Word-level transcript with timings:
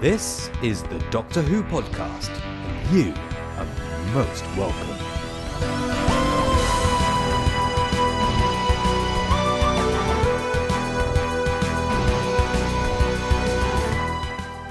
This 0.00 0.50
is 0.62 0.82
the 0.84 0.98
Doctor 1.10 1.42
Who 1.42 1.62
podcast, 1.62 2.30
and 2.30 2.96
you 2.96 3.12
are 3.58 3.66
most 4.14 4.42
welcome. 4.56 4.88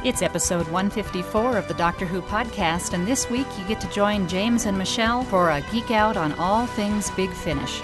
It's 0.04 0.23
episode 0.23 0.68
154 0.70 1.57
of 1.57 1.68
the 1.68 1.75
Doctor 1.75 2.07
Who 2.07 2.23
podcast, 2.23 2.93
and 2.93 3.05
this 3.05 3.30
week 3.30 3.46
you 3.59 3.68
get 3.68 3.80
to 3.82 3.89
join 3.89 4.27
James 4.27 4.66
and 4.66 4.80
Michele 4.80 5.23
for 5.25 5.52
a 5.52 5.61
geek 5.71 5.91
out 5.91 6.18
on 6.18 6.34
all 6.39 6.66
things 6.66 7.11
Big 7.11 7.30
Finish. 7.30 7.84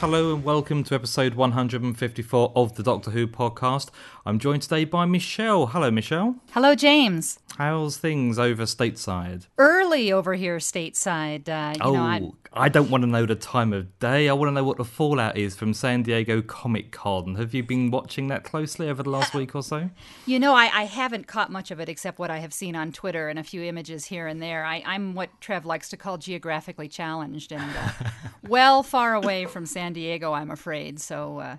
Hello 0.00 0.32
and 0.32 0.44
welcome 0.44 0.84
to 0.84 0.94
episode 0.94 1.34
154 1.34 2.52
of 2.54 2.76
the 2.76 2.84
Doctor 2.84 3.10
Who 3.10 3.26
podcast. 3.26 3.90
I'm 4.24 4.38
joined 4.38 4.62
today 4.62 4.84
by 4.84 5.06
Michele. 5.06 5.66
Hello, 5.66 5.90
Michele. 5.90 6.36
Hello, 6.52 6.76
James. 6.76 7.40
How's 7.56 7.96
things 7.96 8.38
over 8.38 8.62
stateside? 8.62 9.48
Early 9.58 10.12
over 10.12 10.34
here 10.34 10.58
stateside. 10.58 11.48
Uh, 11.48 11.74
you 11.74 11.80
oh, 11.82 11.92
know, 11.94 12.02
I, 12.02 12.30
I 12.52 12.68
don't 12.68 12.90
want 12.90 13.02
to 13.02 13.06
know 13.06 13.26
the 13.26 13.34
time 13.34 13.72
of 13.72 13.98
day. 13.98 14.28
I 14.28 14.32
want 14.32 14.48
to 14.48 14.52
know 14.52 14.64
what 14.64 14.78
the 14.78 14.84
fallout 14.84 15.36
is 15.36 15.54
from 15.54 15.74
San 15.74 16.02
Diego 16.02 16.40
Comic 16.40 16.92
Con. 16.92 17.34
Have 17.34 17.52
you 17.54 17.62
been 17.62 17.90
watching 17.90 18.28
that 18.28 18.42
closely 18.42 18.88
over 18.88 19.02
the 19.02 19.10
last 19.10 19.34
week 19.34 19.54
or 19.54 19.62
so? 19.62 19.90
you 20.26 20.38
know, 20.38 20.54
I, 20.54 20.70
I 20.72 20.84
haven't 20.84 21.26
caught 21.26 21.52
much 21.52 21.70
of 21.70 21.80
it 21.80 21.88
except 21.88 22.18
what 22.18 22.30
I 22.30 22.38
have 22.38 22.52
seen 22.52 22.74
on 22.74 22.92
Twitter 22.92 23.28
and 23.28 23.38
a 23.38 23.44
few 23.44 23.62
images 23.62 24.06
here 24.06 24.26
and 24.26 24.40
there. 24.40 24.64
I, 24.64 24.82
I'm 24.86 25.14
what 25.14 25.28
Trev 25.40 25.66
likes 25.66 25.88
to 25.90 25.96
call 25.96 26.18
geographically 26.18 26.88
challenged 26.88 27.52
and 27.52 27.76
uh, 27.76 27.90
well 28.48 28.82
far 28.82 29.14
away 29.14 29.44
from 29.44 29.66
San 29.66 29.92
Diego, 29.92 30.32
I'm 30.32 30.50
afraid. 30.50 31.00
So, 31.00 31.38
uh, 31.38 31.56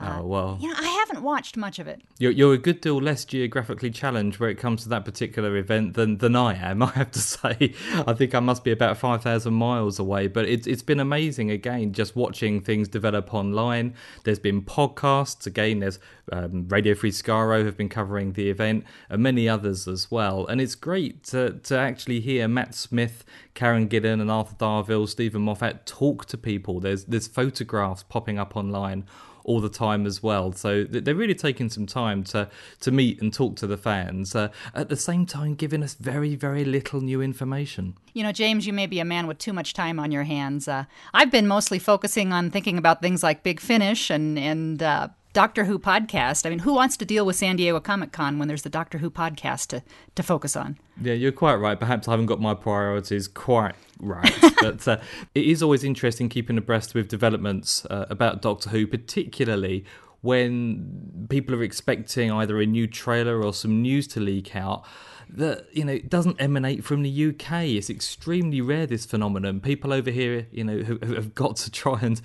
oh, 0.00 0.22
well. 0.22 0.58
you 0.60 0.68
know, 0.68 0.74
I 0.78 0.88
haven't 0.88 1.22
watched 1.22 1.56
much 1.56 1.78
of 1.78 1.86
it. 1.86 2.02
You're, 2.18 2.32
you're 2.32 2.54
a 2.54 2.58
good 2.58 2.80
deal 2.80 3.00
less 3.00 3.24
geographically 3.24 3.90
challenged 3.90 4.38
where 4.38 4.50
it 4.50 4.56
comes 4.58 4.82
to 4.82 4.88
that 4.90 5.04
particular 5.04 5.56
event 5.56 5.94
than, 5.94 6.18
than 6.18 6.36
I 6.36 6.54
am, 6.54 6.82
I 6.82 6.90
have 6.90 7.10
to 7.12 7.18
say. 7.18 7.74
I 8.06 8.12
think 8.12 8.34
I 8.34 8.40
must 8.40 8.64
be 8.64 8.72
about 8.72 8.96
5,000 8.98 9.52
miles 9.52 9.98
away, 9.98 10.26
but 10.26 10.46
it's, 10.46 10.66
it's 10.66 10.82
been 10.82 11.00
amazing 11.00 11.50
again 11.50 11.92
just 11.92 12.16
watching 12.16 12.60
things 12.60 12.88
develop 12.88 13.32
online. 13.32 13.94
There's 14.24 14.38
been 14.38 14.62
podcasts, 14.62 15.46
again, 15.46 15.80
there's 15.80 15.98
um, 16.32 16.66
Radio 16.68 16.94
Free 16.94 17.10
Skaro 17.10 17.64
have 17.64 17.76
been 17.76 17.88
covering 17.88 18.32
the 18.32 18.50
event, 18.50 18.84
and 19.08 19.22
many 19.22 19.48
others 19.48 19.86
as 19.86 20.10
well. 20.10 20.46
And 20.46 20.60
it's 20.60 20.74
great 20.74 21.22
to, 21.24 21.52
to 21.64 21.78
actually 21.78 22.20
hear 22.20 22.48
Matt 22.48 22.74
Smith, 22.74 23.24
Karen 23.54 23.88
Gillan, 23.88 24.20
and 24.20 24.30
Arthur 24.30 24.56
Darvill, 24.56 25.08
Steven 25.08 25.42
Moffat 25.42 25.86
talk 25.86 26.26
to 26.26 26.36
people. 26.36 26.80
There's, 26.80 27.04
there's 27.04 27.28
photographs 27.28 28.02
popping 28.02 28.38
up 28.38 28.56
online 28.56 29.04
all 29.46 29.60
the 29.60 29.70
time 29.70 30.04
as 30.06 30.22
well. 30.22 30.52
So 30.52 30.84
they're 30.84 31.14
really 31.14 31.34
taking 31.34 31.70
some 31.70 31.86
time 31.86 32.24
to 32.24 32.48
to 32.80 32.90
meet 32.90 33.22
and 33.22 33.32
talk 33.32 33.56
to 33.56 33.66
the 33.66 33.76
fans. 33.76 34.34
Uh, 34.34 34.48
at 34.74 34.88
the 34.88 34.96
same 34.96 35.24
time, 35.24 35.54
giving 35.54 35.82
us 35.82 35.94
very 35.94 36.34
very 36.34 36.64
little 36.64 37.00
new 37.00 37.22
information. 37.22 37.96
You 38.12 38.24
know, 38.24 38.32
James, 38.32 38.66
you 38.66 38.72
may 38.72 38.86
be 38.86 39.00
a 39.00 39.04
man 39.04 39.26
with 39.26 39.38
too 39.38 39.52
much 39.52 39.72
time 39.72 39.98
on 39.98 40.10
your 40.12 40.24
hands. 40.24 40.68
Uh, 40.68 40.84
I've 41.14 41.30
been 41.30 41.46
mostly 41.46 41.78
focusing 41.78 42.32
on 42.32 42.50
thinking 42.50 42.76
about 42.76 43.00
things 43.00 43.22
like 43.22 43.42
Big 43.42 43.60
Finish 43.60 44.10
and 44.10 44.38
and 44.38 44.82
uh, 44.82 45.08
Doctor 45.36 45.66
Who 45.66 45.78
podcast. 45.78 46.46
I 46.46 46.48
mean, 46.48 46.60
who 46.60 46.72
wants 46.72 46.96
to 46.96 47.04
deal 47.04 47.26
with 47.26 47.36
San 47.36 47.56
Diego 47.56 47.78
Comic 47.78 48.10
Con 48.10 48.38
when 48.38 48.48
there's 48.48 48.62
the 48.62 48.70
Doctor 48.70 48.96
Who 48.96 49.10
podcast 49.10 49.66
to 49.66 49.82
to 50.14 50.22
focus 50.22 50.56
on? 50.56 50.78
Yeah, 50.98 51.12
you're 51.12 51.30
quite 51.30 51.56
right. 51.56 51.78
Perhaps 51.78 52.08
I 52.08 52.12
haven't 52.12 52.24
got 52.24 52.40
my 52.40 52.54
priorities 52.54 53.28
quite 53.28 53.74
right, 54.00 54.34
but 54.62 54.88
uh, 54.88 54.96
it 55.34 55.44
is 55.44 55.62
always 55.62 55.84
interesting 55.84 56.30
keeping 56.30 56.56
abreast 56.56 56.94
with 56.94 57.08
developments 57.08 57.84
uh, 57.90 58.06
about 58.08 58.40
Doctor 58.40 58.70
Who, 58.70 58.86
particularly 58.86 59.84
when 60.22 61.26
people 61.28 61.54
are 61.54 61.62
expecting 61.62 62.32
either 62.32 62.58
a 62.58 62.64
new 62.64 62.86
trailer 62.86 63.44
or 63.44 63.52
some 63.52 63.82
news 63.82 64.06
to 64.08 64.20
leak 64.20 64.56
out 64.56 64.86
that 65.28 65.66
you 65.72 65.84
know 65.84 65.92
it 65.92 66.08
doesn't 66.08 66.40
emanate 66.40 66.84
from 66.84 67.02
the 67.02 67.26
UK. 67.26 67.64
It's 67.64 67.90
extremely 67.90 68.60
rare 68.60 68.86
this 68.86 69.04
phenomenon. 69.04 69.60
People 69.60 69.92
over 69.92 70.10
here, 70.10 70.46
you 70.50 70.64
know, 70.64 70.82
have, 70.82 71.02
have 71.02 71.34
got 71.34 71.56
to 71.56 71.70
try 71.70 71.98
and 72.00 72.20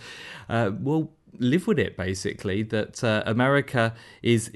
uh, 0.47 0.71
well 0.79 1.11
live 1.39 1.67
with 1.67 1.79
it 1.79 1.95
basically 1.95 2.63
that 2.63 3.03
uh, 3.03 3.23
America 3.25 3.93
is 4.21 4.51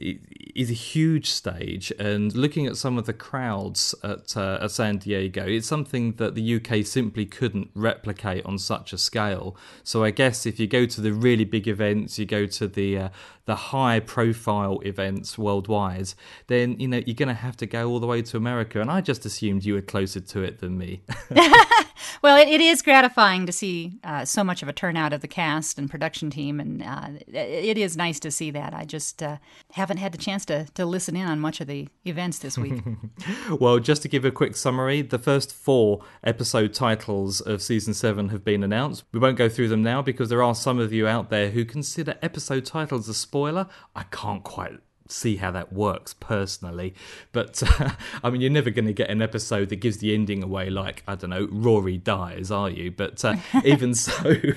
is 0.56 0.70
a 0.70 0.74
huge 0.74 1.30
stage 1.30 1.92
and 2.00 2.36
looking 2.36 2.66
at 2.66 2.78
some 2.78 2.98
of 2.98 3.06
the 3.06 3.14
crowds 3.14 3.94
at, 4.04 4.38
uh, 4.38 4.60
at 4.62 4.72
San 4.72 4.98
Diego 4.98 5.46
it's 5.46 5.68
something 5.68 6.14
that 6.14 6.36
the 6.36 6.56
UK 6.56 6.86
simply 6.86 7.26
couldn't 7.26 7.70
replicate 7.74 8.46
on 8.46 8.58
such 8.58 8.94
a 8.94 8.98
scale. 8.98 9.56
So 9.84 10.04
I 10.04 10.12
guess 10.12 10.46
if 10.46 10.60
you 10.60 10.68
go 10.68 10.86
to 10.86 11.02
the 11.02 11.14
really 11.14 11.46
big 11.46 11.68
events 11.68 12.20
you 12.20 12.26
go 12.26 12.46
to 12.46 12.68
the 12.68 12.98
uh, 12.98 13.10
the 13.46 13.56
high 13.56 14.00
profile 14.00 14.80
events 14.84 15.38
worldwide 15.38 16.14
then 16.48 16.80
you 16.80 16.88
know 16.88 17.02
you're 17.06 17.16
going 17.16 17.28
to 17.28 17.34
have 17.34 17.56
to 17.56 17.66
go 17.66 17.90
all 17.90 18.00
the 18.00 18.08
way 18.08 18.22
to 18.22 18.38
America 18.38 18.82
and 18.82 18.92
I 18.92 19.02
just 19.02 19.26
assumed 19.26 19.64
you 19.64 19.76
were 19.76 19.82
closer 19.82 20.20
to 20.20 20.42
it 20.42 20.60
than 20.60 20.78
me 20.78 21.02
well 22.26 22.38
it, 22.38 22.48
it 22.48 22.60
is 22.60 22.82
gratifying 22.82 23.46
to 23.46 23.52
see 23.52 24.00
uh, 24.04 24.26
so 24.26 24.44
much 24.44 24.64
of 24.64 24.68
a 24.68 24.74
turnout 24.74 25.14
of 25.14 25.22
the 25.22 25.28
cast 25.28 25.78
and 25.78 25.92
production 25.92 26.32
team 26.32 26.60
and 26.60 26.82
uh, 26.82 27.10
it 27.28 27.78
is 27.78 27.96
nice 27.96 28.20
to 28.20 28.32
see 28.32 28.50
that. 28.52 28.74
I 28.74 28.84
just 28.84 29.22
uh, 29.22 29.38
haven't 29.74 29.98
had 29.98 30.12
the 30.12 30.18
chance 30.18 30.44
to, 30.46 30.66
to 30.74 30.86
listen 30.86 31.16
in 31.16 31.28
on 31.28 31.40
much 31.40 31.62
of 31.62 31.68
the 31.68 31.88
events 32.04 32.40
this 32.40 32.58
week. 32.58 32.82
well, 33.60 33.80
just 33.80 34.02
to 34.02 34.08
give 34.08 34.26
a 34.26 34.32
quick 34.32 34.56
summary, 34.56 35.02
the 35.02 35.20
first 35.20 35.54
four 35.54 36.02
episode 36.24 36.74
titles 36.74 37.42
of 37.42 37.62
season 37.62 37.94
seven 37.94 38.30
have 38.30 38.44
been 38.44 38.64
announced. 38.64 39.04
We 39.12 39.20
won't 39.20 39.38
go 39.38 39.50
through 39.50 39.70
them 39.70 39.84
now 39.84 40.02
because 40.02 40.30
there 40.30 40.44
are 40.44 40.56
some 40.56 40.80
of 40.80 40.92
you 40.92 41.08
out 41.08 41.30
there 41.30 41.52
who 41.52 41.64
consider 41.64 42.16
episode 42.22 42.66
titles 42.66 43.08
a 43.08 43.14
spoiler. 43.14 43.68
I 43.96 44.04
can't 44.04 44.44
quite 44.44 44.80
see 45.08 45.38
how 45.38 45.52
that 45.52 45.72
works 45.72 46.14
personally. 46.14 46.94
But 47.32 47.62
uh, 47.80 47.92
I 48.24 48.30
mean, 48.30 48.42
you're 48.42 48.52
never 48.52 48.70
going 48.70 48.86
to 48.86 48.94
get 48.94 49.10
an 49.10 49.22
episode 49.22 49.70
that 49.70 49.78
gives 49.78 49.98
the 49.98 50.14
ending 50.14 50.44
away, 50.44 50.70
like 50.70 51.04
I 51.08 51.16
don't 51.16 51.30
know, 51.30 51.48
Rory 51.52 51.98
dies, 51.98 52.52
are 52.52 52.70
you? 52.70 52.92
But 52.92 53.24
uh, 53.24 53.36
even 53.64 53.94
so, 53.96 54.14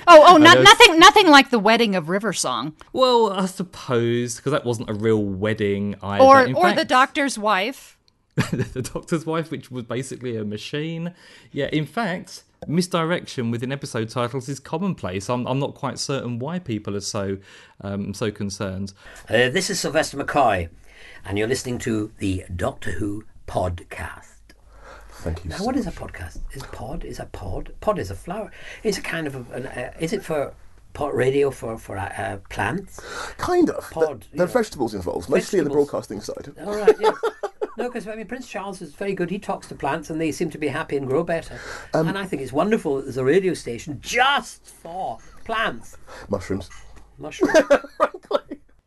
oh, 0.07 0.25
oh, 0.27 0.37
no, 0.39 0.55
nothing, 0.55 0.99
nothing 0.99 1.29
like 1.29 1.51
the 1.51 1.59
wedding 1.59 1.95
of 1.95 2.09
River 2.09 2.33
Song. 2.33 2.75
Well, 2.93 3.33
I 3.33 3.47
suppose 3.47 4.37
because 4.37 4.53
that 4.53 4.65
wasn't 4.65 4.91
a 4.91 4.95
real 4.95 5.23
wedding 5.23 5.97
either. 6.03 6.25
Or, 6.25 6.43
In 6.45 6.55
or 6.55 6.65
fact, 6.65 6.79
the 6.79 6.85
doctor's 6.85 7.39
wife. 7.39 7.97
the 8.37 8.89
doctor's 8.93 9.27
wife, 9.27 9.51
which 9.51 9.71
was 9.71 9.85
basically 9.85 10.37
a 10.37 10.45
machine. 10.45 11.13
Yeah, 11.51 11.69
in 11.73 11.87
fact, 11.87 12.45
misdirection 12.67 13.51
within 13.51 13.73
episode 13.73 14.09
titles 14.09 14.49
is 14.49 14.61
commonplace. 14.61 15.29
I'm, 15.29 15.47
I'm 15.47 15.59
not 15.59 15.75
quite 15.75 15.99
certain 15.99 16.39
why 16.39 16.59
people 16.59 16.97
are 16.97 17.01
so 17.01 17.39
um, 17.81 18.15
so 18.15 18.31
concerned. 18.31 18.93
Uh, 19.29 19.49
this 19.49 19.71
is 19.71 19.81
Sylvester 19.81 20.17
McCoy, 20.17 20.69
and 21.25 21.39
you're 21.39 21.49
listening 21.49 21.79
to 21.79 22.13
the 22.19 22.45
Doctor 22.55 22.93
Who 22.93 23.25
podcast. 23.47 24.39
Thank 25.11 25.45
you. 25.45 25.51
Now, 25.51 25.57
so 25.57 25.65
what 25.65 25.77
is 25.77 25.87
a 25.87 25.93
podcast? 25.93 26.39
Is 26.53 26.63
pod? 26.65 27.05
Is 27.05 27.19
a 27.19 27.27
pod? 27.27 27.73
Pod 27.81 27.99
is 27.99 28.11
a 28.11 28.15
flower. 28.15 28.51
Is 28.83 28.99
a 28.99 29.03
kind 29.03 29.27
of 29.27 29.35
a, 29.35 29.55
an, 29.55 29.67
uh, 29.67 29.93
is 29.99 30.13
it 30.13 30.25
for 30.25 30.55
pot 30.93 31.15
radio 31.15 31.51
for 31.51 31.77
for 31.79 31.97
uh, 31.99 32.13
uh, 32.17 32.37
plants? 32.51 33.01
Kind 33.37 33.71
of. 33.71 33.91
Pod, 33.91 34.05
there, 34.05 34.19
there 34.35 34.47
are 34.47 34.49
yeah. 34.49 34.53
vegetables 34.53 34.95
involved, 34.95 35.29
mostly 35.29 35.59
in 35.59 35.65
the 35.65 35.71
broadcasting 35.71 36.21
side. 36.21 36.53
All 36.65 36.77
right. 36.77 36.95
Yes. 37.01 37.15
No, 37.79 37.85
because 37.89 38.09
I 38.09 38.17
mean 38.17 38.27
Prince 38.27 38.49
Charles 38.49 38.83
is 38.83 38.93
very 38.93 39.15
good. 39.15 39.31
He 39.31 39.39
talks 39.39 39.69
to 39.69 39.77
plants, 39.77 40.11
and 40.11 40.21
they 40.21 40.33
seem 40.33 40.51
to 40.51 40.59
be 40.59 40.67
happy 40.67 40.97
and 40.97 41.07
grow 41.07 41.23
better. 41.23 41.61
Um, 41.95 42.09
and 42.09 42.19
I 42.19 42.27
think 42.27 42.43
it's 42.43 42.53
wonderful 42.53 42.97
that 42.97 43.03
there's 43.03 43.17
a 43.17 43.25
radio 43.25 43.55
station 43.55 44.01
just 44.01 44.67
for 44.67 45.19
plants, 45.45 45.97
Mushrooms. 46.29 46.69
mushrooms. 47.19 47.57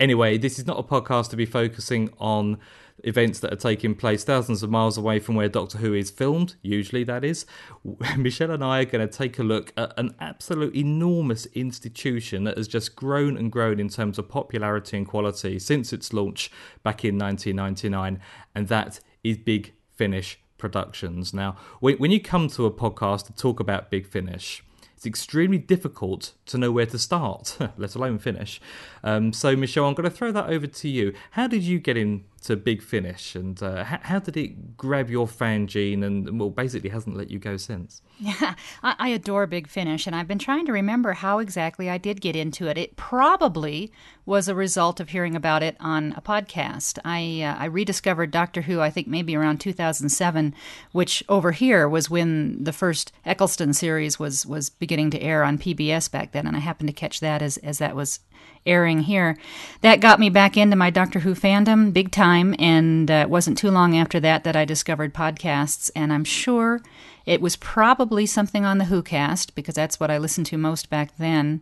Anyway, 0.02 0.36
this 0.36 0.58
is 0.58 0.66
not 0.66 0.80
a 0.80 0.84
podcast 0.84 1.30
to 1.30 1.36
be 1.36 1.46
focusing 1.46 2.10
on 2.18 2.58
events 3.04 3.40
that 3.40 3.54
are 3.54 3.58
taking 3.58 3.96
place 3.96 4.24
thousands 4.24 4.64
of 4.64 4.70
miles 4.70 4.98
away 4.98 5.20
from 5.20 5.36
where 5.36 5.50
Doctor 5.50 5.80
Who 5.80 5.94
is 5.94 6.12
filmed, 6.12 6.56
usually 6.62 7.04
that 7.06 7.24
is. 7.24 7.46
Michele 8.18 8.52
and 8.52 8.64
I 8.64 8.82
are 8.82 8.86
going 8.86 9.08
to 9.08 9.18
take 9.18 9.40
a 9.40 9.44
look 9.44 9.74
at 9.78 9.94
an 9.98 10.16
absolute 10.20 10.76
enormous 10.76 11.46
institution 11.48 12.44
that 12.46 12.58
has 12.58 12.68
just 12.68 12.96
grown 12.96 13.38
and 13.38 13.52
grown 13.52 13.80
in 13.80 13.90
terms 13.90 14.18
of 14.18 14.30
popularity 14.30 14.98
and 14.98 15.08
quality 15.08 15.60
since 15.60 15.94
its 15.94 16.14
launch 16.14 16.52
back 16.84 17.04
in 17.04 17.18
1999, 17.18 18.20
and 18.56 18.68
that 18.68 19.00
is 19.24 19.38
Big 19.38 19.74
Finish 19.96 20.40
Productions. 20.58 21.34
Now, 21.34 21.56
when, 21.80 22.12
you 22.12 22.22
come 22.22 22.48
to 22.50 22.66
a 22.66 22.72
podcast 22.72 23.26
to 23.28 23.34
talk 23.34 23.60
about 23.60 23.90
Big 23.90 24.08
Finish, 24.08 24.64
it's 24.96 25.06
extremely 25.08 25.58
difficult 25.58 26.34
to 26.46 26.60
know 26.60 26.72
where 26.72 26.86
to 26.86 27.00
start, 27.00 27.58
let 27.78 27.96
alone 27.96 28.20
finish. 28.20 28.62
Um, 29.04 29.34
so, 29.34 29.56
Michele, 29.56 29.88
I'm 29.88 29.96
going 29.96 30.08
to 30.08 30.16
throw 30.16 30.32
that 30.32 30.50
over 30.50 30.68
to 30.68 30.88
you. 30.88 31.14
How 31.32 31.48
did 31.48 31.64
you 31.64 31.80
get 31.80 31.98
into 32.42 32.58
Big 32.58 32.82
Finish, 32.82 33.36
and 33.36 33.62
uh, 33.62 33.84
how, 33.84 34.00
how, 34.02 34.20
did 34.20 34.36
it 34.36 34.76
grab 34.76 35.12
your 35.12 35.28
fan 35.28 35.68
gene, 35.68 36.04
and 36.04 36.40
well, 36.40 36.50
basically 36.50 36.90
hasn't 36.90 37.16
let 37.16 37.30
you 37.30 37.38
go 37.38 37.56
since? 37.56 38.02
Yeah, 38.20 38.56
I, 38.84 38.96
I 38.98 39.10
adore 39.10 39.46
Big 39.46 39.68
Finish, 39.68 40.08
and 40.08 40.16
I've 40.16 40.28
been 40.28 40.40
trying 40.40 40.66
to 40.66 40.72
remember 40.72 41.14
how 41.14 41.38
exactly 41.38 41.88
I 41.90 42.00
did 42.00 42.20
get 42.20 42.36
into 42.36 42.68
it. 42.68 42.80
It 42.80 42.96
probably 42.96 43.92
was 44.26 44.48
a 44.48 44.56
result 44.56 45.00
of 45.00 45.10
hearing 45.10 45.36
about 45.36 45.62
it 45.62 45.78
on 45.80 46.14
a 46.18 46.22
podcast. 46.22 46.98
I 47.06 47.44
uh, 47.44 47.62
I 47.62 47.66
rediscovered 47.66 48.32
Doctor 48.32 48.64
Who, 48.64 48.82
I 48.82 48.90
think 48.90 49.08
maybe 49.08 49.36
around 49.36 49.60
2007, 49.60 50.56
which 50.94 51.24
over 51.30 51.52
here 51.52 51.88
was 51.88 52.10
when 52.10 52.64
the 52.64 52.74
first 52.74 53.12
Eccleston 53.24 53.74
series 53.74 54.18
was 54.18 54.48
was 54.48 54.70
beginning 54.70 55.12
to 55.12 55.22
air 55.22 55.44
on 55.44 55.60
PBS 55.60 56.10
back 56.10 56.32
then, 56.32 56.48
and 56.48 56.56
I 56.56 56.60
happened 56.60 56.90
to 56.90 56.94
catch 56.94 57.20
that 57.20 57.44
as 57.44 57.58
as 57.58 57.78
that 57.78 57.96
was 57.96 58.20
airing 58.66 59.02
here. 59.02 59.38
That 59.82 60.00
got 60.00 60.20
me 60.20 60.30
back 60.30 60.58
into 60.58 60.76
my 60.76 60.90
Doctor 60.90 61.20
Who 61.20 61.34
fandom 61.36 61.94
big 61.94 62.12
time, 62.12 62.56
and 62.60 63.10
uh, 63.10 63.16
it 63.16 63.30
wasn't 63.30 63.58
too 63.58 63.72
long 63.72 63.98
after 63.98 64.20
that 64.20 64.44
that 64.44 64.56
I 64.56 64.66
discovered 64.66 65.14
podcasts, 65.14 65.90
and 65.96 66.14
I'm 66.14 66.24
sure 66.24 66.82
it 67.26 67.42
was 67.42 67.56
probably 67.56 68.26
something 68.26 68.66
on 68.66 68.78
the 68.78 68.86
Whocast 68.86 69.54
because 69.56 69.76
that's 69.76 70.00
what 70.00 70.12
I 70.12 70.18
listened 70.18 70.48
to 70.48 70.58
most 70.58 70.90
back 70.90 71.16
then. 71.18 71.62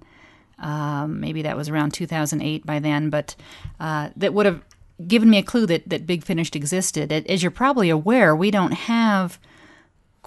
Um, 0.58 1.20
maybe 1.20 1.42
that 1.42 1.58
was 1.58 1.70
around 1.70 1.94
2008 1.94 2.66
by 2.66 2.80
then, 2.80 3.10
but 3.10 3.36
uh, 3.80 4.10
that 4.16 4.34
would 4.34 4.46
have 4.46 4.62
given 5.08 5.30
me 5.30 5.38
a 5.38 5.44
clue 5.44 5.66
that, 5.66 5.88
that 5.90 6.06
Big 6.06 6.24
Finished 6.24 6.56
existed. 6.56 7.12
As 7.12 7.42
you're 7.42 7.52
probably 7.52 7.90
aware, 7.90 8.36
we 8.36 8.52
don't 8.52 8.74
have 8.74 9.40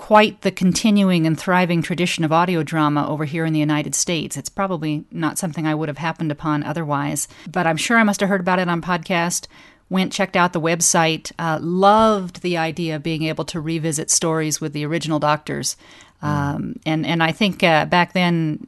quite 0.02 0.40
the 0.40 0.50
continuing 0.50 1.28
and 1.28 1.38
thriving 1.38 1.80
tradition 1.80 2.24
of 2.24 2.32
audio 2.32 2.64
drama 2.64 3.08
over 3.08 3.24
here 3.24 3.44
in 3.44 3.52
the 3.52 3.60
United 3.60 3.94
States. 3.94 4.36
It's 4.36 4.48
probably 4.48 5.04
not 5.12 5.38
something 5.38 5.64
I 5.64 5.76
would 5.76 5.88
have 5.88 5.98
happened 5.98 6.32
upon 6.32 6.64
otherwise, 6.64 7.28
but 7.48 7.68
I'm 7.68 7.76
sure 7.76 7.96
I 7.96 8.02
must 8.02 8.18
have 8.18 8.28
heard 8.28 8.40
about 8.40 8.58
it 8.58 8.68
on 8.68 8.82
podcast. 8.82 9.46
Went, 9.90 10.12
checked 10.12 10.34
out 10.34 10.52
the 10.52 10.60
website, 10.60 11.30
uh, 11.38 11.60
loved 11.62 12.42
the 12.42 12.56
idea 12.56 12.96
of 12.96 13.04
being 13.04 13.22
able 13.22 13.44
to 13.44 13.60
revisit 13.60 14.10
stories 14.10 14.60
with 14.60 14.72
the 14.72 14.84
original 14.84 15.20
doctors. 15.20 15.76
Um, 16.20 16.80
and, 16.84 17.06
and 17.06 17.22
I 17.22 17.30
think 17.30 17.62
uh, 17.62 17.84
back 17.84 18.12
then, 18.12 18.66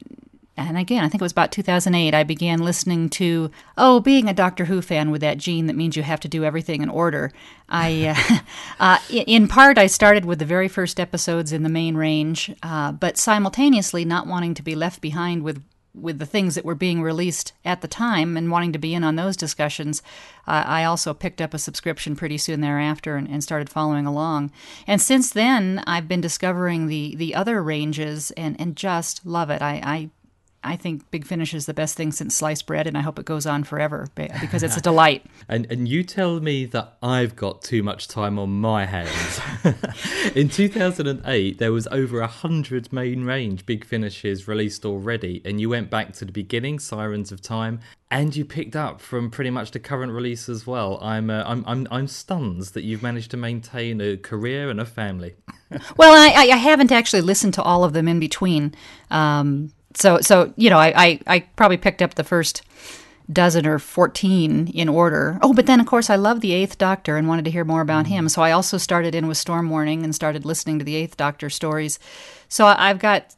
and 0.56 0.78
again, 0.78 1.02
I 1.02 1.08
think 1.08 1.20
it 1.20 1.24
was 1.24 1.32
about 1.32 1.50
2008, 1.50 2.14
I 2.14 2.22
began 2.22 2.60
listening 2.60 3.08
to, 3.10 3.50
oh, 3.76 3.98
being 4.00 4.28
a 4.28 4.34
Doctor 4.34 4.66
Who 4.66 4.80
fan 4.82 5.10
with 5.10 5.20
that 5.20 5.38
gene 5.38 5.66
that 5.66 5.76
means 5.76 5.96
you 5.96 6.04
have 6.04 6.20
to 6.20 6.28
do 6.28 6.44
everything 6.44 6.80
in 6.80 6.88
order. 6.88 7.32
I, 7.68 8.14
uh, 8.16 8.38
uh, 8.80 8.98
in 9.10 9.48
part, 9.48 9.78
I 9.78 9.86
started 9.86 10.24
with 10.24 10.38
the 10.38 10.44
very 10.44 10.68
first 10.68 11.00
episodes 11.00 11.52
in 11.52 11.64
the 11.64 11.68
main 11.68 11.96
range, 11.96 12.54
uh, 12.62 12.92
but 12.92 13.18
simultaneously 13.18 14.04
not 14.04 14.26
wanting 14.26 14.54
to 14.54 14.62
be 14.62 14.74
left 14.74 15.00
behind 15.00 15.42
with 15.42 15.62
with 15.94 16.18
the 16.18 16.26
things 16.26 16.56
that 16.56 16.64
were 16.64 16.74
being 16.74 17.00
released 17.00 17.52
at 17.64 17.80
the 17.80 17.88
time 17.88 18.36
and 18.36 18.50
wanting 18.50 18.72
to 18.72 18.78
be 18.78 18.94
in 18.94 19.04
on 19.04 19.14
those 19.14 19.36
discussions, 19.36 20.02
uh, 20.46 20.64
I 20.66 20.82
also 20.82 21.14
picked 21.14 21.40
up 21.40 21.54
a 21.54 21.58
subscription 21.58 22.16
pretty 22.16 22.36
soon 22.36 22.60
thereafter 22.60 23.14
and, 23.16 23.28
and, 23.28 23.44
started 23.44 23.70
following 23.70 24.04
along. 24.04 24.50
And 24.88 25.00
since 25.00 25.30
then, 25.30 25.84
I've 25.86 26.08
been 26.08 26.20
discovering 26.20 26.88
the 26.88 27.14
the 27.14 27.34
other 27.34 27.62
ranges 27.62 28.32
and, 28.32 28.60
and 28.60 28.74
just 28.74 29.24
love 29.24 29.50
it. 29.50 29.62
I, 29.62 29.80
I 29.84 30.10
I 30.64 30.76
think 30.76 31.10
Big 31.10 31.26
Finish 31.26 31.52
is 31.52 31.66
the 31.66 31.74
best 31.74 31.96
thing 31.96 32.10
since 32.10 32.34
sliced 32.34 32.66
bread, 32.66 32.86
and 32.86 32.96
I 32.96 33.02
hope 33.02 33.18
it 33.18 33.26
goes 33.26 33.46
on 33.46 33.64
forever 33.64 34.08
because 34.14 34.62
it's 34.62 34.76
a 34.76 34.80
delight. 34.80 35.24
and 35.48 35.70
and 35.70 35.86
you 35.86 36.02
tell 36.02 36.40
me 36.40 36.64
that 36.66 36.96
I've 37.02 37.36
got 37.36 37.62
too 37.62 37.82
much 37.82 38.08
time 38.08 38.38
on 38.38 38.60
my 38.60 38.86
hands. 38.86 39.40
In 40.34 40.48
2008, 40.48 41.58
there 41.58 41.72
was 41.72 41.86
over 41.88 42.20
a 42.20 42.26
hundred 42.26 42.92
main 42.92 43.24
range 43.24 43.66
Big 43.66 43.84
Finishes 43.84 44.48
released 44.48 44.84
already, 44.84 45.42
and 45.44 45.60
you 45.60 45.68
went 45.68 45.90
back 45.90 46.12
to 46.14 46.24
the 46.24 46.32
beginning, 46.32 46.78
Sirens 46.78 47.30
of 47.30 47.42
Time, 47.42 47.80
and 48.10 48.34
you 48.34 48.44
picked 48.44 48.76
up 48.76 49.00
from 49.00 49.30
pretty 49.30 49.50
much 49.50 49.72
the 49.72 49.80
current 49.80 50.12
release 50.12 50.48
as 50.48 50.66
well. 50.66 50.98
I'm 51.02 51.28
uh, 51.28 51.44
I'm 51.46 51.62
I'm 51.66 51.86
I'm 51.90 52.06
stunned 52.06 52.62
that 52.62 52.84
you've 52.84 53.02
managed 53.02 53.30
to 53.32 53.36
maintain 53.36 54.00
a 54.00 54.16
career 54.16 54.70
and 54.70 54.80
a 54.80 54.86
family. 54.86 55.34
well, 55.96 56.14
I 56.14 56.32
I 56.52 56.56
haven't 56.56 56.90
actually 56.90 57.22
listened 57.22 57.54
to 57.54 57.62
all 57.62 57.84
of 57.84 57.92
them 57.92 58.08
in 58.08 58.18
between. 58.18 58.74
Um, 59.10 59.72
so 59.94 60.20
so 60.20 60.52
you 60.56 60.70
know 60.70 60.78
I, 60.78 60.92
I, 60.96 61.20
I 61.26 61.40
probably 61.56 61.76
picked 61.76 62.02
up 62.02 62.14
the 62.14 62.24
first 62.24 62.62
dozen 63.32 63.66
or 63.66 63.78
14 63.78 64.68
in 64.68 64.88
order. 64.88 65.38
Oh, 65.40 65.54
but 65.54 65.66
then 65.66 65.80
of 65.80 65.86
course 65.86 66.10
I 66.10 66.16
love 66.16 66.40
the 66.40 66.52
Eighth 66.52 66.76
Doctor 66.76 67.16
and 67.16 67.26
wanted 67.26 67.46
to 67.46 67.50
hear 67.50 67.64
more 67.64 67.80
about 67.80 68.06
him. 68.06 68.28
So 68.28 68.42
I 68.42 68.50
also 68.50 68.76
started 68.76 69.14
in 69.14 69.26
with 69.26 69.38
Storm 69.38 69.70
Warning 69.70 70.04
and 70.04 70.14
started 70.14 70.44
listening 70.44 70.78
to 70.78 70.84
the 70.84 70.96
Eighth 70.96 71.16
Doctor 71.16 71.48
stories. 71.48 71.98
So 72.48 72.66
I've 72.66 72.98
got 72.98 73.34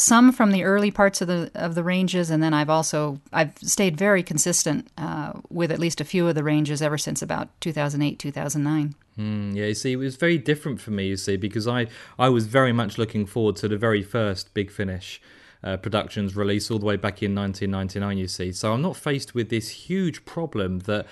some 0.00 0.32
from 0.32 0.52
the 0.52 0.64
early 0.64 0.90
parts 0.90 1.20
of 1.20 1.28
the 1.28 1.50
of 1.54 1.74
the 1.74 1.82
ranges, 1.82 2.30
and 2.30 2.42
then 2.42 2.54
I've 2.54 2.70
also 2.70 3.20
I've 3.32 3.56
stayed 3.58 3.96
very 3.96 4.22
consistent 4.22 4.88
uh, 4.96 5.32
with 5.50 5.70
at 5.72 5.78
least 5.78 6.00
a 6.00 6.04
few 6.04 6.28
of 6.28 6.34
the 6.34 6.44
ranges 6.44 6.82
ever 6.82 6.98
since 6.98 7.22
about 7.22 7.48
2008 7.60 8.18
2009. 8.18 8.94
Mm, 9.18 9.56
yeah, 9.56 9.66
you 9.66 9.74
see, 9.74 9.92
it 9.92 9.96
was 9.96 10.16
very 10.16 10.38
different 10.38 10.80
for 10.80 10.90
me. 10.90 11.08
You 11.08 11.16
see, 11.16 11.36
because 11.36 11.66
I 11.66 11.86
I 12.18 12.28
was 12.28 12.46
very 12.46 12.72
much 12.72 12.98
looking 12.98 13.26
forward 13.26 13.56
to 13.56 13.68
the 13.68 13.76
very 13.76 14.02
first 14.02 14.54
Big 14.54 14.70
Finish 14.70 15.20
uh, 15.62 15.76
productions 15.76 16.36
released 16.36 16.70
all 16.70 16.78
the 16.78 16.86
way 16.86 16.96
back 16.96 17.22
in 17.22 17.34
1999, 17.34 18.18
you 18.18 18.28
see. 18.28 18.52
So 18.52 18.72
I'm 18.72 18.82
not 18.82 18.96
faced 18.96 19.34
with 19.34 19.48
this 19.48 19.68
huge 19.70 20.24
problem 20.24 20.80
that 20.80 21.06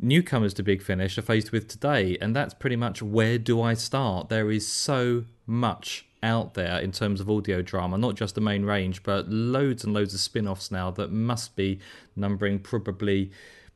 newcomers 0.00 0.54
to 0.54 0.62
Big 0.62 0.82
Finish 0.82 1.18
are 1.18 1.22
faced 1.22 1.52
with 1.52 1.68
today, 1.68 2.16
and 2.20 2.34
that's 2.34 2.54
pretty 2.54 2.76
much 2.76 3.02
where 3.02 3.38
do 3.38 3.60
I 3.60 3.74
start? 3.74 4.28
There 4.28 4.50
is 4.50 4.66
so 4.66 5.24
much 5.46 6.06
out 6.22 6.54
there 6.54 6.78
in 6.78 6.92
terms 6.92 7.20
of 7.20 7.28
audio 7.28 7.62
drama, 7.62 7.98
not 7.98 8.14
just 8.14 8.34
the 8.34 8.40
main 8.40 8.64
range, 8.64 9.02
but 9.02 9.28
loads 9.28 9.84
and 9.84 9.92
loads 9.92 10.14
of 10.14 10.20
spin 10.20 10.46
offs 10.46 10.70
now 10.70 10.90
that 10.92 11.10
must 11.10 11.56
be 11.56 11.80
numbering 12.14 12.58
probably 12.60 13.30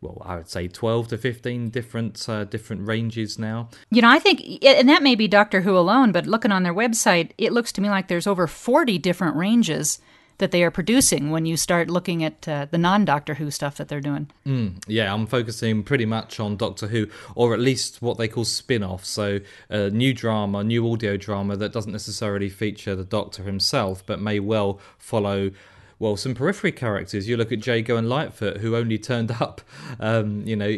well, 0.06 0.23
I 0.25 0.37
would 0.37 0.49
say 0.49 0.69
twelve 0.69 1.08
to 1.08 1.19
fifteen 1.19 1.70
different 1.70 2.29
uh, 2.29 2.44
different 2.44 2.87
ranges 2.87 3.38
now. 3.38 3.69
You 3.91 4.03
know, 4.03 4.11
I 4.11 4.19
think, 4.19 4.64
and 4.64 4.88
that 4.88 5.03
may 5.03 5.14
be 5.14 5.29
Doctor 5.29 5.62
Who 5.62 5.76
alone, 5.76 6.12
but 6.12 6.26
looking 6.26 6.53
on 6.53 6.62
their 6.62 6.75
website, 6.75 7.31
it 7.38 7.53
looks 7.53 7.73
to 7.73 7.81
me 7.81 7.91
like 7.91 8.08
there's 8.08 8.26
over 8.26 8.47
forty 8.47 8.99
different 8.99 9.37
ranges 9.37 10.00
that 10.38 10.50
they 10.50 10.62
are 10.62 10.70
producing 10.70 11.31
when 11.31 11.47
you 11.47 11.56
start 11.56 11.88
looking 11.88 12.23
at 12.23 12.47
uh, 12.47 12.67
the 12.70 12.79
non 12.79 13.05
Doctor 13.05 13.35
Who 13.35 13.50
stuff 13.50 13.76
that 13.76 13.88
they're 13.88 14.00
doing. 14.00 14.31
Mm, 14.47 14.82
yeah, 14.87 15.12
I'm 15.12 15.26
focusing 15.26 15.82
pretty 15.82 16.06
much 16.06 16.38
on 16.38 16.56
Doctor 16.56 16.88
Who, 16.88 17.08
or 17.35 17.55
at 17.55 17.61
least 17.61 18.03
what 18.03 18.19
they 18.19 18.29
call 18.29 18.44
spin 18.44 18.85
offs. 18.85 19.08
So, 19.08 19.41
uh, 19.70 19.88
new 19.93 20.12
drama, 20.12 20.62
new 20.62 20.91
audio 20.93 21.17
drama 21.17 21.56
that 21.56 21.73
doesn't 21.73 21.93
necessarily 21.93 22.49
feature 22.49 22.94
the 22.94 23.05
Doctor 23.05 23.44
himself, 23.44 24.05
but 24.05 24.20
may 24.20 24.41
well 24.41 24.79
follow 24.99 25.50
well, 25.98 26.16
some 26.16 26.34
periphery 26.34 26.72
characters. 26.72 27.26
You 27.26 27.38
look 27.38 27.53
at 27.53 27.67
Jago 27.67 27.96
and 27.96 28.08
Lightfoot, 28.08 28.58
who 28.58 28.76
only 28.76 28.98
turned 28.98 29.31
up, 29.41 29.62
um, 29.98 30.46
you 30.46 30.55
know, 30.55 30.70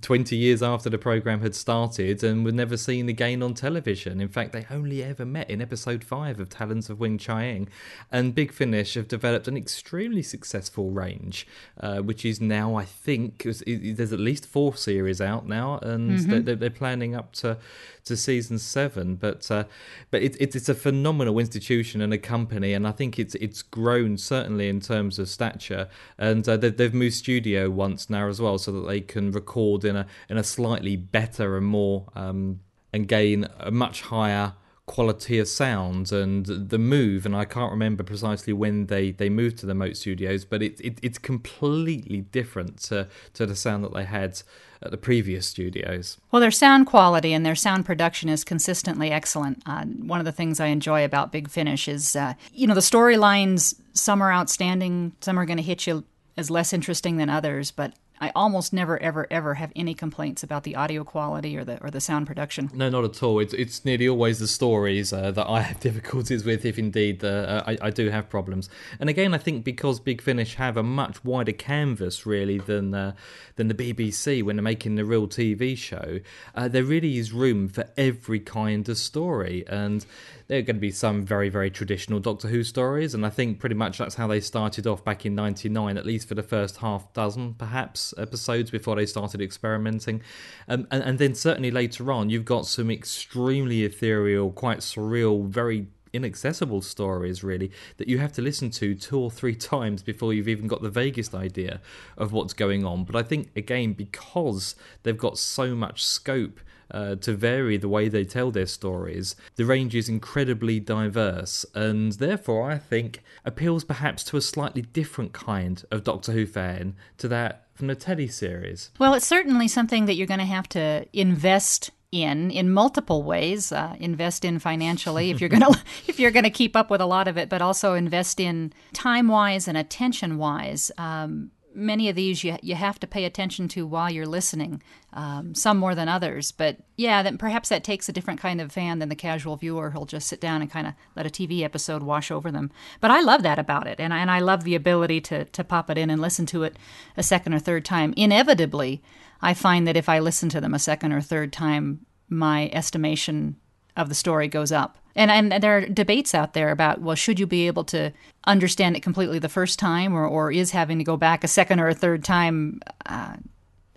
20 0.00 0.34
years 0.34 0.62
after 0.62 0.88
the 0.88 0.98
program 0.98 1.42
had 1.42 1.54
started 1.54 2.24
and 2.24 2.44
were 2.44 2.52
never 2.52 2.76
seen 2.76 3.08
again 3.08 3.42
on 3.42 3.52
television. 3.52 4.20
In 4.20 4.28
fact, 4.28 4.52
they 4.52 4.66
only 4.70 5.02
ever 5.02 5.26
met 5.26 5.50
in 5.50 5.60
episode 5.60 6.02
five 6.02 6.40
of 6.40 6.48
Talons 6.48 6.88
of 6.88 6.98
Weng-Chiang. 6.98 7.68
And 8.10 8.34
Big 8.34 8.50
Finish 8.50 8.94
have 8.94 9.08
developed 9.08 9.46
an 9.46 9.56
extremely 9.58 10.22
successful 10.22 10.90
range, 10.90 11.46
uh, 11.78 11.98
which 11.98 12.24
is 12.24 12.40
now, 12.40 12.74
I 12.74 12.86
think, 12.86 13.42
there's 13.42 14.12
at 14.12 14.20
least 14.20 14.46
four 14.46 14.74
series 14.74 15.20
out 15.20 15.46
now, 15.46 15.78
and 15.78 16.18
mm-hmm. 16.18 16.44
they're, 16.44 16.56
they're, 16.56 16.72
planning 16.72 17.14
up 17.14 17.32
to 17.32 17.58
to 18.04 18.16
season 18.16 18.58
seven. 18.58 19.14
But 19.16 19.50
uh, 19.50 19.64
but 20.10 20.22
it, 20.22 20.36
it, 20.40 20.56
it's 20.56 20.68
a 20.70 20.74
phenomenal 20.74 21.38
institution 21.38 22.00
and 22.00 22.12
a 22.12 22.18
company, 22.18 22.72
and 22.72 22.88
I 22.88 22.92
think 22.92 23.18
it's 23.18 23.34
it's 23.36 23.60
grown 23.60 24.16
certainly 24.16 24.61
in 24.68 24.80
terms 24.80 25.18
of 25.18 25.28
stature. 25.28 25.88
And 26.18 26.48
uh, 26.48 26.56
they've, 26.56 26.76
they've 26.76 26.94
moved 26.94 27.14
studio 27.14 27.70
once 27.70 28.10
now 28.10 28.28
as 28.28 28.40
well, 28.40 28.58
so 28.58 28.72
that 28.72 28.86
they 28.86 29.00
can 29.00 29.32
record 29.32 29.84
in 29.84 29.96
a 29.96 30.06
in 30.28 30.36
a 30.36 30.44
slightly 30.44 30.96
better 30.96 31.56
and 31.56 31.66
more 31.66 32.06
um, 32.14 32.60
and 32.92 33.08
gain 33.08 33.48
a 33.58 33.70
much 33.70 34.02
higher 34.02 34.54
quality 34.86 35.38
of 35.38 35.46
sound 35.46 36.10
and 36.10 36.46
the 36.46 36.78
move 36.78 37.24
and 37.24 37.36
I 37.36 37.44
can't 37.44 37.70
remember 37.70 38.02
precisely 38.02 38.52
when 38.52 38.86
they, 38.86 39.12
they 39.12 39.30
moved 39.30 39.58
to 39.58 39.66
the 39.66 39.74
Moat 39.74 39.96
Studios 39.96 40.44
but 40.44 40.60
it, 40.60 40.80
it 40.80 40.98
it's 41.02 41.18
completely 41.18 42.22
different 42.22 42.78
to, 42.84 43.08
to 43.34 43.46
the 43.46 43.54
sound 43.54 43.84
that 43.84 43.94
they 43.94 44.04
had 44.04 44.42
at 44.82 44.90
the 44.90 44.96
previous 44.96 45.46
studios. 45.46 46.18
Well, 46.30 46.40
their 46.40 46.50
sound 46.50 46.86
quality 46.86 47.32
and 47.32 47.46
their 47.46 47.54
sound 47.54 47.86
production 47.86 48.28
is 48.28 48.42
consistently 48.42 49.10
excellent. 49.10 49.62
Uh, 49.64 49.84
one 49.84 50.18
of 50.18 50.24
the 50.24 50.32
things 50.32 50.58
I 50.58 50.66
enjoy 50.66 51.04
about 51.04 51.30
Big 51.30 51.48
Finish 51.48 51.86
is, 51.86 52.16
uh, 52.16 52.34
you 52.52 52.66
know, 52.66 52.74
the 52.74 52.80
storylines, 52.80 53.76
some 53.92 54.20
are 54.20 54.32
outstanding, 54.32 55.12
some 55.20 55.38
are 55.38 55.46
going 55.46 55.58
to 55.58 55.62
hit 55.62 55.86
you 55.86 56.04
as 56.36 56.50
less 56.50 56.72
interesting 56.72 57.16
than 57.16 57.30
others, 57.30 57.70
but 57.70 57.94
I 58.22 58.30
almost 58.36 58.72
never, 58.72 59.02
ever, 59.02 59.26
ever 59.32 59.54
have 59.54 59.72
any 59.74 59.94
complaints 59.94 60.44
about 60.44 60.62
the 60.62 60.76
audio 60.76 61.02
quality 61.02 61.56
or 61.56 61.64
the 61.64 61.82
or 61.82 61.90
the 61.90 62.00
sound 62.00 62.28
production. 62.28 62.70
No, 62.72 62.88
not 62.88 63.02
at 63.02 63.20
all. 63.20 63.40
It's 63.40 63.52
it's 63.52 63.84
nearly 63.84 64.08
always 64.08 64.38
the 64.38 64.46
stories 64.46 65.12
uh, 65.12 65.32
that 65.32 65.48
I 65.48 65.62
have 65.62 65.80
difficulties 65.88 66.44
with, 66.44 66.64
if 66.64 66.78
indeed 66.78 67.24
uh, 67.24 67.64
I, 67.66 67.78
I 67.82 67.90
do 67.90 68.10
have 68.10 68.30
problems. 68.30 68.70
And 69.00 69.10
again, 69.10 69.34
I 69.34 69.38
think 69.38 69.64
because 69.64 69.98
Big 69.98 70.22
Finish 70.22 70.54
have 70.54 70.76
a 70.76 70.84
much 70.84 71.24
wider 71.24 71.50
canvas 71.50 72.24
really 72.24 72.58
than 72.58 72.94
uh, 72.94 73.14
than 73.56 73.66
the 73.66 73.74
BBC 73.74 74.44
when 74.44 74.54
they're 74.54 74.62
making 74.62 74.94
the 74.94 75.04
real 75.04 75.26
TV 75.26 75.76
show, 75.76 76.20
uh, 76.54 76.68
there 76.68 76.84
really 76.84 77.18
is 77.18 77.32
room 77.32 77.66
for 77.66 77.88
every 77.96 78.38
kind 78.38 78.88
of 78.88 78.98
story 78.98 79.64
and 79.66 80.06
there 80.52 80.58
are 80.58 80.62
going 80.62 80.76
to 80.76 80.80
be 80.80 80.90
some 80.90 81.24
very, 81.24 81.48
very 81.48 81.70
traditional 81.70 82.20
Doctor 82.20 82.46
Who 82.46 82.62
stories, 82.62 83.14
and 83.14 83.24
I 83.24 83.30
think 83.30 83.58
pretty 83.58 83.74
much 83.74 83.96
that's 83.96 84.16
how 84.16 84.26
they 84.26 84.38
started 84.38 84.86
off 84.86 85.02
back 85.02 85.24
in 85.24 85.34
'99, 85.34 85.96
at 85.96 86.04
least 86.04 86.28
for 86.28 86.34
the 86.34 86.42
first 86.42 86.76
half 86.76 87.10
dozen, 87.14 87.54
perhaps, 87.54 88.12
episodes 88.18 88.70
before 88.70 88.96
they 88.96 89.06
started 89.06 89.40
experimenting. 89.40 90.20
Um, 90.68 90.86
and, 90.90 91.02
and 91.04 91.18
then 91.18 91.34
certainly 91.34 91.70
later 91.70 92.12
on, 92.12 92.28
you've 92.28 92.44
got 92.44 92.66
some 92.66 92.90
extremely 92.90 93.82
ethereal, 93.82 94.52
quite 94.52 94.80
surreal, 94.80 95.46
very 95.48 95.86
inaccessible 96.12 96.82
stories 96.82 97.42
really 97.42 97.70
that 97.96 98.06
you 98.06 98.18
have 98.18 98.34
to 98.34 98.42
listen 98.42 98.68
to 98.68 98.94
two 98.94 99.18
or 99.18 99.30
three 99.30 99.54
times 99.72 100.02
before 100.02 100.34
you've 100.34 100.48
even 100.48 100.66
got 100.66 100.82
the 100.82 100.90
vaguest 100.90 101.34
idea 101.34 101.80
of 102.18 102.34
what's 102.34 102.52
going 102.52 102.84
on 102.84 103.02
but 103.02 103.16
i 103.16 103.22
think 103.22 103.48
again 103.56 103.94
because 103.94 104.76
they've 105.04 105.16
got 105.16 105.38
so 105.38 105.74
much 105.74 106.04
scope 106.04 106.60
uh, 106.92 107.16
to 107.16 107.32
vary 107.32 107.76
the 107.76 107.88
way 107.88 108.08
they 108.08 108.24
tell 108.24 108.50
their 108.50 108.66
stories. 108.66 109.34
The 109.56 109.64
range 109.64 109.94
is 109.94 110.08
incredibly 110.08 110.78
diverse, 110.78 111.64
and 111.74 112.12
therefore, 112.12 112.70
I 112.70 112.78
think, 112.78 113.22
appeals 113.44 113.84
perhaps 113.84 114.22
to 114.24 114.36
a 114.36 114.40
slightly 114.40 114.82
different 114.82 115.32
kind 115.32 115.82
of 115.90 116.04
Doctor 116.04 116.32
Who 116.32 116.46
fan 116.46 116.94
to 117.18 117.28
that 117.28 117.66
from 117.74 117.86
the 117.86 117.94
telly 117.94 118.28
series. 118.28 118.90
Well, 118.98 119.14
it's 119.14 119.26
certainly 119.26 119.68
something 119.68 120.06
that 120.06 120.14
you're 120.14 120.26
going 120.26 120.40
to 120.40 120.46
have 120.46 120.68
to 120.70 121.06
invest 121.12 121.90
in 122.12 122.50
in 122.50 122.70
multiple 122.70 123.22
ways 123.22 123.72
uh, 123.72 123.96
invest 123.98 124.44
in 124.44 124.58
financially 124.58 125.30
if 125.30 125.40
you're 125.40 125.48
going 125.48 125.62
to 125.72 125.80
if 126.06 126.20
you're 126.20 126.30
going 126.30 126.44
to 126.44 126.50
keep 126.50 126.76
up 126.76 126.90
with 126.90 127.00
a 127.00 127.06
lot 127.06 127.26
of 127.26 127.38
it 127.38 127.48
but 127.48 127.62
also 127.62 127.94
invest 127.94 128.38
in 128.38 128.70
time 128.92 129.28
wise 129.28 129.66
and 129.66 129.78
attention 129.78 130.36
wise 130.36 130.92
um, 130.98 131.50
many 131.74 132.08
of 132.08 132.16
these 132.16 132.44
you, 132.44 132.56
you 132.62 132.74
have 132.74 132.98
to 133.00 133.06
pay 133.06 133.24
attention 133.24 133.68
to 133.68 133.86
while 133.86 134.10
you're 134.10 134.26
listening, 134.26 134.82
um, 135.12 135.54
some 135.54 135.78
more 135.78 135.94
than 135.94 136.08
others. 136.08 136.52
But 136.52 136.78
yeah, 136.96 137.22
then 137.22 137.38
perhaps 137.38 137.68
that 137.68 137.84
takes 137.84 138.08
a 138.08 138.12
different 138.12 138.40
kind 138.40 138.60
of 138.60 138.72
fan 138.72 138.98
than 138.98 139.08
the 139.08 139.14
casual 139.14 139.56
viewer 139.56 139.90
who'll 139.90 140.06
just 140.06 140.28
sit 140.28 140.40
down 140.40 140.62
and 140.62 140.70
kind 140.70 140.86
of 140.86 140.94
let 141.16 141.26
a 141.26 141.30
TV 141.30 141.62
episode 141.62 142.02
wash 142.02 142.30
over 142.30 142.50
them. 142.50 142.70
But 143.00 143.10
I 143.10 143.20
love 143.20 143.42
that 143.42 143.58
about 143.58 143.86
it, 143.86 144.00
and 144.00 144.12
I, 144.12 144.18
and 144.18 144.30
I 144.30 144.40
love 144.40 144.64
the 144.64 144.74
ability 144.74 145.20
to 145.22 145.44
to 145.44 145.64
pop 145.64 145.90
it 145.90 145.98
in 145.98 146.10
and 146.10 146.20
listen 146.20 146.46
to 146.46 146.62
it 146.62 146.76
a 147.16 147.22
second 147.22 147.54
or 147.54 147.58
third 147.58 147.84
time. 147.84 148.14
Inevitably, 148.16 149.02
I 149.40 149.54
find 149.54 149.86
that 149.86 149.96
if 149.96 150.08
I 150.08 150.18
listen 150.18 150.48
to 150.50 150.60
them 150.60 150.74
a 150.74 150.78
second 150.78 151.12
or 151.12 151.20
third 151.20 151.52
time, 151.52 152.06
my 152.28 152.70
estimation 152.72 153.56
of 153.96 154.08
the 154.08 154.14
story 154.14 154.48
goes 154.48 154.72
up. 154.72 154.98
And, 155.14 155.30
and 155.30 155.62
there 155.62 155.78
are 155.78 155.80
debates 155.82 156.34
out 156.34 156.54
there 156.54 156.70
about 156.70 157.00
well, 157.00 157.16
should 157.16 157.38
you 157.38 157.46
be 157.46 157.66
able 157.66 157.84
to 157.84 158.12
understand 158.46 158.96
it 158.96 159.02
completely 159.02 159.38
the 159.38 159.48
first 159.48 159.78
time, 159.78 160.14
or, 160.14 160.26
or 160.26 160.50
is 160.50 160.70
having 160.70 160.98
to 160.98 161.04
go 161.04 161.16
back 161.16 161.44
a 161.44 161.48
second 161.48 161.80
or 161.80 161.88
a 161.88 161.94
third 161.94 162.24
time 162.24 162.80
uh, 163.06 163.36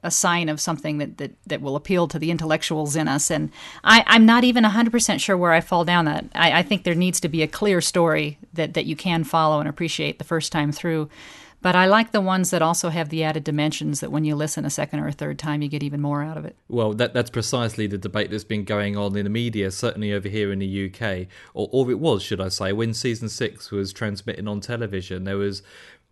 a 0.03 0.11
sign 0.11 0.49
of 0.49 0.61
something 0.61 0.99
that, 0.99 1.17
that, 1.17 1.31
that 1.47 1.61
will 1.61 1.75
appeal 1.75 2.07
to 2.07 2.19
the 2.19 2.31
intellectuals 2.31 2.95
in 2.95 3.07
us? 3.07 3.31
And 3.31 3.51
I, 3.83 4.03
I'm 4.05 4.25
not 4.25 4.43
even 4.43 4.63
100% 4.63 5.19
sure 5.19 5.37
where 5.37 5.51
I 5.51 5.61
fall 5.61 5.83
down 5.83 6.05
that. 6.05 6.25
I, 6.35 6.59
I 6.59 6.63
think 6.63 6.83
there 6.83 6.95
needs 6.95 7.19
to 7.21 7.29
be 7.29 7.41
a 7.41 7.47
clear 7.47 7.81
story 7.81 8.37
that, 8.53 8.75
that 8.75 8.85
you 8.85 8.95
can 8.95 9.23
follow 9.23 9.59
and 9.59 9.67
appreciate 9.67 10.19
the 10.19 10.25
first 10.25 10.51
time 10.51 10.71
through. 10.71 11.09
But 11.65 11.75
I 11.75 11.87
like 11.87 12.11
the 12.11 12.21
ones 12.21 12.51
that 12.51 12.61
also 12.61 12.89
have 12.89 13.09
the 13.09 13.23
added 13.23 13.43
dimensions 13.43 13.99
that 14.01 14.11
when 14.11 14.23
you 14.23 14.35
listen 14.35 14.65
a 14.65 14.69
second 14.69 14.99
or 14.99 15.07
a 15.07 15.11
third 15.11 15.39
time, 15.39 15.63
you 15.63 15.67
get 15.67 15.81
even 15.81 15.99
more 15.99 16.21
out 16.21 16.37
of 16.37 16.45
it. 16.45 16.55
Well, 16.67 16.93
that, 16.93 17.15
that's 17.15 17.31
precisely 17.31 17.87
the 17.87 17.97
debate 17.97 18.29
that's 18.29 18.43
been 18.43 18.65
going 18.65 18.95
on 18.95 19.17
in 19.17 19.23
the 19.23 19.31
media, 19.31 19.71
certainly 19.71 20.13
over 20.13 20.29
here 20.29 20.51
in 20.51 20.59
the 20.59 20.85
UK, 20.85 21.25
or, 21.55 21.67
or 21.71 21.89
it 21.89 21.99
was, 21.99 22.21
should 22.21 22.39
I 22.39 22.49
say, 22.49 22.71
when 22.71 22.93
season 22.93 23.29
six 23.29 23.71
was 23.71 23.91
transmitting 23.91 24.47
on 24.47 24.61
television. 24.61 25.23
There 25.23 25.37
was 25.37 25.63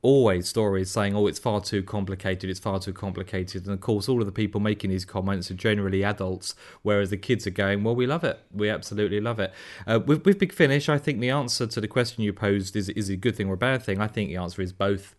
always 0.02 0.48
stories 0.48 0.90
saying, 0.90 1.16
"Oh, 1.16 1.28
it's 1.28 1.38
far 1.38 1.62
too 1.62 1.84
complicated. 1.84 2.50
It's 2.50 2.60
far 2.60 2.80
too 2.80 2.92
complicated." 2.92 3.66
And 3.66 3.76
of 3.76 3.80
course, 3.80 4.10
all 4.10 4.22
of 4.22 4.26
the 4.26 4.32
people 4.32 4.60
making 4.60 4.90
these 4.90 5.06
comments 5.06 5.52
are 5.52 5.54
generally 5.54 6.04
adults, 6.04 6.56
whereas 6.82 7.12
the 7.12 7.18
kids 7.18 7.46
are 7.46 7.52
going, 7.52 7.84
"Well, 7.84 7.96
we 7.96 8.08
love 8.08 8.24
it. 8.24 8.40
We 8.52 8.70
absolutely 8.70 9.22
love 9.22 9.40
it." 9.40 9.54
Uh, 9.86 10.00
with, 10.04 10.26
with 10.26 10.40
Big 10.40 10.52
Finish, 10.52 10.90
I 10.90 10.98
think 10.98 11.20
the 11.20 11.30
answer 11.30 11.68
to 11.68 11.80
the 11.80 11.88
question 11.88 12.24
you 12.24 12.34
posed 12.34 12.76
is 12.76 12.90
is 12.90 13.10
a 13.10 13.16
good 13.16 13.36
thing 13.36 13.50
or 13.50 13.54
a 13.54 13.58
bad 13.58 13.84
thing. 13.84 14.02
I 14.02 14.08
think 14.08 14.30
the 14.30 14.38
answer 14.38 14.60
is 14.64 14.74
both. 14.74 15.14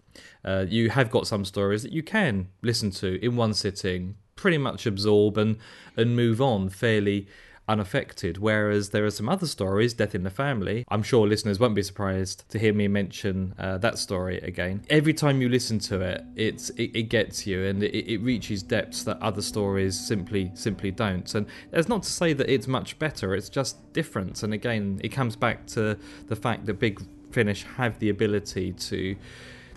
Uh, 0.45 0.67
you 0.69 0.91
have 0.91 1.11
got 1.11 1.27
some 1.27 1.45
stories 1.45 1.83
that 1.83 1.93
you 1.93 2.03
can 2.03 2.49
listen 2.63 2.91
to 2.91 3.25
in 3.25 3.37
one 3.37 3.55
sitting, 3.55 4.17
pretty 4.37 4.59
much 4.59 4.87
absorb 4.87 5.39
and 5.39 5.57
and 5.97 6.17
move 6.17 6.41
on 6.41 6.69
fairly 6.69 7.27
unaffected. 7.69 8.39
Whereas 8.39 8.91
there 8.91 9.05
are 9.05 9.11
some 9.11 9.29
other 9.29 9.47
stories, 9.47 9.95
Death 9.95 10.15
in 10.15 10.23
the 10.23 10.31
Family. 10.31 10.85
I'm 10.89 11.03
sure 11.03 11.27
listeners 11.27 11.59
won't 11.59 11.75
be 11.75 11.83
surprised 11.83 12.49
to 12.51 12.59
hear 12.59 12.75
me 12.75 12.89
mention 12.89 13.55
uh, 13.59 13.79
that 13.79 13.99
story 13.99 14.39
again. 14.39 14.83
Every 14.91 15.15
time 15.15 15.41
you 15.41 15.49
listen 15.49 15.79
to 15.81 16.01
it, 16.01 16.23
it's 16.37 16.71
it, 16.71 16.91
it 16.95 17.03
gets 17.05 17.47
you 17.47 17.65
and 17.65 17.83
it, 17.83 18.13
it, 18.13 18.19
reaches 18.19 18.63
depths 18.63 19.05
that 19.05 19.21
other 19.21 19.43
stories 19.43 19.99
simply 19.99 20.51
simply 20.55 20.91
don't. 20.91 21.35
And 21.35 21.47
that's 21.71 21.89
not 21.89 22.03
to 22.03 22.11
say 22.11 22.33
that 22.35 22.51
it's 22.51 22.67
much 22.67 22.99
better. 22.99 23.35
It's 23.35 23.49
just 23.49 23.93
different. 23.93 24.43
And 24.43 24.53
again, 24.53 25.01
it 25.03 25.09
comes 25.09 25.37
back 25.37 25.67
to 25.69 25.99
the 26.27 26.37
fact 26.37 26.67
that 26.67 26.75
Big 26.75 27.01
Finish 27.31 27.65
have 27.77 27.99
the 27.99 28.11
ability 28.11 28.73
to 28.73 29.17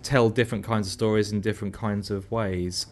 tell 0.07 0.29
different 0.29 0.63
kinds 0.63 0.87
of 0.87 0.93
stories 0.93 1.33
in 1.33 1.41
different 1.41 1.73
kinds 1.73 2.09
of 2.09 2.31
ways. 2.31 2.85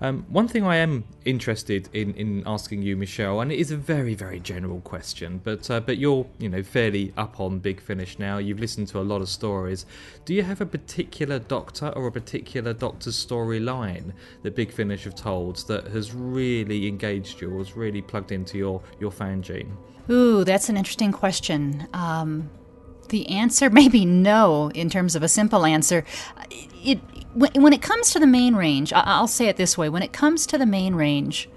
Um, 0.00 0.24
one 0.28 0.48
thing 0.48 0.64
I 0.64 0.76
am 0.76 1.04
interested 1.24 1.88
in, 1.92 2.14
in 2.14 2.42
asking 2.44 2.82
you, 2.82 2.96
Michele, 2.96 3.40
and 3.40 3.52
it 3.52 3.58
is 3.60 3.70
a 3.70 3.76
very, 3.76 4.14
very 4.14 4.40
general 4.40 4.80
question, 4.80 5.40
but 5.44 5.70
uh, 5.70 5.78
but 5.78 5.96
you're 5.98 6.26
you 6.38 6.48
know 6.48 6.62
fairly 6.64 7.12
up 7.16 7.38
on 7.38 7.60
Big 7.60 7.80
Finish 7.80 8.18
now. 8.18 8.38
You've 8.38 8.58
listened 8.58 8.88
to 8.88 8.98
a 9.00 9.06
lot 9.12 9.20
of 9.20 9.28
stories. 9.28 9.86
Do 10.24 10.34
you 10.34 10.42
have 10.42 10.60
a 10.60 10.66
particular 10.66 11.38
Doctor 11.38 11.90
or 11.90 12.08
a 12.08 12.12
particular 12.12 12.72
Doctor's 12.72 13.14
storyline 13.14 14.12
that 14.42 14.56
Big 14.56 14.72
Finish 14.72 15.04
have 15.04 15.14
told 15.14 15.68
that 15.68 15.86
has 15.88 16.12
really 16.12 16.88
engaged 16.88 17.40
you 17.40 17.54
or 17.54 17.58
has 17.58 17.76
really 17.76 18.02
plugged 18.02 18.32
into 18.32 18.58
your 18.58 18.82
your 18.98 19.12
fan 19.12 19.40
gene? 19.40 19.76
Ooh, 20.10 20.42
that's 20.42 20.68
an 20.68 20.76
interesting 20.76 21.12
question. 21.12 21.86
Um, 21.92 22.50
the 23.12 23.28
answer 23.28 23.70
may 23.70 23.88
be 23.88 24.04
no 24.04 24.70
in 24.74 24.90
terms 24.90 25.14
of 25.14 25.22
a 25.22 25.28
simple 25.28 25.64
answer. 25.64 26.04
It, 26.84 26.98
when 27.34 27.72
it 27.72 27.80
comes 27.80 28.10
to 28.10 28.18
the 28.18 28.26
main 28.26 28.56
range, 28.56 28.92
I'll 28.92 29.28
say 29.28 29.46
it 29.46 29.56
this 29.56 29.78
way 29.78 29.88
when 29.88 30.02
it 30.02 30.12
comes 30.12 30.46
to 30.46 30.58
the 30.58 30.66
main 30.66 30.96
range, 30.96 31.48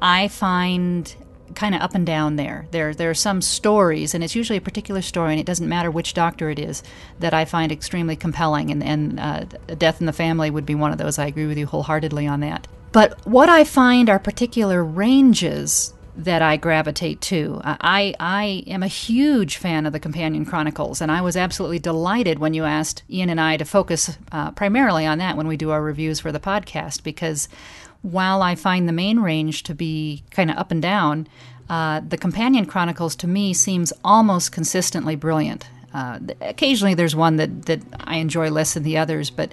I 0.00 0.26
find 0.26 1.14
kind 1.54 1.74
of 1.74 1.80
up 1.80 1.94
and 1.94 2.04
down 2.04 2.36
there. 2.36 2.66
There 2.70 2.92
there 2.92 3.08
are 3.08 3.14
some 3.14 3.40
stories, 3.40 4.14
and 4.14 4.24
it's 4.24 4.34
usually 4.34 4.58
a 4.58 4.60
particular 4.60 5.00
story, 5.00 5.32
and 5.32 5.40
it 5.40 5.46
doesn't 5.46 5.68
matter 5.68 5.90
which 5.90 6.12
doctor 6.12 6.50
it 6.50 6.58
is, 6.58 6.82
that 7.20 7.32
I 7.32 7.44
find 7.44 7.70
extremely 7.70 8.16
compelling. 8.16 8.70
And, 8.70 8.82
and 8.82 9.20
uh, 9.20 9.44
Death 9.78 10.00
in 10.00 10.06
the 10.06 10.12
Family 10.12 10.50
would 10.50 10.66
be 10.66 10.74
one 10.74 10.92
of 10.92 10.98
those. 10.98 11.18
I 11.18 11.26
agree 11.26 11.46
with 11.46 11.56
you 11.56 11.66
wholeheartedly 11.66 12.26
on 12.26 12.40
that. 12.40 12.66
But 12.92 13.24
what 13.26 13.48
I 13.48 13.64
find 13.64 14.10
are 14.10 14.18
particular 14.18 14.84
ranges 14.84 15.94
that 16.16 16.40
I 16.40 16.56
gravitate 16.56 17.20
to. 17.22 17.60
I, 17.62 18.14
I 18.18 18.64
am 18.66 18.82
a 18.82 18.88
huge 18.88 19.58
fan 19.58 19.84
of 19.84 19.92
the 19.92 20.00
Companion 20.00 20.46
Chronicles, 20.46 21.00
and 21.00 21.12
I 21.12 21.20
was 21.20 21.36
absolutely 21.36 21.78
delighted 21.78 22.38
when 22.38 22.54
you 22.54 22.64
asked 22.64 23.02
Ian 23.10 23.28
and 23.28 23.40
I 23.40 23.58
to 23.58 23.64
focus 23.64 24.16
uh, 24.32 24.50
primarily 24.52 25.04
on 25.04 25.18
that 25.18 25.36
when 25.36 25.46
we 25.46 25.56
do 25.56 25.70
our 25.70 25.82
reviews 25.82 26.18
for 26.18 26.32
the 26.32 26.40
podcast, 26.40 27.02
because 27.02 27.48
while 28.02 28.40
I 28.40 28.54
find 28.54 28.88
the 28.88 28.92
main 28.92 29.20
range 29.20 29.62
to 29.64 29.74
be 29.74 30.24
kind 30.30 30.50
of 30.50 30.56
up 30.56 30.70
and 30.70 30.80
down, 30.80 31.28
uh, 31.68 32.00
the 32.06 32.16
Companion 32.16 32.64
Chronicles 32.64 33.16
to 33.16 33.26
me 33.26 33.52
seems 33.52 33.92
almost 34.02 34.52
consistently 34.52 35.16
brilliant. 35.16 35.68
Uh, 35.92 36.18
occasionally 36.40 36.94
there's 36.94 37.16
one 37.16 37.36
that, 37.36 37.66
that 37.66 37.80
I 38.00 38.16
enjoy 38.16 38.50
less 38.50 38.74
than 38.74 38.84
the 38.84 38.96
others, 38.98 39.30
but 39.30 39.52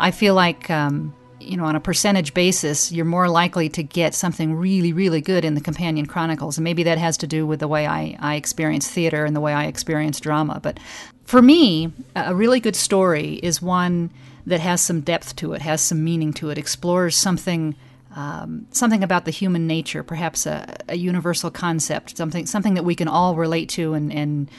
I 0.00 0.10
feel 0.10 0.34
like. 0.34 0.68
Um, 0.68 1.14
you 1.42 1.56
know, 1.56 1.64
on 1.64 1.76
a 1.76 1.80
percentage 1.80 2.34
basis, 2.34 2.92
you're 2.92 3.04
more 3.04 3.28
likely 3.28 3.68
to 3.70 3.82
get 3.82 4.14
something 4.14 4.54
really, 4.54 4.92
really 4.92 5.20
good 5.20 5.44
in 5.44 5.54
the 5.54 5.60
Companion 5.60 6.06
Chronicles. 6.06 6.58
And 6.58 6.64
maybe 6.64 6.82
that 6.84 6.98
has 6.98 7.16
to 7.18 7.26
do 7.26 7.46
with 7.46 7.60
the 7.60 7.68
way 7.68 7.86
I, 7.86 8.16
I 8.20 8.34
experience 8.36 8.88
theater 8.88 9.24
and 9.24 9.34
the 9.34 9.40
way 9.40 9.52
I 9.52 9.66
experience 9.66 10.20
drama. 10.20 10.60
But 10.62 10.78
for 11.24 11.42
me, 11.42 11.92
a 12.16 12.34
really 12.34 12.60
good 12.60 12.76
story 12.76 13.34
is 13.34 13.62
one 13.62 14.10
that 14.46 14.60
has 14.60 14.80
some 14.80 15.00
depth 15.00 15.36
to 15.36 15.52
it, 15.52 15.62
has 15.62 15.80
some 15.80 16.02
meaning 16.02 16.32
to 16.34 16.50
it, 16.50 16.58
explores 16.58 17.16
something. 17.16 17.74
Um, 18.14 18.66
something 18.72 19.02
about 19.02 19.24
the 19.24 19.30
human 19.30 19.66
nature, 19.66 20.02
perhaps 20.02 20.44
a, 20.44 20.76
a, 20.86 20.96
universal 20.96 21.50
concept, 21.50 22.18
something 22.18 22.44
something 22.44 22.74
that 22.74 22.82
we 22.84 22.94
can 22.94 23.08
all 23.08 23.36
relate 23.36 23.70
to 23.70 23.94
and, 23.94 24.12
and 24.12 24.50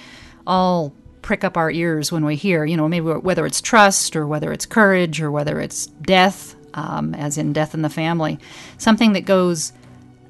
all 0.47 0.91
prick 1.21 1.43
up 1.43 1.55
our 1.55 1.69
ears 1.69 2.11
when 2.11 2.25
we 2.25 2.35
hear. 2.35 2.65
You 2.65 2.77
know, 2.77 2.87
maybe 2.87 3.05
whether 3.05 3.45
it's 3.45 3.61
trust 3.61 4.15
or 4.15 4.25
whether 4.25 4.51
it's 4.51 4.65
courage 4.65 5.21
or 5.21 5.29
whether 5.29 5.59
it's 5.59 5.85
death 5.85 6.55
um, 6.73 7.13
as 7.15 7.37
in 7.37 7.53
Death 7.53 7.73
in 7.73 7.81
the 7.81 7.89
Family, 7.89 8.39
something 8.77 9.13
that 9.13 9.25
goes 9.25 9.73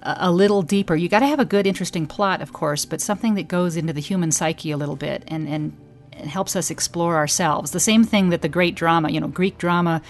a, 0.02 0.16
a 0.22 0.32
little 0.32 0.62
deeper. 0.62 0.96
You 0.96 1.10
got 1.10 1.20
to 1.20 1.28
have 1.28 1.40
a 1.40 1.46
good, 1.46 1.68
interesting 1.68 2.08
plot, 2.08 2.42
of 2.42 2.54
course, 2.54 2.86
but 2.86 3.02
something 3.02 3.36
that 3.36 3.48
goes 3.48 3.78
into 3.78 3.94
the 3.94 4.02
human 4.02 4.32
psyche 4.32 4.72
a 4.72 4.78
little 4.78 4.96
bit 4.96 5.24
and 5.28 5.48
and, 5.48 5.76
and 6.14 6.30
helps 6.30 6.56
us 6.56 6.70
explore 6.70 7.16
ourselves. 7.16 7.72
The 7.72 7.80
same 7.80 8.04
thing 8.04 8.30
that 8.30 8.42
the 8.42 8.50
great 8.50 8.76
drama, 8.76 9.10
you 9.10 9.20
know, 9.20 9.28
Greek 9.28 9.58
drama, 9.58 10.02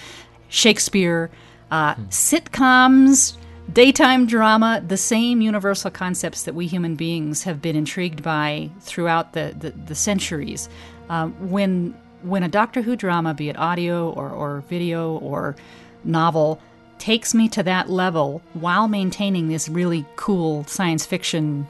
Shakespeare, 0.49 1.29
uh, 1.71 1.95
hmm. 1.95 2.03
sitcoms 2.05 3.37
daytime 3.71 4.25
drama, 4.25 4.83
the 4.85 4.97
same 4.97 5.41
universal 5.41 5.89
concepts 5.89 6.43
that 6.43 6.53
we 6.53 6.67
human 6.67 6.95
beings 6.95 7.43
have 7.43 7.61
been 7.61 7.75
intrigued 7.75 8.21
by 8.21 8.69
throughout 8.81 9.33
the, 9.33 9.55
the, 9.57 9.71
the 9.71 9.95
centuries. 9.95 10.69
Uh, 11.09 11.27
when 11.27 11.95
when 12.23 12.41
a 12.41 12.47
Doctor 12.47 12.81
Who 12.81 12.95
drama, 12.95 13.33
be 13.33 13.49
it 13.49 13.57
audio 13.57 14.09
or, 14.11 14.29
or 14.29 14.61
video 14.69 15.17
or 15.17 15.57
novel 16.05 16.59
takes 16.99 17.33
me 17.33 17.49
to 17.49 17.63
that 17.63 17.89
level 17.89 18.41
while 18.53 18.87
maintaining 18.87 19.49
this 19.49 19.67
really 19.67 20.05
cool 20.15 20.63
science 20.65 21.05
fiction 21.05 21.67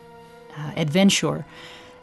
uh, 0.56 0.72
adventure, 0.78 1.46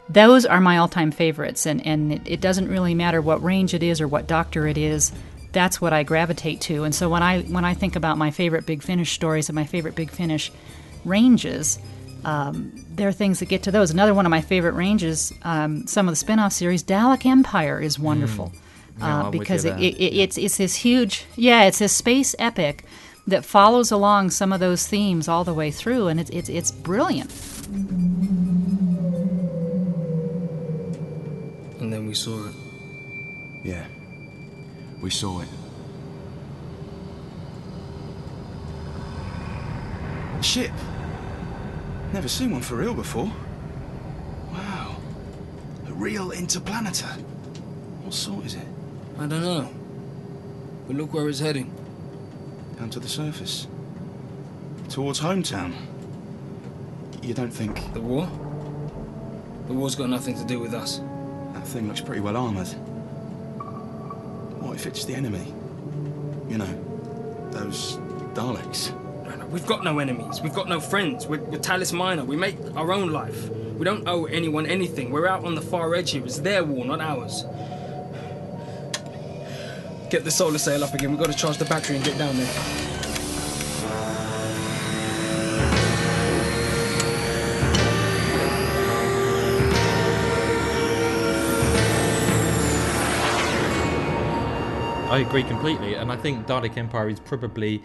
those 0.09 0.45
are 0.45 0.59
my 0.59 0.77
all-time 0.77 1.11
favorites, 1.11 1.65
and 1.65 1.85
and 1.85 2.11
it, 2.11 2.21
it 2.25 2.41
doesn't 2.41 2.67
really 2.67 2.93
matter 2.93 3.21
what 3.21 3.41
range 3.41 3.73
it 3.73 3.83
is 3.83 4.01
or 4.01 4.07
what 4.07 4.27
doctor 4.27 4.67
it 4.67 4.77
is. 4.77 5.11
That's 5.53 5.79
what 5.79 5.93
I 5.93 6.03
gravitate 6.03 6.59
to, 6.61 6.83
and 6.83 6.93
so 6.93 7.09
when 7.09 7.23
I 7.23 7.41
when 7.43 7.63
I 7.63 7.73
think 7.73 7.95
about 7.95 8.17
my 8.17 8.31
favorite 8.31 8.65
Big 8.65 8.83
Finish 8.83 9.11
stories 9.11 9.47
and 9.49 9.55
my 9.55 9.65
favorite 9.65 9.95
Big 9.95 10.11
Finish 10.11 10.51
ranges, 11.05 11.79
um, 12.25 12.73
there 12.95 13.07
are 13.07 13.13
things 13.13 13.39
that 13.39 13.47
get 13.49 13.63
to 13.63 13.71
those. 13.71 13.91
Another 13.91 14.13
one 14.13 14.25
of 14.25 14.29
my 14.29 14.41
favorite 14.41 14.73
ranges, 14.73 15.31
um, 15.43 15.87
some 15.87 16.07
of 16.07 16.11
the 16.11 16.17
spin-off 16.17 16.53
series, 16.53 16.83
Dalek 16.83 17.25
Empire, 17.25 17.79
is 17.79 17.97
wonderful 17.97 18.51
Yeah, 18.53 18.59
uh, 19.01 19.29
because 19.31 19.65
you 19.65 19.71
it, 19.71 19.79
it, 19.79 19.97
it, 19.97 20.13
it's 20.17 20.37
it's 20.37 20.57
this 20.57 20.75
huge, 20.75 21.25
yeah, 21.35 21.63
it's 21.63 21.79
this 21.79 21.93
space 21.93 22.35
epic 22.39 22.85
that 23.27 23.45
follows 23.45 23.91
along 23.91 24.31
some 24.31 24.51
of 24.51 24.59
those 24.59 24.87
themes 24.87 25.27
all 25.27 25.43
the 25.43 25.53
way 25.53 25.71
through, 25.71 26.07
and 26.07 26.19
it's 26.19 26.29
it's 26.31 26.49
it's 26.49 26.71
brilliant. 26.71 27.31
And 31.79 31.91
then 31.91 32.05
we 32.05 32.13
saw 32.13 32.47
it. 32.47 32.55
Yeah. 33.63 33.85
We 35.01 35.09
saw 35.09 35.41
it. 35.41 35.47
Ship. 40.41 40.71
Never 42.13 42.27
seen 42.27 42.51
one 42.51 42.61
for 42.61 42.75
real 42.75 42.93
before. 42.93 43.31
Wow. 44.51 44.97
A 45.87 45.93
real 45.93 46.31
interplaneter. 46.31 47.19
What 48.03 48.13
sort 48.13 48.45
is 48.45 48.55
it? 48.55 48.67
I 49.21 49.27
don't 49.27 49.43
know. 49.43 49.69
But 50.87 50.95
look 50.95 51.13
where 51.13 51.29
it's 51.29 51.39
heading. 51.39 51.71
Down 52.79 52.89
to 52.89 52.99
the 52.99 53.07
surface. 53.07 53.67
Towards 54.89 55.19
hometown. 55.19 55.75
You 57.21 57.35
don't 57.35 57.51
think 57.51 57.93
The 57.93 58.01
war? 58.01 58.27
The 59.67 59.73
war's 59.73 59.93
got 59.93 60.09
nothing 60.09 60.35
to 60.39 60.43
do 60.43 60.59
with 60.59 60.73
us. 60.73 61.01
that 61.53 61.67
thing 61.67 61.87
looks 61.87 62.01
pretty 62.01 62.21
well 62.21 62.35
armoured? 62.35 62.69
What 64.59 64.75
if 64.75 64.87
it's 64.87 65.05
the 65.05 65.13
enemy? 65.13 65.53
You 66.49 66.57
know, 66.57 67.49
those 67.51 67.97
Daleks. 68.33 68.91
No, 69.23 69.35
no, 69.35 69.45
We've 69.45 69.67
got 69.67 69.83
no 69.83 69.99
enemies. 69.99 70.41
We've 70.41 70.55
got 70.55 70.67
no 70.67 70.79
friends. 70.79 71.27
We're, 71.27 71.41
we're 71.41 71.59
Talis 71.59 71.93
Minor. 71.93 72.25
We 72.25 72.35
make 72.37 72.57
our 72.75 72.91
own 72.91 73.11
life. 73.11 73.49
We 73.49 73.85
don't 73.85 74.07
owe 74.07 74.25
anyone 74.25 74.65
anything. 74.65 75.11
We're 75.11 75.27
out 75.27 75.45
on 75.45 75.53
the 75.53 75.61
far 75.61 75.93
edge 75.93 76.09
here. 76.09 76.25
It's 76.25 76.39
their 76.39 76.63
war, 76.63 76.85
not 76.85 77.01
ours. 77.01 77.45
Get 80.11 80.25
the 80.25 80.29
solar 80.29 80.57
sail 80.57 80.83
up 80.83 80.93
again. 80.93 81.11
We've 81.11 81.19
got 81.19 81.31
to 81.31 81.37
charge 81.37 81.55
the 81.55 81.63
battery 81.63 81.95
and 81.95 82.03
get 82.03 82.17
down 82.17 82.35
there. 82.35 82.45
I 95.09 95.19
agree 95.25 95.43
completely, 95.43 95.93
and 95.93 96.11
I 96.11 96.17
think 96.17 96.45
Dalek 96.45 96.75
Empire 96.75 97.07
is 97.07 97.21
probably 97.21 97.81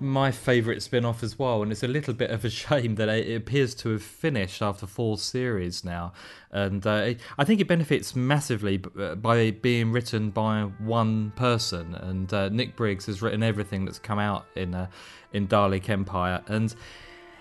my 0.00 0.30
favourite 0.30 0.82
spin 0.82 1.04
off 1.04 1.22
as 1.22 1.38
well. 1.38 1.62
And 1.62 1.70
it's 1.70 1.82
a 1.82 1.88
little 1.88 2.14
bit 2.14 2.30
of 2.30 2.44
a 2.44 2.50
shame 2.64 2.96
that 2.96 3.08
it 3.08 3.36
appears 3.36 3.74
to 3.76 3.90
have 3.90 4.02
finished 4.02 4.62
after 4.62 4.86
four 4.86 5.18
series 5.18 5.84
now. 5.84 6.12
And 6.50 6.86
uh, 6.86 7.14
I 7.38 7.44
think 7.44 7.60
it 7.60 7.68
benefits 7.68 8.16
massively 8.16 8.82
uh, 8.98 9.14
by 9.14 9.50
being 9.50 9.92
written 9.92 10.30
by 10.30 10.62
one 10.78 11.32
person. 11.36 11.94
And 11.94 12.32
uh, 12.32 12.48
Nick 12.48 12.76
Briggs 12.76 13.06
has 13.06 13.22
written 13.22 13.42
everything 13.42 13.84
that's 13.84 13.98
come 13.98 14.18
out 14.18 14.46
in 14.56 14.74
uh, 14.74 14.88
in 15.32 15.46
Dalek 15.46 15.88
Empire, 15.88 16.42
and 16.48 16.74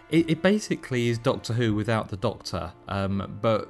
it, 0.09 0.29
it 0.29 0.41
basically 0.41 1.09
is 1.09 1.17
Doctor 1.17 1.53
Who 1.53 1.73
without 1.73 2.09
the 2.09 2.17
Doctor. 2.17 2.71
Um, 2.87 3.39
but 3.41 3.69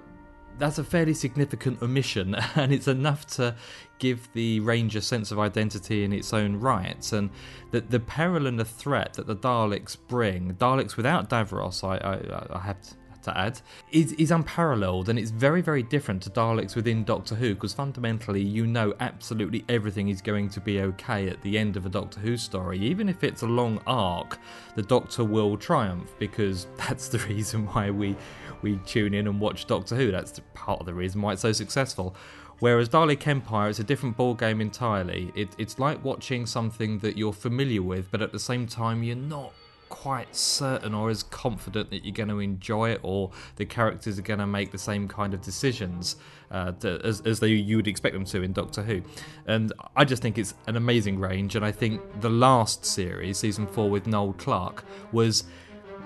that's 0.58 0.78
a 0.78 0.84
fairly 0.84 1.14
significant 1.14 1.82
omission, 1.82 2.36
and 2.56 2.74
it's 2.74 2.88
enough 2.88 3.26
to 3.28 3.56
give 4.00 4.30
the 4.34 4.60
range 4.62 4.96
a 4.96 5.02
sense 5.02 5.32
of 5.32 5.40
identity 5.40 6.04
in 6.04 6.12
its 6.12 6.34
own 6.34 6.56
right. 6.56 7.12
And 7.12 7.30
the, 7.72 7.82
the 7.82 8.00
peril 8.00 8.48
and 8.48 8.60
the 8.60 8.66
threat 8.66 9.14
that 9.14 9.28
the 9.28 9.36
Daleks 9.36 9.98
bring, 10.08 10.56
Daleks 10.56 10.98
without 10.98 11.30
Davros, 11.30 11.84
I, 11.84 11.98
I, 11.98 12.58
I 12.58 12.62
have 12.62 12.82
to, 12.82 12.96
to 13.22 13.38
add, 13.38 13.60
is, 13.92 14.14
is 14.14 14.32
unparalleled, 14.32 15.10
and 15.10 15.20
it's 15.20 15.32
very, 15.32 15.62
very 15.62 15.84
different 15.84 16.24
to 16.24 16.30
Daleks 16.30 16.76
within 16.76 17.04
Doctor 17.04 17.36
Who, 17.36 17.54
because 17.54 17.74
fundamentally 17.74 18.42
you 18.42 18.66
know 18.66 18.94
absolutely 19.02 19.66
everything 19.68 20.08
is 20.08 20.22
going 20.22 20.50
to 20.50 20.62
be 20.62 20.82
okay 20.82 21.28
at 21.28 21.42
the 21.42 21.58
end 21.58 21.76
of 21.76 21.86
a 21.86 21.90
Doctor 21.90 22.22
Who 22.22 22.38
story. 22.38 22.80
Even 22.80 23.10
if 23.10 23.24
it's 23.24 23.42
a 23.42 23.48
long 23.48 23.82
arc, 23.86 24.40
the 24.76 24.84
Doctor 24.84 25.26
will 25.26 25.58
triumph, 25.58 26.12
because 26.18 26.68
that's 26.78 27.10
the 27.10 27.20
reason 27.20 27.66
why 27.68 27.92
we 27.92 28.16
we 28.62 28.78
tune 28.86 29.14
in 29.14 29.28
and 29.28 29.40
watch 29.40 29.68
Doctor 29.68 29.96
Who. 29.96 30.12
That's 30.12 30.40
part 30.54 30.80
of 30.80 30.86
the 30.86 30.94
reason 30.94 31.22
why 31.22 31.34
it's 31.34 31.42
so 31.42 31.52
successful. 31.52 32.16
Whereas 32.60 32.90
Dalek 32.90 33.26
Empire, 33.28 33.70
is 33.70 33.80
a 33.80 33.84
different 33.84 34.18
ball 34.18 34.34
game 34.34 34.62
entirely. 34.62 35.32
It, 35.36 35.50
it's 35.58 35.80
like 35.80 36.04
watching 36.04 36.46
something 36.46 37.00
that 37.00 37.18
you're 37.18 37.34
familiar 37.34 37.82
with, 37.82 38.12
but 38.12 38.22
at 38.22 38.32
the 38.32 38.40
same 38.40 38.68
time 38.68 39.04
you're 39.04 39.16
not 39.16 39.54
quite 39.90 40.34
certain 40.36 40.94
or 40.94 41.10
as 41.10 41.24
confident 41.24 41.90
that 41.90 42.06
you're 42.06 42.14
going 42.14 42.30
to 42.30 42.40
enjoy 42.40 42.92
it 42.92 43.00
or 43.02 43.32
the 43.56 43.66
characters 43.66 44.20
are 44.20 44.22
going 44.22 44.40
to 44.40 44.48
make 44.48 44.72
the 44.72 44.78
same 44.78 45.08
kind 45.08 45.34
of 45.34 45.42
decisions 45.42 46.16
uh, 46.52 46.72
to, 46.74 47.02
as, 47.04 47.22
as 47.22 47.40
they, 47.40 47.48
you 47.48 47.76
would 47.76 47.88
expect 47.88 48.14
them 48.14 48.24
to 48.24 48.42
in 48.42 48.54
Doctor 48.54 48.84
Who. 48.84 49.02
And 49.48 49.74
I 49.96 50.06
just 50.06 50.22
think 50.22 50.38
it's 50.38 50.54
an 50.68 50.76
amazing 50.76 51.20
range, 51.20 51.56
and 51.56 51.66
I 51.66 51.72
think 51.72 52.02
the 52.22 52.30
last 52.30 52.86
series, 52.86 53.38
season 53.38 53.68
four 53.68 53.90
with 53.90 54.08
Noel 54.08 54.34
Clarke, 54.34 54.84
was 55.12 55.44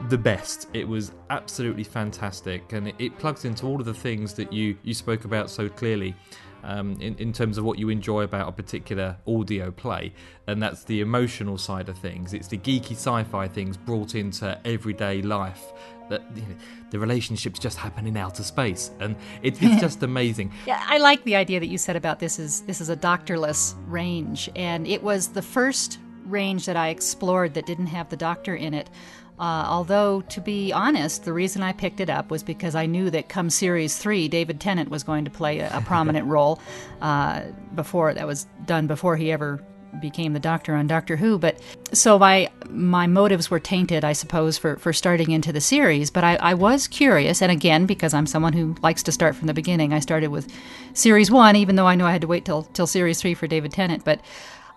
the 0.09 0.17
best. 0.17 0.67
It 0.73 0.87
was 0.87 1.11
absolutely 1.29 1.83
fantastic, 1.83 2.73
and 2.73 2.89
it, 2.89 2.95
it 2.99 3.17
plugs 3.19 3.45
into 3.45 3.65
all 3.65 3.79
of 3.79 3.85
the 3.85 3.93
things 3.93 4.33
that 4.33 4.51
you 4.51 4.77
you 4.83 4.93
spoke 4.93 5.25
about 5.25 5.49
so 5.49 5.69
clearly. 5.69 6.15
Um, 6.65 6.93
in, 7.02 7.15
in 7.17 7.34
terms 7.34 7.58
of 7.58 7.65
what 7.65 7.78
you 7.78 7.89
enjoy 7.89 8.21
about 8.21 8.47
a 8.47 8.52
particular 8.54 9.17
audio 9.28 9.69
play, 9.69 10.13
and 10.47 10.63
that's 10.63 10.86
the 10.86 11.02
emotional 11.02 11.58
side 11.58 11.89
of 11.89 11.97
things. 11.97 12.34
It's 12.34 12.47
the 12.47 12.58
geeky 12.58 12.93
sci-fi 12.93 13.49
things 13.49 13.76
brought 13.76 14.15
into 14.15 14.58
everyday 14.65 15.21
life. 15.21 15.73
That 16.10 16.21
you 16.36 16.41
know, 16.43 16.56
the 16.89 16.99
relationships 16.99 17.60
just 17.60 17.78
happen 17.78 18.08
in 18.08 18.15
outer 18.15 18.43
space, 18.43 18.91
and 19.02 19.17
it, 19.41 19.62
it's 19.62 19.82
just 19.88 20.04
amazing. 20.04 20.54
Yeah, 20.65 20.82
I 20.88 20.99
like 20.99 21.23
the 21.26 21.36
idea 21.36 21.60
that 21.60 21.67
you 21.67 21.78
said 21.78 21.97
about 21.97 22.19
this 22.19 22.39
is 22.39 22.62
this 22.62 22.80
is 22.80 22.89
a 22.89 22.95
doctorless 22.95 23.76
range, 23.88 24.49
and 24.56 24.88
it 24.88 25.04
was 25.04 25.30
the 25.30 25.41
first 25.41 25.99
range 26.26 26.65
that 26.65 26.78
I 26.78 26.89
explored 26.89 27.54
that 27.56 27.65
didn't 27.65 27.88
have 27.88 28.10
the 28.10 28.17
doctor 28.17 28.56
in 28.56 28.73
it. 28.73 28.89
Uh, 29.39 29.65
although, 29.67 30.21
to 30.21 30.39
be 30.39 30.71
honest, 30.71 31.25
the 31.25 31.33
reason 31.33 31.63
I 31.63 31.73
picked 31.73 31.99
it 31.99 32.09
up 32.09 32.29
was 32.29 32.43
because 32.43 32.75
I 32.75 32.85
knew 32.85 33.09
that 33.09 33.29
come 33.29 33.49
series 33.49 33.97
three, 33.97 34.27
David 34.27 34.59
Tennant 34.59 34.89
was 34.89 35.03
going 35.03 35.25
to 35.25 35.31
play 35.31 35.59
a, 35.59 35.77
a 35.77 35.81
prominent 35.85 36.27
role. 36.27 36.59
Uh, 37.01 37.43
before 37.75 38.13
that 38.13 38.27
was 38.27 38.47
done 38.65 38.87
before 38.87 39.17
he 39.17 39.31
ever 39.31 39.59
became 39.99 40.33
the 40.33 40.39
Doctor 40.39 40.75
on 40.75 40.87
Doctor 40.87 41.15
Who. 41.15 41.37
But 41.37 41.59
so 41.91 42.17
my 42.17 42.49
my 42.69 43.07
motives 43.07 43.49
were 43.49 43.59
tainted, 43.59 44.03
I 44.03 44.13
suppose, 44.13 44.57
for 44.57 44.77
for 44.77 44.93
starting 44.93 45.31
into 45.31 45.51
the 45.51 45.61
series. 45.61 46.09
But 46.09 46.23
I, 46.23 46.35
I 46.35 46.53
was 46.53 46.87
curious, 46.87 47.41
and 47.41 47.51
again, 47.51 47.85
because 47.85 48.13
I'm 48.13 48.27
someone 48.27 48.53
who 48.53 48.75
likes 48.81 49.03
to 49.03 49.11
start 49.11 49.35
from 49.35 49.47
the 49.47 49.53
beginning, 49.53 49.93
I 49.93 49.99
started 49.99 50.29
with 50.29 50.51
series 50.93 51.31
one, 51.31 51.55
even 51.55 51.75
though 51.75 51.87
I 51.87 51.95
knew 51.95 52.05
I 52.05 52.11
had 52.11 52.21
to 52.21 52.27
wait 52.27 52.45
till 52.45 52.63
till 52.63 52.87
series 52.87 53.21
three 53.21 53.33
for 53.33 53.47
David 53.47 53.71
Tennant. 53.71 54.03
But 54.03 54.19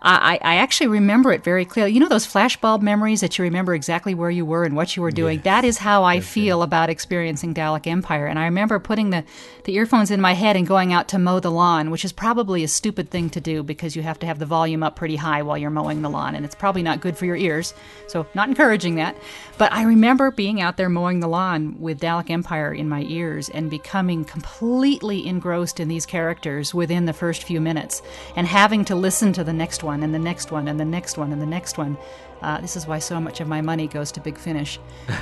I, 0.03 0.39
I 0.43 0.57
actually 0.57 0.89
remember 0.89 1.33
it 1.33 1.43
very 1.43 1.65
clearly. 1.65 1.93
You 1.93 2.01
know 2.01 2.09
those 2.09 2.27
flashbulb 2.27 2.83
memories 2.83 3.23
that 3.23 3.39
you 3.39 3.43
remember 3.43 3.75
exactly 3.75 4.15
where 4.15 4.31
you 4.31 4.45
were 4.45 4.65
and 4.65 4.77
what 4.77 4.95
you 4.95 5.03
were 5.03 5.11
doing? 5.11 5.41
That 5.41 5.65
is 5.65 5.79
how 5.79 6.05
I 6.05 6.21
feel 6.21 6.63
about 6.63 6.91
experiencing 6.91 7.55
Dalek 7.55 7.87
Empire. 7.87 8.27
And 8.27 8.39
I 8.39 8.45
remember 8.45 8.79
putting 8.79 9.11
the, 9.11 9.25
the 9.65 9.75
earphones 9.75 10.11
in 10.11 10.21
my 10.21 10.35
head 10.35 10.55
and 10.55 10.67
going 10.67 10.93
out 10.93 11.09
to 11.09 11.19
mow 11.19 11.41
the 11.41 11.51
lawn, 11.51 11.91
which 11.91 12.05
is 12.05 12.13
probably 12.13 12.63
a 12.63 12.69
stupid 12.69 13.11
thing 13.11 13.31
to 13.31 13.41
do 13.41 13.63
because 13.63 13.97
you 13.97 14.03
have 14.03 14.19
to 14.19 14.27
have 14.27 14.39
the 14.39 14.47
volume 14.47 14.83
up 14.83 14.97
pretty 14.97 15.17
high 15.17 15.43
while 15.43 15.57
you're 15.57 15.71
mowing 15.71 16.03
the 16.03 16.11
lawn. 16.11 16.35
And 16.35 16.45
it's 16.45 16.55
probably 16.55 16.83
not 16.83 17.01
good 17.01 17.17
for 17.17 17.25
your 17.25 17.37
ears. 17.37 17.73
So, 18.07 18.27
not 18.35 18.49
encouraging 18.49 18.97
that. 18.97 19.17
But 19.59 19.73
I 19.73 19.85
remember 19.85 20.31
being 20.31 20.61
out 20.61 20.77
there 20.77 20.91
mowing 20.91 21.21
the 21.21 21.29
lawn 21.29 21.81
with 21.81 22.01
Dalek 22.01 22.31
Empire 22.31 22.73
in 22.73 22.89
my 22.89 23.03
ears 23.03 23.49
and 23.49 23.71
becoming 23.71 24.25
completely 24.25 25.27
engrossed 25.27 25.81
in 25.81 25.89
these 25.89 26.05
characters 26.05 26.75
within 26.75 27.07
the 27.07 27.13
first 27.15 27.45
few 27.45 27.61
minutes 27.61 28.03
and 28.37 28.47
having 28.47 28.85
to 28.85 28.95
listen 28.95 29.33
to 29.33 29.43
the 29.43 29.53
next 29.53 29.83
one 29.83 29.96
and 30.03 30.15
the 30.15 30.19
next 30.19 30.51
one 30.51 30.69
and 30.69 30.79
the 30.79 30.85
next 30.85 31.19
one 31.19 31.33
and 31.33 31.41
the 31.41 31.47
next 31.47 31.79
one. 31.79 31.97
Uh, 32.43 32.61
this 32.61 32.77
is 32.77 32.87
why 32.87 32.99
so 32.99 33.19
much 33.19 33.41
of 33.41 33.49
my 33.49 33.61
money 33.61 33.87
goes 33.87 34.13
to 34.13 34.21
Big 34.21 34.37
Finish. 34.37 34.79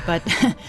But, 0.07 0.23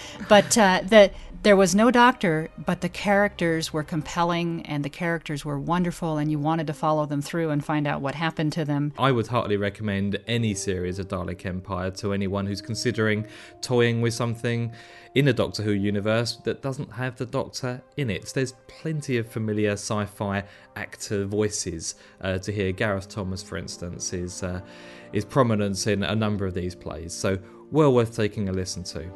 but 0.29 0.57
uh, 0.57 0.81
the, 0.85 1.11
there 1.45 1.55
was 1.55 1.75
no 1.75 1.91
doctor, 1.91 2.49
but 2.57 2.81
the 2.81 2.89
characters 2.89 3.71
were 3.71 3.83
compelling 3.83 4.65
and 4.65 4.83
the 4.83 4.89
characters 4.89 5.45
were 5.45 5.59
wonderful, 5.59 6.17
and 6.17 6.31
you 6.31 6.39
wanted 6.39 6.65
to 6.65 6.73
follow 6.73 7.05
them 7.05 7.21
through 7.21 7.51
and 7.51 7.63
find 7.63 7.85
out 7.85 8.01
what 8.01 8.15
happened 8.15 8.51
to 8.51 8.65
them. 8.65 8.91
I 8.97 9.11
would 9.11 9.27
heartily 9.27 9.55
recommend 9.55 10.19
any 10.25 10.55
series 10.55 10.97
of 10.97 11.07
Dalek 11.07 11.45
Empire 11.45 11.91
to 11.91 12.13
anyone 12.13 12.47
who's 12.47 12.63
considering 12.63 13.27
toying 13.61 14.01
with 14.01 14.15
something 14.15 14.71
in 15.13 15.27
a 15.27 15.33
Doctor 15.33 15.61
Who 15.61 15.69
universe 15.69 16.37
that 16.45 16.63
doesn't 16.63 16.93
have 16.93 17.17
the 17.17 17.27
Doctor 17.27 17.83
in 17.95 18.09
it. 18.09 18.31
There's 18.33 18.55
plenty 18.67 19.17
of 19.19 19.29
familiar 19.29 19.73
sci 19.73 20.03
fi 20.05 20.45
actor 20.75 21.25
voices 21.25 21.93
uh, 22.21 22.39
to 22.39 22.51
hear. 22.51 22.71
Gareth 22.71 23.07
Thomas, 23.07 23.43
for 23.43 23.59
instance, 23.59 24.13
is, 24.13 24.41
uh, 24.41 24.61
is 25.13 25.23
prominent 25.23 25.85
in 25.85 26.01
a 26.01 26.15
number 26.15 26.47
of 26.47 26.55
these 26.55 26.73
plays, 26.73 27.13
so 27.13 27.37
well 27.69 27.93
worth 27.93 28.15
taking 28.15 28.49
a 28.49 28.51
listen 28.51 28.83
to. 28.85 29.11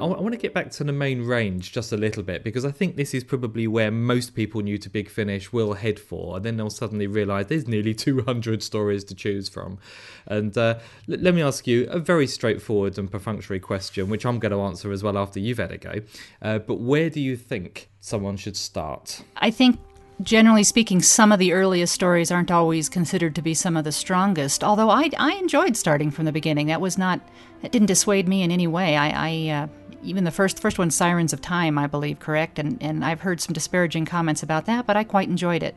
I, 0.00 0.20
want 0.20 0.32
to 0.32 0.38
get 0.38 0.54
back 0.54 0.70
to 0.72 0.84
the 0.84 0.92
main 0.92 1.22
range 1.22 1.72
just 1.72 1.92
a 1.92 1.96
little 1.96 2.22
bit 2.22 2.42
because 2.42 2.64
I 2.64 2.70
think 2.70 2.96
this 2.96 3.14
is 3.14 3.24
probably 3.24 3.66
where 3.66 3.90
most 3.90 4.34
people 4.34 4.60
new 4.60 4.78
to 4.78 4.90
Big 4.90 5.08
Finish 5.08 5.52
will 5.52 5.74
head 5.74 6.00
for, 6.00 6.36
and 6.36 6.44
then 6.44 6.56
they'll 6.56 6.70
suddenly 6.70 7.06
realise 7.06 7.46
there's 7.46 7.68
nearly 7.68 7.94
200 7.94 8.62
stories 8.62 9.04
to 9.04 9.14
choose 9.14 9.48
from. 9.48 9.78
And 10.26 10.56
uh, 10.56 10.78
l- 11.08 11.18
let 11.20 11.34
me 11.34 11.42
ask 11.42 11.66
you 11.66 11.88
a 11.90 11.98
very 11.98 12.26
straightforward 12.26 12.98
and 12.98 13.10
perfunctory 13.10 13.60
question, 13.60 14.08
which 14.08 14.24
I'm 14.24 14.38
going 14.38 14.52
to 14.52 14.60
answer 14.60 14.90
as 14.92 15.02
well 15.02 15.18
after 15.18 15.38
you've 15.38 15.58
had 15.58 15.72
a 15.72 15.78
go. 15.78 15.94
Uh, 16.42 16.58
but 16.58 16.80
where 16.80 17.10
do 17.10 17.20
you 17.20 17.36
think 17.36 17.88
someone 18.00 18.36
should 18.36 18.56
start? 18.56 19.22
I 19.36 19.50
think 19.50 19.78
generally 20.22 20.64
speaking, 20.64 21.00
some 21.00 21.32
of 21.32 21.38
the 21.38 21.52
earliest 21.52 21.94
stories 21.94 22.30
aren't 22.30 22.50
always 22.50 22.88
considered 22.88 23.34
to 23.34 23.42
be 23.42 23.54
some 23.54 23.76
of 23.76 23.84
the 23.84 23.92
strongest. 23.92 24.62
Although 24.62 24.90
I, 24.90 25.10
I 25.18 25.32
enjoyed 25.34 25.76
starting 25.76 26.10
from 26.10 26.24
the 26.24 26.32
beginning. 26.32 26.66
That 26.66 26.80
was 26.80 26.98
not, 26.98 27.20
it 27.62 27.72
didn't 27.72 27.86
dissuade 27.86 28.28
me 28.28 28.42
in 28.42 28.50
any 28.50 28.66
way. 28.66 28.96
I, 28.96 29.08
I 29.08 29.48
uh, 29.50 29.66
even 30.02 30.24
the 30.24 30.30
first 30.30 30.60
first 30.60 30.78
one, 30.78 30.90
Sirens 30.90 31.32
of 31.32 31.40
Time, 31.40 31.78
I 31.78 31.86
believe, 31.86 32.18
correct, 32.18 32.58
and 32.58 32.78
and 32.82 33.04
I've 33.04 33.20
heard 33.20 33.40
some 33.40 33.52
disparaging 33.52 34.06
comments 34.06 34.42
about 34.42 34.66
that, 34.66 34.86
but 34.86 34.96
I 34.96 35.04
quite 35.04 35.28
enjoyed 35.28 35.62
it. 35.62 35.76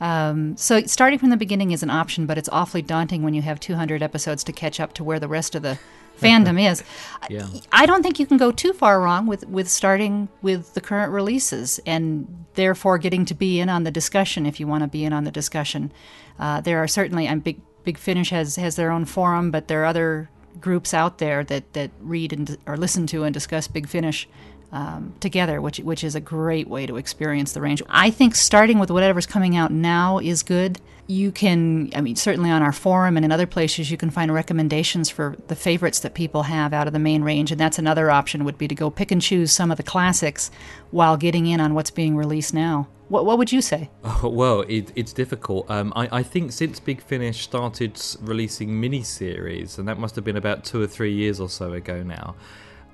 Um, 0.00 0.56
so 0.56 0.80
starting 0.82 1.18
from 1.18 1.30
the 1.30 1.36
beginning 1.36 1.72
is 1.72 1.82
an 1.82 1.90
option, 1.90 2.26
but 2.26 2.38
it's 2.38 2.48
awfully 2.50 2.82
daunting 2.82 3.22
when 3.22 3.34
you 3.34 3.42
have 3.42 3.58
200 3.58 4.02
episodes 4.02 4.44
to 4.44 4.52
catch 4.52 4.78
up 4.78 4.92
to 4.94 5.04
where 5.04 5.18
the 5.18 5.26
rest 5.26 5.56
of 5.56 5.62
the 5.62 5.78
fandom 6.20 6.60
is. 6.70 6.84
Yeah. 7.28 7.48
I 7.72 7.84
don't 7.84 8.04
think 8.04 8.20
you 8.20 8.26
can 8.26 8.36
go 8.36 8.52
too 8.52 8.72
far 8.72 9.00
wrong 9.00 9.26
with, 9.26 9.48
with 9.48 9.68
starting 9.68 10.28
with 10.40 10.74
the 10.74 10.80
current 10.80 11.12
releases 11.12 11.80
and 11.84 12.44
therefore 12.54 12.98
getting 12.98 13.24
to 13.24 13.34
be 13.34 13.58
in 13.58 13.68
on 13.68 13.82
the 13.82 13.90
discussion 13.90 14.46
if 14.46 14.60
you 14.60 14.68
want 14.68 14.84
to 14.84 14.88
be 14.88 15.04
in 15.04 15.12
on 15.12 15.24
the 15.24 15.32
discussion. 15.32 15.92
Uh, 16.38 16.60
there 16.60 16.78
are 16.78 16.88
certainly, 16.88 17.28
I'm 17.28 17.40
big 17.40 17.60
Big 17.88 17.96
Finish 17.96 18.28
has 18.28 18.56
has 18.56 18.76
their 18.76 18.90
own 18.90 19.06
forum, 19.06 19.50
but 19.50 19.68
there 19.68 19.80
are 19.82 19.86
other 19.86 20.28
groups 20.60 20.94
out 20.94 21.18
there 21.18 21.44
that, 21.44 21.72
that 21.72 21.90
read 22.00 22.32
and 22.32 22.58
or 22.66 22.76
listen 22.76 23.06
to 23.08 23.24
and 23.24 23.34
discuss 23.34 23.68
Big 23.68 23.88
Finish 23.88 24.28
um, 24.72 25.14
together, 25.20 25.60
which 25.60 25.78
which 25.78 26.04
is 26.04 26.14
a 26.14 26.20
great 26.20 26.68
way 26.68 26.86
to 26.86 26.96
experience 26.96 27.52
the 27.52 27.60
range. 27.60 27.82
I 27.88 28.10
think 28.10 28.34
starting 28.34 28.78
with 28.78 28.90
whatever's 28.90 29.26
coming 29.26 29.56
out 29.56 29.72
now 29.72 30.18
is 30.18 30.42
good. 30.42 30.80
You 31.08 31.32
can, 31.32 31.90
I 31.94 32.00
mean, 32.02 32.16
certainly 32.16 32.50
on 32.50 32.62
our 32.62 32.72
forum 32.72 33.16
and 33.16 33.24
in 33.24 33.32
other 33.32 33.46
places, 33.46 33.90
you 33.90 33.96
can 33.96 34.10
find 34.10 34.32
recommendations 34.32 35.08
for 35.08 35.36
the 35.48 35.56
favorites 35.56 36.00
that 36.00 36.14
people 36.14 36.44
have 36.44 36.74
out 36.74 36.86
of 36.86 36.92
the 36.92 36.98
main 36.98 37.22
range, 37.22 37.50
and 37.50 37.58
that's 37.58 37.78
another 37.78 38.10
option. 38.10 38.44
Would 38.44 38.58
be 38.58 38.68
to 38.68 38.74
go 38.74 38.90
pick 38.90 39.10
and 39.10 39.20
choose 39.20 39.50
some 39.50 39.70
of 39.70 39.78
the 39.78 39.82
classics 39.82 40.50
while 40.90 41.16
getting 41.16 41.46
in 41.46 41.60
on 41.60 41.74
what's 41.74 41.90
being 41.90 42.14
released 42.14 42.52
now. 42.52 42.88
What, 43.08 43.24
what 43.24 43.38
would 43.38 43.50
you 43.50 43.62
say? 43.62 43.90
Oh, 44.04 44.28
well, 44.28 44.60
it, 44.68 44.92
it's 44.94 45.14
difficult. 45.14 45.70
Um, 45.70 45.94
I, 45.96 46.18
I, 46.18 46.22
think 46.22 46.52
since 46.52 46.78
Big 46.78 47.00
Finish 47.00 47.42
started 47.42 47.98
releasing 48.20 48.78
mini-series, 48.78 49.78
and 49.78 49.88
that 49.88 49.98
must 49.98 50.14
have 50.14 50.24
been 50.24 50.36
about 50.36 50.64
two 50.64 50.82
or 50.82 50.86
three 50.86 51.14
years 51.14 51.40
or 51.40 51.48
so 51.48 51.72
ago 51.72 52.02
now, 52.02 52.36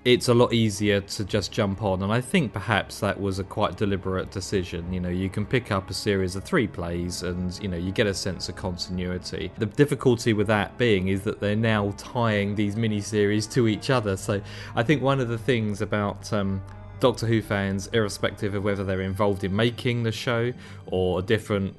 it's 0.05 0.29
a 0.29 0.35
lot 0.35 0.53
easier 0.53 1.01
to 1.01 1.25
just 1.25 1.51
jump 1.51 1.83
on. 1.83 2.03
And 2.03 2.12
I 2.12 2.21
think 2.21 2.53
perhaps 2.53 3.01
that 3.01 3.19
was 3.19 3.38
a 3.38 3.45
quite 3.45 3.79
deliberate 3.79 4.31
decision. 4.31 4.93
You 4.93 5.01
know, 5.01 5.09
you 5.09 5.31
can 5.31 5.47
pick 5.47 5.73
up 5.73 5.88
a 5.88 5.95
series 5.95 6.37
of 6.37 6.45
three 6.45 6.67
plays 6.67 7.23
and, 7.23 7.59
you 7.62 7.69
know, 7.69 7.79
you 7.79 7.90
get 7.90 8.07
a 8.07 8.12
sense 8.12 8.51
of 8.51 8.57
continuity. 8.57 9.51
The 9.57 9.64
difficulty 9.64 10.35
with 10.35 10.47
that 10.49 10.77
being 10.77 11.09
is 11.09 11.23
that 11.23 11.40
they're 11.40 11.57
now 11.57 11.95
tying 11.97 12.55
these 12.55 12.77
mini-series 12.77 13.47
to 13.49 13.67
each 13.67 13.88
other. 13.88 14.19
So 14.19 14.43
I 14.77 14.83
think 14.83 15.01
one 15.01 15.21
of 15.21 15.29
the 15.29 15.38
things 15.38 15.81
about 15.81 16.31
um, 16.35 16.62
Doctor 17.01 17.27
Who 17.27 17.40
fans, 17.40 17.87
irrespective 17.95 18.55
of 18.55 18.62
whether 18.62 18.85
they're 18.85 19.01
involved 19.01 19.43
in 19.43 19.57
making 19.57 20.03
the 20.03 20.12
show 20.12 20.53
or 20.87 21.21
a 21.21 21.23
different 21.23 21.77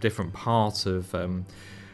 different 0.00 0.32
part 0.32 0.84
of 0.84 1.14
um, 1.14 1.46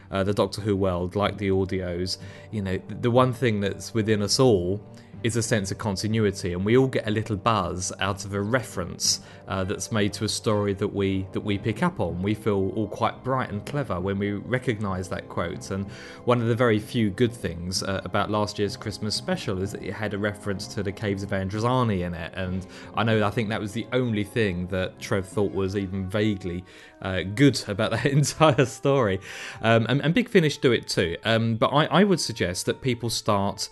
uh, 0.09 0.23
the 0.23 0.33
Doctor 0.33 0.61
Who 0.61 0.75
world, 0.75 1.15
like 1.15 1.37
the 1.37 1.49
audios, 1.49 2.17
you 2.51 2.61
know, 2.61 2.79
the 2.87 3.11
one 3.11 3.33
thing 3.33 3.59
that's 3.59 3.93
within 3.93 4.21
us 4.21 4.39
all 4.39 4.81
is 5.23 5.37
a 5.37 5.41
sense 5.41 5.71
of 5.71 5.77
continuity, 5.77 6.53
and 6.53 6.65
we 6.65 6.77
all 6.77 6.87
get 6.87 7.07
a 7.07 7.11
little 7.11 7.37
buzz 7.37 7.91
out 7.99 8.25
of 8.25 8.33
a 8.33 8.41
reference 8.41 9.21
uh, 9.47 9.63
that's 9.63 9.91
made 9.91 10.13
to 10.13 10.25
a 10.25 10.29
story 10.29 10.73
that 10.73 10.87
we 10.87 11.25
that 11.31 11.41
we 11.41 11.57
pick 11.57 11.81
up 11.81 11.99
on. 11.99 12.21
We 12.21 12.33
feel 12.33 12.71
all 12.75 12.87
quite 12.87 13.23
bright 13.23 13.49
and 13.49 13.65
clever 13.65 13.99
when 13.99 14.19
we 14.19 14.33
recognise 14.33 15.09
that 15.09 15.29
quote. 15.29 15.71
And 15.71 15.89
one 16.25 16.41
of 16.41 16.47
the 16.47 16.55
very 16.55 16.79
few 16.79 17.09
good 17.09 17.33
things 17.33 17.83
uh, 17.83 18.01
about 18.03 18.29
last 18.29 18.59
year's 18.59 18.77
Christmas 18.77 19.15
special 19.15 19.61
is 19.61 19.71
that 19.71 19.83
it 19.83 19.93
had 19.93 20.13
a 20.13 20.17
reference 20.17 20.67
to 20.67 20.83
the 20.83 20.91
Caves 20.91 21.23
of 21.23 21.29
Androzani 21.29 22.05
in 22.05 22.13
it. 22.13 22.33
And 22.35 22.65
I 22.95 23.03
know 23.03 23.25
I 23.25 23.29
think 23.29 23.49
that 23.49 23.61
was 23.61 23.73
the 23.73 23.87
only 23.93 24.23
thing 24.23 24.67
that 24.67 24.99
Trev 24.99 25.27
thought 25.27 25.53
was 25.53 25.75
even 25.75 26.09
vaguely 26.09 26.63
uh, 27.01 27.21
good 27.21 27.61
about 27.67 27.91
that 27.91 28.05
entire 28.07 28.65
story. 28.65 29.19
Um, 29.61 29.85
and, 29.89 30.01
and, 30.01 30.13
Big 30.13 30.29
Finish 30.29 30.57
do 30.57 30.71
it 30.71 30.87
too. 30.87 31.17
Um, 31.25 31.55
but 31.55 31.67
I, 31.67 31.85
I 31.85 32.03
would 32.03 32.19
suggest 32.19 32.65
that 32.65 32.81
people 32.81 33.09
start 33.09 33.69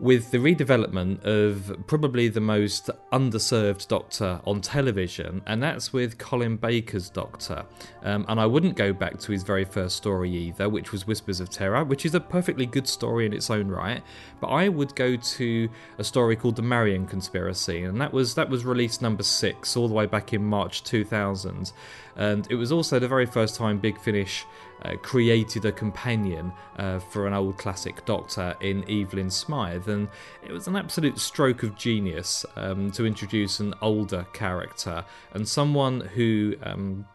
with 0.00 0.30
the 0.30 0.38
redevelopment 0.38 1.24
of 1.24 1.86
probably 1.86 2.28
the 2.28 2.40
most 2.40 2.90
underserved 3.12 3.88
Doctor 3.88 4.40
on 4.44 4.60
television, 4.60 5.42
and 5.46 5.62
that's 5.62 5.92
with 5.92 6.18
Colin 6.18 6.56
Baker's 6.56 7.08
Doctor. 7.08 7.64
Um, 8.02 8.24
and 8.28 8.40
I 8.40 8.46
wouldn't 8.46 8.76
go 8.76 8.92
back 8.92 9.18
to 9.20 9.32
his 9.32 9.42
very 9.42 9.64
first 9.64 9.96
story 9.96 10.30
either, 10.30 10.68
which 10.68 10.92
was 10.92 11.06
Whispers 11.06 11.40
of 11.40 11.50
Terror, 11.50 11.84
which 11.84 12.04
is 12.04 12.14
a 12.14 12.20
perfectly 12.20 12.66
good 12.66 12.88
story 12.88 13.26
in 13.26 13.32
its 13.32 13.50
own 13.50 13.68
right. 13.68 14.02
But 14.40 14.48
I 14.48 14.68
would 14.68 14.94
go 14.94 15.16
to 15.16 15.68
a 15.98 16.04
story 16.04 16.36
called 16.36 16.56
The 16.56 16.62
Marian 16.62 17.06
Conspiracy, 17.06 17.84
and 17.84 18.00
that 18.00 18.12
was 18.12 18.34
that 18.34 18.48
was 18.48 18.64
released 18.64 19.02
number 19.02 19.22
six 19.22 19.76
all 19.76 19.88
the 19.88 19.94
way 19.94 20.06
back 20.06 20.32
in 20.32 20.44
March 20.44 20.82
2000. 20.84 21.72
And 22.16 22.46
it 22.50 22.54
was 22.54 22.70
also 22.70 22.98
the 22.98 23.08
very 23.08 23.26
first 23.26 23.56
time 23.56 23.78
Big 23.78 24.00
Finish 24.00 24.44
uh, 24.82 24.96
created 25.02 25.64
a 25.64 25.72
companion 25.72 26.52
uh, 26.78 26.98
for 26.98 27.26
an 27.26 27.32
old 27.32 27.58
classic 27.58 28.04
Doctor 28.04 28.54
in 28.60 28.84
Evelyn 28.90 29.30
Smythe, 29.30 29.88
and 29.88 30.08
it 30.42 30.52
was 30.52 30.66
an 30.66 30.76
absolute 30.76 31.18
stroke 31.18 31.62
of 31.62 31.76
genius 31.76 32.44
um, 32.56 32.90
to 32.92 33.06
introduce 33.06 33.60
an 33.60 33.74
older 33.80 34.26
character 34.32 35.04
and 35.32 35.48
someone 35.48 36.00
who. 36.00 36.54
Um, 36.62 37.06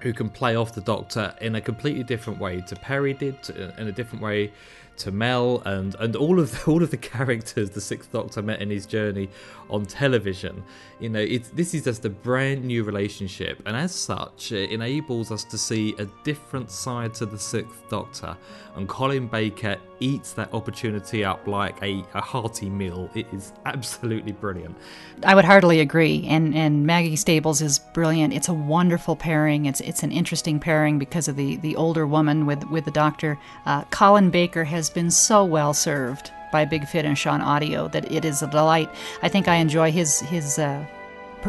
who 0.00 0.12
can 0.12 0.28
play 0.28 0.54
off 0.54 0.74
the 0.74 0.82
Doctor 0.82 1.34
in 1.40 1.54
a 1.54 1.60
completely 1.60 2.02
different 2.02 2.38
way 2.38 2.60
to 2.60 2.76
Peri 2.76 3.14
did, 3.14 3.48
in 3.78 3.88
a 3.88 3.92
different 3.92 4.22
way 4.22 4.52
to 4.98 5.10
Mel 5.10 5.62
and 5.64 5.94
and 5.96 6.16
all 6.16 6.40
of 6.40 6.52
the, 6.52 6.64
all 6.70 6.82
of 6.82 6.90
the 6.90 6.96
characters 6.96 7.70
the 7.70 7.80
Sixth 7.80 8.12
Doctor 8.12 8.42
met 8.42 8.60
in 8.60 8.70
his 8.70 8.86
journey 8.86 9.28
on 9.70 9.84
television. 9.86 10.62
You 10.98 11.10
know, 11.10 11.26
this 11.26 11.74
is 11.74 11.84
just 11.84 12.06
a 12.06 12.08
brand 12.08 12.64
new 12.64 12.82
relationship, 12.82 13.60
and 13.66 13.76
as 13.76 13.94
such, 13.94 14.52
it 14.52 14.70
enables 14.70 15.30
us 15.30 15.44
to 15.44 15.58
see 15.58 15.94
a 15.98 16.06
different 16.24 16.70
side 16.70 17.12
to 17.14 17.26
the 17.26 17.38
Sixth 17.38 17.88
Doctor. 17.90 18.34
And 18.76 18.88
Colin 18.88 19.26
Baker 19.26 19.76
eats 20.00 20.32
that 20.32 20.52
opportunity 20.54 21.22
up 21.22 21.46
like 21.46 21.82
a, 21.82 22.02
a 22.14 22.20
hearty 22.22 22.70
meal. 22.70 23.10
It 23.14 23.26
is 23.30 23.52
absolutely 23.66 24.32
brilliant. 24.32 24.74
I 25.22 25.34
would 25.34 25.44
heartily 25.44 25.80
agree. 25.80 26.26
And 26.28 26.54
and 26.54 26.86
Maggie 26.86 27.16
Stables 27.16 27.60
is 27.60 27.78
brilliant. 27.78 28.32
It's 28.32 28.48
a 28.48 28.54
wonderful 28.54 29.16
pairing. 29.16 29.66
It's 29.66 29.80
it's 29.82 30.02
an 30.02 30.12
interesting 30.12 30.58
pairing 30.58 30.98
because 30.98 31.28
of 31.28 31.36
the 31.36 31.56
the 31.56 31.76
older 31.76 32.06
woman 32.06 32.46
with 32.46 32.64
with 32.70 32.86
the 32.86 32.90
Doctor. 32.90 33.38
Uh, 33.66 33.84
Colin 33.90 34.30
Baker 34.30 34.64
has 34.64 34.88
been 34.88 35.10
so 35.10 35.44
well 35.44 35.74
served 35.74 36.30
by 36.50 36.64
Big 36.64 36.86
Finish 36.86 37.26
on 37.26 37.40
audio 37.40 37.88
that 37.88 38.10
it 38.10 38.24
is 38.24 38.42
a 38.42 38.46
delight. 38.46 38.90
I 39.22 39.28
think 39.28 39.48
I 39.48 39.56
enjoy 39.56 39.92
his 39.92 40.20
his 40.20 40.58
uh, 40.58 40.84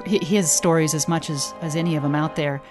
his 0.06 0.52
stories 0.52 0.94
as 0.94 1.08
much 1.08 1.30
as 1.30 1.54
as 1.62 1.76
any 1.76 1.96
of 1.96 2.04
them 2.04 2.16
out 2.16 2.36
there. 2.36 2.62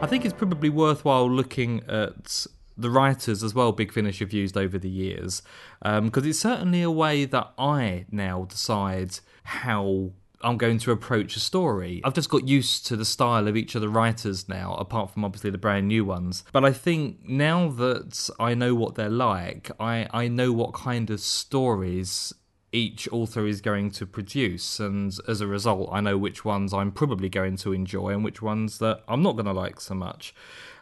I 0.00 0.06
think 0.10 0.24
it's 0.24 0.34
probably 0.34 0.70
worthwhile 0.70 1.30
looking 1.30 1.82
at 1.86 2.46
the 2.78 2.88
writers 2.88 3.42
as 3.42 3.54
well 3.54 3.72
Big 3.72 3.92
Finish 3.92 4.20
have 4.20 4.32
used 4.32 4.56
over 4.56 4.78
the 4.78 4.88
years 4.88 5.42
because 5.82 6.22
um, 6.24 6.28
it's 6.28 6.38
certainly 6.38 6.80
a 6.80 6.90
way 6.90 7.24
that 7.24 7.52
I 7.58 8.06
now 8.10 8.44
decide 8.44 9.18
how 9.42 10.12
I'm 10.42 10.56
going 10.56 10.78
to 10.78 10.92
approach 10.92 11.36
a 11.36 11.40
story. 11.40 12.00
I've 12.04 12.14
just 12.14 12.30
got 12.30 12.46
used 12.46 12.86
to 12.86 12.96
the 12.96 13.04
style 13.04 13.48
of 13.48 13.56
each 13.56 13.74
of 13.74 13.80
the 13.80 13.88
writers 13.88 14.48
now, 14.48 14.74
apart 14.74 15.10
from 15.10 15.24
obviously 15.24 15.50
the 15.50 15.58
brand 15.58 15.88
new 15.88 16.04
ones. 16.04 16.44
But 16.52 16.64
I 16.64 16.72
think 16.72 17.28
now 17.28 17.68
that 17.70 18.30
I 18.38 18.54
know 18.54 18.74
what 18.74 18.94
they're 18.94 19.08
like, 19.08 19.70
I, 19.80 20.08
I 20.12 20.28
know 20.28 20.52
what 20.52 20.74
kind 20.74 21.10
of 21.10 21.20
stories 21.20 22.32
each 22.70 23.08
author 23.10 23.46
is 23.46 23.60
going 23.60 23.90
to 23.90 24.06
produce, 24.06 24.78
and 24.78 25.16
as 25.26 25.40
a 25.40 25.46
result, 25.46 25.88
I 25.90 26.00
know 26.00 26.18
which 26.18 26.44
ones 26.44 26.74
I'm 26.74 26.92
probably 26.92 27.28
going 27.28 27.56
to 27.58 27.72
enjoy 27.72 28.10
and 28.10 28.22
which 28.22 28.42
ones 28.42 28.78
that 28.78 29.02
I'm 29.08 29.22
not 29.22 29.36
going 29.36 29.46
to 29.46 29.52
like 29.52 29.80
so 29.80 29.94
much. 29.94 30.34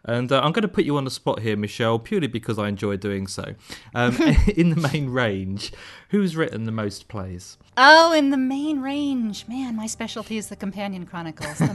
And 0.06 0.30
uh, 0.30 0.40
I'm 0.40 0.52
going 0.52 0.62
to 0.62 0.68
put 0.68 0.84
you 0.84 0.96
on 0.96 1.04
the 1.04 1.10
spot 1.10 1.40
here, 1.40 1.56
Michele, 1.56 1.98
purely 1.98 2.28
because 2.28 2.58
I 2.58 2.68
enjoy 2.68 2.96
doing 2.96 3.26
so. 3.26 3.54
Um, 3.94 4.16
in 4.56 4.70
the 4.70 4.88
main 4.92 5.10
range, 5.10 5.72
who's 6.10 6.36
written 6.36 6.64
the 6.64 6.72
most 6.72 7.08
plays? 7.08 7.58
Oh, 7.76 8.12
in 8.12 8.30
the 8.30 8.36
main 8.36 8.80
range. 8.80 9.46
Man, 9.48 9.74
my 9.74 9.86
specialty 9.86 10.38
is 10.38 10.46
the 10.46 10.56
Companion 10.56 11.06
Chronicles. 11.06 11.60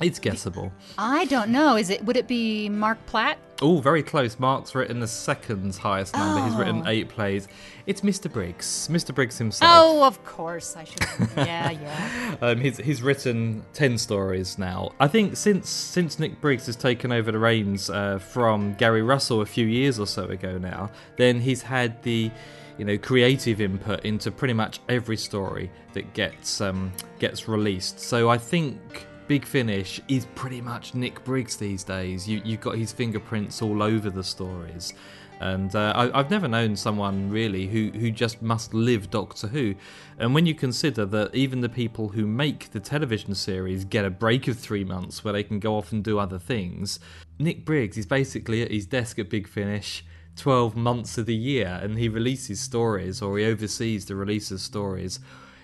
It's 0.00 0.18
guessable. 0.18 0.72
I 0.98 1.24
don't 1.26 1.48
know. 1.50 1.76
Is 1.76 1.88
it? 1.90 2.04
Would 2.04 2.16
it 2.16 2.28
be 2.28 2.68
Marc 2.68 3.04
Platt? 3.06 3.38
Oh, 3.62 3.78
very 3.78 4.02
close. 4.02 4.38
Marc's 4.38 4.74
written 4.74 5.00
the 5.00 5.06
second 5.06 5.74
highest 5.76 6.14
number. 6.14 6.44
He's 6.46 6.54
written 6.54 6.82
Oh. 6.84 6.90
eight 6.90 7.08
plays. 7.08 7.48
It's 7.86 8.02
Mr. 8.02 8.30
Briggs. 8.30 8.88
Mr. 8.92 9.14
Briggs 9.14 9.38
himself. 9.38 9.70
Oh, 9.74 10.04
of 10.04 10.22
course. 10.26 10.76
I 10.76 10.84
should. 10.84 11.00
yeah, 11.36 11.70
yeah. 11.70 12.36
Um, 12.42 12.60
he's 12.60 12.76
he's 12.76 13.00
written 13.02 13.64
ten 13.72 13.96
stories 13.96 14.58
now. 14.58 14.90
I 15.00 15.08
think 15.08 15.38
since 15.38 15.70
since 15.70 16.18
Nick 16.18 16.38
Briggs 16.42 16.66
has 16.66 16.76
taken 16.76 17.10
over 17.12 17.32
the 17.32 17.38
reins 17.38 17.88
uh, 17.88 18.18
from 18.18 18.74
Gary 18.74 19.02
Russell 19.02 19.40
a 19.40 19.46
few 19.46 19.64
years 19.66 19.98
or 19.98 20.06
so 20.06 20.24
ago 20.24 20.58
now, 20.58 20.90
then 21.16 21.40
he's 21.40 21.62
had 21.62 22.02
the 22.02 22.30
you 22.76 22.84
know 22.84 22.98
creative 22.98 23.62
input 23.62 24.04
into 24.04 24.30
pretty 24.30 24.52
much 24.52 24.80
every 24.90 25.16
story 25.16 25.70
that 25.94 26.12
gets 26.12 26.60
um, 26.60 26.92
gets 27.18 27.48
released. 27.48 27.98
So 28.00 28.28
I 28.28 28.36
think. 28.36 29.06
Big 29.28 29.44
Finish 29.44 30.00
is 30.06 30.26
pretty 30.36 30.60
much 30.60 30.94
Nick 30.94 31.24
Briggs 31.24 31.56
these 31.56 31.82
days. 31.82 32.28
You, 32.28 32.40
you've 32.44 32.60
got 32.60 32.76
his 32.76 32.92
fingerprints 32.92 33.60
all 33.60 33.82
over 33.82 34.08
the 34.08 34.22
stories. 34.22 34.94
And 35.40 35.74
uh, 35.74 35.92
I, 35.96 36.18
I've 36.18 36.30
never 36.30 36.46
known 36.46 36.76
someone 36.76 37.28
really 37.28 37.66
who, 37.66 37.90
who 37.98 38.12
just 38.12 38.40
must 38.40 38.72
live 38.72 39.10
Doctor 39.10 39.48
Who. 39.48 39.74
And 40.18 40.32
when 40.32 40.46
you 40.46 40.54
consider 40.54 41.04
that 41.06 41.34
even 41.34 41.60
the 41.60 41.68
people 41.68 42.10
who 42.10 42.24
make 42.24 42.70
the 42.70 42.78
television 42.78 43.34
series 43.34 43.84
get 43.84 44.04
a 44.04 44.10
break 44.10 44.46
of 44.46 44.58
three 44.58 44.84
months 44.84 45.24
where 45.24 45.32
they 45.32 45.42
can 45.42 45.58
go 45.58 45.76
off 45.76 45.90
and 45.90 46.04
do 46.04 46.20
other 46.20 46.38
things, 46.38 47.00
Nick 47.38 47.64
Briggs 47.64 47.98
is 47.98 48.06
basically 48.06 48.62
at 48.62 48.70
his 48.70 48.86
desk 48.86 49.18
at 49.18 49.28
Big 49.28 49.48
Finish 49.48 50.04
12 50.36 50.76
months 50.76 51.18
of 51.18 51.26
the 51.26 51.34
year 51.34 51.80
and 51.82 51.98
he 51.98 52.08
releases 52.08 52.60
stories 52.60 53.20
or 53.20 53.38
he 53.38 53.44
oversees 53.44 54.06
the 54.06 54.14
release 54.14 54.52
of 54.52 54.60
stories, 54.60 55.18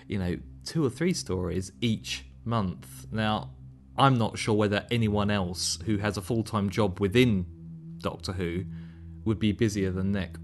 you 0.07 0.19
know, 0.19 0.37
two 0.65 0.85
or 0.85 0.89
three 0.89 1.13
stories 1.13 1.71
each 1.79 2.25
month. 2.45 3.07
Now, 3.11 3.51
I'm 3.97 4.17
not 4.17 4.37
sure 4.37 4.55
whether 4.55 4.85
anyone 4.89 5.29
else 5.29 5.79
who 5.85 5.97
has 5.97 6.17
a 6.17 6.21
full 6.21 6.43
time 6.43 6.69
job 6.69 6.99
within 6.99 7.45
Doctor 7.99 8.33
Who 8.33 8.65
would 9.25 9.39
be 9.39 9.51
busier 9.51 9.91
than 9.91 10.11
Nick. 10.11 10.35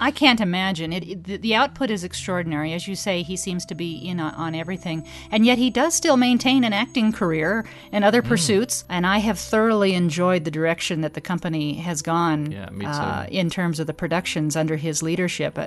I 0.00 0.10
can't 0.10 0.40
imagine 0.40 0.92
it. 0.92 1.04
it- 1.08 1.24
the, 1.24 1.36
the 1.38 1.54
output 1.54 1.90
is 1.90 2.04
extraordinary, 2.04 2.72
as 2.72 2.86
you 2.88 2.94
say. 2.94 3.22
He 3.22 3.36
seems 3.36 3.64
to 3.66 3.74
be 3.74 3.96
in 3.96 4.20
on, 4.20 4.34
on 4.34 4.54
everything, 4.54 5.06
and 5.30 5.44
yet 5.44 5.58
he 5.58 5.70
does 5.70 5.94
still 5.94 6.16
maintain 6.16 6.64
an 6.64 6.72
acting 6.72 7.12
career 7.12 7.64
and 7.92 8.04
other 8.04 8.22
Mm. 8.22 8.28
pursuits. 8.28 8.84
And 8.88 9.06
I 9.06 9.18
have 9.18 9.38
thoroughly 9.38 9.94
enjoyed 9.94 10.44
the 10.44 10.50
direction 10.50 11.00
that 11.02 11.14
the 11.14 11.20
company 11.20 11.74
has 11.74 12.02
gone 12.02 12.52
Yeah, 12.52 12.68
uh, 12.86 13.26
in 13.30 13.50
terms 13.50 13.80
of 13.80 13.86
the 13.86 13.94
productions 13.94 14.56
under 14.56 14.76
his 14.76 15.02
leadership. 15.02 15.58
Uh, 15.58 15.66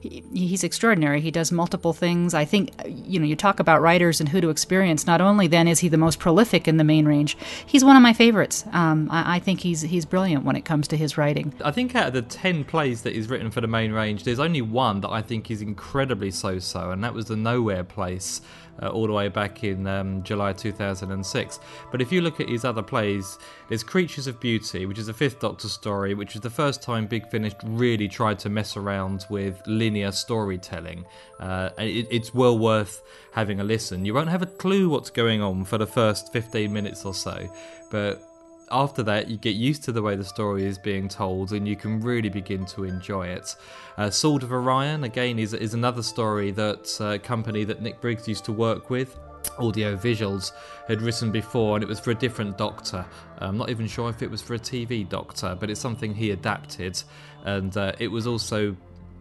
he, 0.00 0.22
he's 0.32 0.64
extraordinary. 0.64 1.20
He 1.20 1.30
does 1.30 1.50
multiple 1.52 1.92
things. 1.92 2.34
I 2.34 2.44
think 2.44 2.70
uh, 2.84 2.88
you 2.88 3.18
know 3.20 3.26
you 3.26 3.36
talk 3.36 3.60
about 3.60 3.80
writers 3.82 4.20
and 4.20 4.28
who 4.28 4.40
to 4.40 4.48
experience. 4.50 5.06
Not 5.06 5.20
only 5.20 5.46
then 5.46 5.68
is 5.68 5.80
he 5.80 5.88
the 5.88 5.96
most 5.96 6.18
prolific 6.18 6.66
in 6.68 6.76
the 6.76 6.84
main 6.84 7.06
range, 7.06 7.36
he's 7.66 7.84
one 7.84 7.96
of 7.96 8.02
my 8.02 8.12
favorites. 8.12 8.64
Um, 8.72 9.08
I, 9.10 9.36
I 9.36 9.38
think 9.38 9.60
he's 9.60 9.82
he's 9.82 10.04
brilliant 10.04 10.44
when 10.44 10.56
it 10.56 10.64
comes 10.64 10.88
to 10.88 10.96
his 10.96 11.16
writing. 11.18 11.52
I 11.64 11.70
think 11.70 11.94
out 11.94 12.08
of 12.08 12.12
the 12.14 12.22
10 12.22 12.64
plays 12.64 13.02
that 13.02 13.14
he's 13.14 13.28
written 13.28 13.50
for 13.50 13.60
the 13.60 13.65
main 13.68 13.92
range, 13.92 14.24
there's 14.24 14.38
only 14.38 14.62
one 14.62 15.00
that 15.00 15.10
I 15.10 15.22
think 15.22 15.50
is 15.50 15.62
incredibly 15.62 16.30
so 16.30 16.58
so, 16.58 16.90
and 16.90 17.02
that 17.04 17.14
was 17.14 17.26
The 17.26 17.36
Nowhere 17.36 17.84
Place, 17.84 18.40
uh, 18.82 18.88
all 18.88 19.06
the 19.06 19.12
way 19.12 19.28
back 19.28 19.64
in 19.64 19.86
um, 19.86 20.22
July 20.22 20.52
2006. 20.52 21.60
But 21.90 22.02
if 22.02 22.12
you 22.12 22.20
look 22.20 22.40
at 22.40 22.48
his 22.48 22.64
other 22.64 22.82
plays, 22.82 23.38
there's 23.68 23.82
Creatures 23.82 24.26
of 24.26 24.38
Beauty, 24.40 24.86
which 24.86 24.98
is 24.98 25.08
a 25.08 25.14
fifth 25.14 25.40
Doctor 25.40 25.68
story, 25.68 26.14
which 26.14 26.34
was 26.34 26.42
the 26.42 26.50
first 26.50 26.82
time 26.82 27.06
Big 27.06 27.28
Finish 27.28 27.54
really 27.64 28.08
tried 28.08 28.38
to 28.40 28.48
mess 28.48 28.76
around 28.76 29.26
with 29.30 29.60
linear 29.66 30.12
storytelling. 30.12 31.04
Uh, 31.40 31.70
it, 31.78 32.06
it's 32.10 32.34
well 32.34 32.58
worth 32.58 33.02
having 33.32 33.60
a 33.60 33.64
listen. 33.64 34.04
You 34.04 34.14
won't 34.14 34.30
have 34.30 34.42
a 34.42 34.46
clue 34.46 34.88
what's 34.88 35.10
going 35.10 35.40
on 35.42 35.64
for 35.64 35.78
the 35.78 35.86
first 35.86 36.32
15 36.32 36.72
minutes 36.72 37.04
or 37.04 37.14
so, 37.14 37.48
but 37.90 38.22
after 38.70 39.02
that, 39.04 39.28
you 39.28 39.36
get 39.36 39.54
used 39.54 39.84
to 39.84 39.92
the 39.92 40.02
way 40.02 40.16
the 40.16 40.24
story 40.24 40.64
is 40.64 40.78
being 40.78 41.08
told, 41.08 41.52
and 41.52 41.66
you 41.66 41.76
can 41.76 42.00
really 42.00 42.28
begin 42.28 42.64
to 42.66 42.84
enjoy 42.84 43.28
it. 43.28 43.54
Uh, 43.96 44.10
Sword 44.10 44.42
of 44.42 44.52
Orion, 44.52 45.04
again, 45.04 45.38
is, 45.38 45.54
is 45.54 45.74
another 45.74 46.02
story 46.02 46.50
that 46.52 47.00
uh, 47.00 47.18
company 47.18 47.64
that 47.64 47.82
Nick 47.82 48.00
Briggs 48.00 48.26
used 48.26 48.44
to 48.46 48.52
work 48.52 48.90
with. 48.90 49.18
Audio 49.58 49.96
Visuals 49.96 50.52
had 50.88 51.00
written 51.00 51.30
before, 51.30 51.76
and 51.76 51.82
it 51.84 51.88
was 51.88 52.00
for 52.00 52.10
a 52.10 52.14
different 52.14 52.58
doctor. 52.58 53.04
I'm 53.38 53.56
not 53.56 53.70
even 53.70 53.86
sure 53.86 54.10
if 54.10 54.22
it 54.22 54.30
was 54.30 54.42
for 54.42 54.54
a 54.54 54.58
TV 54.58 55.08
doctor, 55.08 55.56
but 55.58 55.70
it's 55.70 55.80
something 55.80 56.14
he 56.14 56.32
adapted, 56.32 57.00
and 57.44 57.76
uh, 57.76 57.92
it 57.98 58.08
was 58.08 58.26
also 58.26 58.76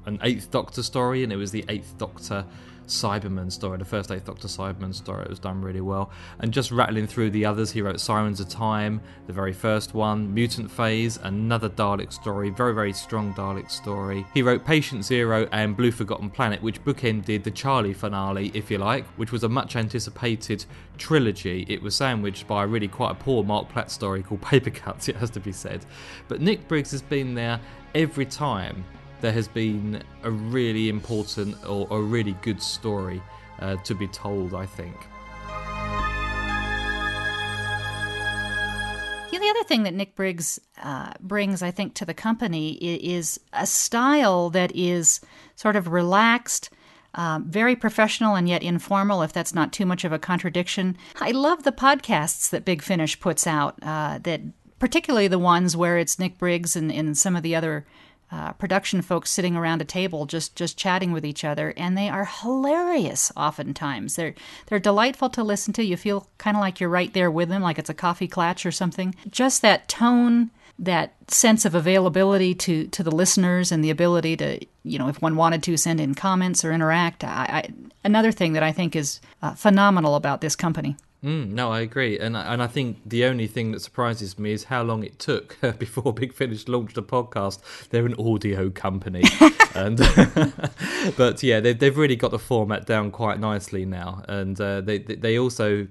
an 0.05 0.19
Eighth 0.23 0.51
Doctor 0.51 0.83
story, 0.83 1.23
and 1.23 1.31
it 1.31 1.37
was 1.37 1.51
the 1.51 1.65
Eighth 1.69 1.97
Doctor 1.97 2.45
Cyberman 2.87 3.51
story, 3.51 3.77
the 3.77 3.85
first 3.85 4.11
Eighth 4.11 4.25
Doctor 4.25 4.47
Cyberman 4.47 4.93
story. 4.93 5.23
It 5.23 5.29
was 5.29 5.39
done 5.39 5.61
really 5.61 5.81
well. 5.81 6.11
And 6.39 6.51
just 6.51 6.71
rattling 6.71 7.07
through 7.07 7.31
the 7.31 7.45
others, 7.45 7.71
he 7.71 7.81
wrote 7.81 7.99
Sirens 7.99 8.39
of 8.39 8.49
Time, 8.49 9.01
the 9.27 9.33
very 9.33 9.53
first 9.53 9.93
one, 9.93 10.33
Mutant 10.33 10.69
Phase, 10.69 11.17
another 11.23 11.69
Dalek 11.69 12.13
story, 12.13 12.49
very, 12.49 12.73
very 12.73 12.93
strong 12.93 13.33
Dalek 13.33 13.69
story. 13.69 14.25
He 14.33 14.41
wrote 14.41 14.65
Patient 14.65 15.03
Zero 15.03 15.47
and 15.51 15.75
Blue 15.75 15.91
Forgotten 15.91 16.29
Planet, 16.29 16.61
which 16.61 16.83
bookended 16.83 17.43
the 17.43 17.51
Charley 17.51 17.93
finale, 17.93 18.51
if 18.53 18.69
you 18.69 18.77
like, 18.77 19.05
which 19.17 19.31
was 19.31 19.43
a 19.43 19.49
much 19.49 19.75
anticipated 19.75 20.65
trilogy. 20.97 21.65
It 21.67 21.81
was 21.81 21.95
sandwiched 21.95 22.47
by 22.47 22.63
really 22.63 22.87
quite 22.87 23.11
a 23.11 23.15
poor 23.15 23.43
Marc 23.43 23.69
Platt 23.69 23.91
story 23.91 24.23
called 24.23 24.41
Paper 24.41 24.69
Cuts, 24.69 25.09
it 25.09 25.15
has 25.15 25.29
to 25.31 25.39
be 25.39 25.51
said. 25.51 25.85
But 26.27 26.41
Nick 26.41 26.67
Briggs 26.67 26.91
has 26.91 27.01
been 27.01 27.33
there 27.33 27.59
every 27.93 28.25
time 28.25 28.83
there 29.21 29.31
has 29.31 29.47
been 29.47 30.03
a 30.23 30.31
really 30.31 30.89
important 30.89 31.55
or 31.65 31.87
a 31.89 32.01
really 32.01 32.35
good 32.41 32.61
story 32.61 33.21
uh, 33.59 33.75
to 33.77 33.95
be 33.95 34.07
told, 34.07 34.53
I 34.53 34.65
think. 34.65 34.95
The 39.45 39.51
other 39.51 39.63
thing 39.65 39.83
that 39.83 39.93
Nick 39.93 40.15
Briggs 40.15 40.59
uh, 40.81 41.13
brings, 41.19 41.61
I 41.61 41.69
think, 41.69 41.93
to 41.95 42.05
the 42.05 42.15
company 42.15 42.71
is 42.81 43.39
a 43.53 43.67
style 43.67 44.49
that 44.49 44.75
is 44.75 45.21
sort 45.55 45.75
of 45.75 45.89
relaxed, 45.89 46.71
um, 47.13 47.45
very 47.47 47.75
professional 47.75 48.33
and 48.33 48.49
yet 48.49 48.63
informal, 48.63 49.21
if 49.21 49.33
that's 49.33 49.53
not 49.53 49.71
too 49.71 49.85
much 49.85 50.03
of 50.03 50.11
a 50.11 50.17
contradiction. 50.17 50.97
I 51.21 51.29
love 51.29 51.61
the 51.61 51.71
podcasts 51.71 52.49
that 52.49 52.65
Big 52.65 52.81
Finish 52.81 53.19
puts 53.19 53.45
out, 53.45 53.77
uh, 53.83 54.17
that 54.23 54.41
particularly 54.79 55.27
the 55.27 55.37
ones 55.37 55.77
where 55.77 55.99
it's 55.99 56.17
Nick 56.17 56.39
Briggs 56.39 56.75
and, 56.75 56.91
and 56.91 57.15
some 57.15 57.35
of 57.35 57.43
the 57.43 57.55
other 57.55 57.85
uh, 58.35 58.51
production 58.51 59.01
folks 59.01 59.29
sitting 59.29 59.55
around 59.55 59.81
a 59.81 59.85
table 59.85 60.25
just 60.25 60.57
just 60.57 60.77
chatting 60.77 61.13
with 61.13 61.25
each 61.25 61.45
other, 61.45 61.73
and 61.77 61.97
they 61.97 62.09
are 62.09 62.25
hilarious. 62.25 63.31
Oftentimes, 63.37 64.17
they're 64.17 64.35
they're 64.65 64.77
delightful 64.77 65.29
to 65.29 65.43
listen 65.43 65.71
to. 65.73 65.85
You 65.85 65.95
feel 65.95 66.27
kind 66.37 66.57
of 66.57 66.61
like 66.61 66.81
you're 66.81 66.89
right 66.89 67.13
there 67.13 67.31
with 67.31 67.47
them, 67.47 67.61
like 67.61 67.79
it's 67.79 67.89
a 67.89 67.93
coffee 67.93 68.27
clatch 68.27 68.65
or 68.65 68.73
something. 68.73 69.15
Just 69.29 69.61
that 69.61 69.87
tone, 69.87 70.51
that 70.77 71.13
sense 71.31 71.63
of 71.63 71.75
availability 71.75 72.53
to 72.55 72.87
to 72.87 73.03
the 73.03 73.15
listeners, 73.15 73.71
and 73.71 73.81
the 73.81 73.89
ability 73.89 74.35
to 74.35 74.59
you 74.83 74.99
know 74.99 75.07
if 75.07 75.21
one 75.21 75.37
wanted 75.37 75.63
to 75.63 75.77
send 75.77 76.01
in 76.01 76.13
comments 76.13 76.65
or 76.65 76.73
interact. 76.73 77.23
I, 77.23 77.63
I, 77.63 77.69
another 78.03 78.33
thing 78.33 78.51
that 78.51 78.63
I 78.63 78.73
think 78.73 78.97
is 78.97 79.21
uh, 79.41 79.53
phenomenal 79.53 80.15
about 80.15 80.41
this 80.41 80.57
company. 80.57 80.97
Mm, 81.25 81.53
no, 81.53 81.71
I 81.71 81.79
agree, 81.79 82.19
and 82.19 82.37
and 82.37 82.61
I 82.61 82.67
think 82.67 82.97
the 83.03 83.25
only 83.25 83.47
thing 83.47 83.71
that 83.71 83.79
surprises 83.79 84.37
me 84.37 84.51
is 84.51 84.65
how 84.65 84.83
long 84.83 85.03
it 85.03 85.17
took 85.17 85.57
before 85.79 86.13
Big 86.13 86.31
Finish 86.31 86.67
launched 86.67 86.99
a 86.99 87.01
podcast. 87.01 87.89
They're 87.89 88.05
an 88.05 88.13
audio 88.19 88.69
company, 88.69 89.23
and 89.75 89.97
but 91.17 91.41
yeah, 91.41 91.61
they've 91.61 91.79
they've 91.79 91.97
really 91.97 92.15
got 92.15 92.29
the 92.29 92.37
format 92.37 92.85
down 92.85 93.09
quite 93.09 93.39
nicely 93.39 93.85
now, 93.85 94.23
and 94.27 94.61
uh, 94.61 94.81
they 94.81 94.99
they 94.99 95.15
they 95.15 95.39
also 95.39 95.87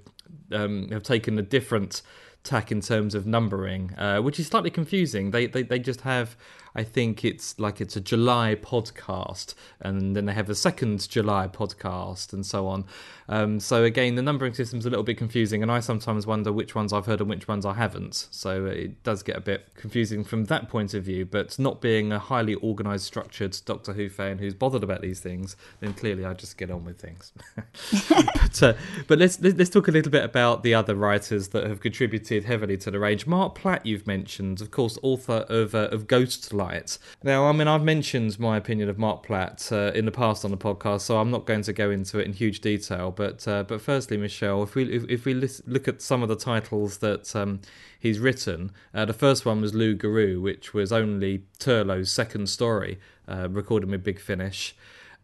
um, 0.53 0.89
have 0.93 1.03
taken 1.03 1.37
a 1.37 1.43
different 1.43 2.03
tack 2.45 2.71
in 2.71 2.81
terms 2.81 3.17
of 3.17 3.27
numbering, 3.27 3.93
uh, 3.95 4.19
which 4.21 4.39
is 4.39 4.47
slightly 4.47 4.71
confusing. 4.71 5.33
They, 5.33 5.47
they 5.47 5.65
they 5.65 5.81
just 5.81 6.03
have, 6.03 6.37
I 6.75 6.83
think 6.83 7.25
it's 7.25 7.59
like 7.59 7.81
it's 7.81 7.97
a 7.97 8.01
July 8.01 8.57
podcast, 8.61 9.55
and 9.81 10.17
then 10.17 10.27
they 10.27 10.33
have 10.33 10.51
a 10.51 10.55
second 10.55 11.09
July 11.09 11.49
podcast, 11.49 12.33
and 12.33 12.45
so 12.45 12.67
on. 12.67 12.85
Um, 13.29 13.61
so 13.61 13.85
again, 13.85 14.17
the 14.17 14.23
numbering 14.23 14.55
system's 14.55 14.85
a 14.85 14.91
little 14.91 15.05
bit 15.05 15.17
confusing, 15.17 15.63
and 15.63 15.71
I 15.71 15.81
sometimes 15.81 16.27
wonder 16.27 16.53
which 16.53 16.75
ones 16.75 16.93
I've 16.93 17.07
heard 17.07 17.21
and 17.21 17.31
which 17.31 17.49
ones 17.49 17.65
I 17.65 17.75
haven't. 17.75 18.29
So 18.31 18.67
it 18.67 19.03
does 19.03 19.23
get 19.23 19.37
a 19.37 19.41
bit 19.41 19.69
confusing 19.75 20.25
from 20.25 20.45
that 20.47 20.69
point 20.69 20.95
of 20.95 21.05
view. 21.05 21.25
But 21.25 21.59
not 21.59 21.81
being 21.81 22.13
a 22.13 22.19
highly 22.19 22.57
organised, 22.57 23.07
structured 23.07 23.57
Doctor 23.65 23.93
Who 23.93 24.09
fan 24.09 24.39
who's 24.39 24.55
bothered 24.55 24.83
about 24.83 25.01
these 25.01 25.21
things, 25.21 25.57
then 25.81 25.95
clearly 25.95 26.25
I 26.25 26.35
just 26.35 26.59
get 26.59 26.71
on 26.71 26.85
with 26.85 27.01
things. 27.01 27.33
but 28.11 28.63
uh, 28.63 28.75
but 29.07 29.19
let's 29.19 29.41
let's 29.41 29.71
talk 29.71 29.89
a 29.89 29.93
little 29.93 30.13
bit 30.13 30.25
about 30.25 30.63
the 30.63 30.75
other 30.75 30.95
writers 30.95 31.49
that 31.49 31.67
have 31.67 31.81
contributed 31.81 32.45
heavily 32.45 32.77
to 32.79 32.91
the 32.91 32.99
range. 32.99 33.27
Marc 33.27 33.55
Platt, 33.55 33.87
you've 33.87 34.07
mentioned, 34.07 34.61
of 34.61 34.71
course, 34.71 34.99
author 35.03 35.47
of 35.49 35.75
uh, 35.75 35.89
of 35.93 36.07
Ghost 36.07 36.53
Light. 36.65 36.99
Now, 37.23 37.47
I 37.47 37.53
mean, 37.53 37.69
I've 37.69 37.83
mentioned 37.83 38.39
my 38.39 38.57
opinion 38.57 38.89
of 38.89 38.99
Marc 38.99 39.23
Platt 39.25 39.69
uh, 39.71 39.93
in 39.95 40.05
the 40.05 40.11
past 40.11 40.45
on 40.45 40.51
the 40.51 40.57
podcast, 40.57 41.03
so 41.03 41.19
I'm 41.19 41.31
not 41.31 41.45
going 41.45 41.63
to 41.63 41.73
go 41.73 41.91
into 41.91 42.19
it 42.19 42.27
in 42.27 42.33
huge 42.33 42.61
detail. 42.61 43.11
But 43.11 43.47
uh, 43.47 43.65
but 43.65 43.81
firstly, 43.81 44.17
Michele, 44.17 44.63
if 44.63 44.75
we 44.75 44.91
if, 44.91 45.05
if 45.09 45.25
we 45.25 45.35
look 45.35 45.89
at 45.89 46.01
some 46.01 46.23
of 46.23 46.29
the 46.29 46.37
titles 46.37 46.99
that 46.99 47.35
um, 47.37 47.61
he's 47.99 48.19
written, 48.19 48.71
uh, 48.95 49.05
the 49.05 49.13
first 49.13 49.45
one 49.45 49.61
was 49.61 49.75
Loups-Garoux, 49.75 50.41
which 50.41 50.73
was 50.73 50.93
only 50.93 51.45
Turlough's 51.59 52.11
second 52.11 52.49
story, 52.49 52.99
uh, 53.29 53.49
recorded 53.51 53.91
with 53.91 54.03
Big 54.03 54.21
Finish, 54.21 54.75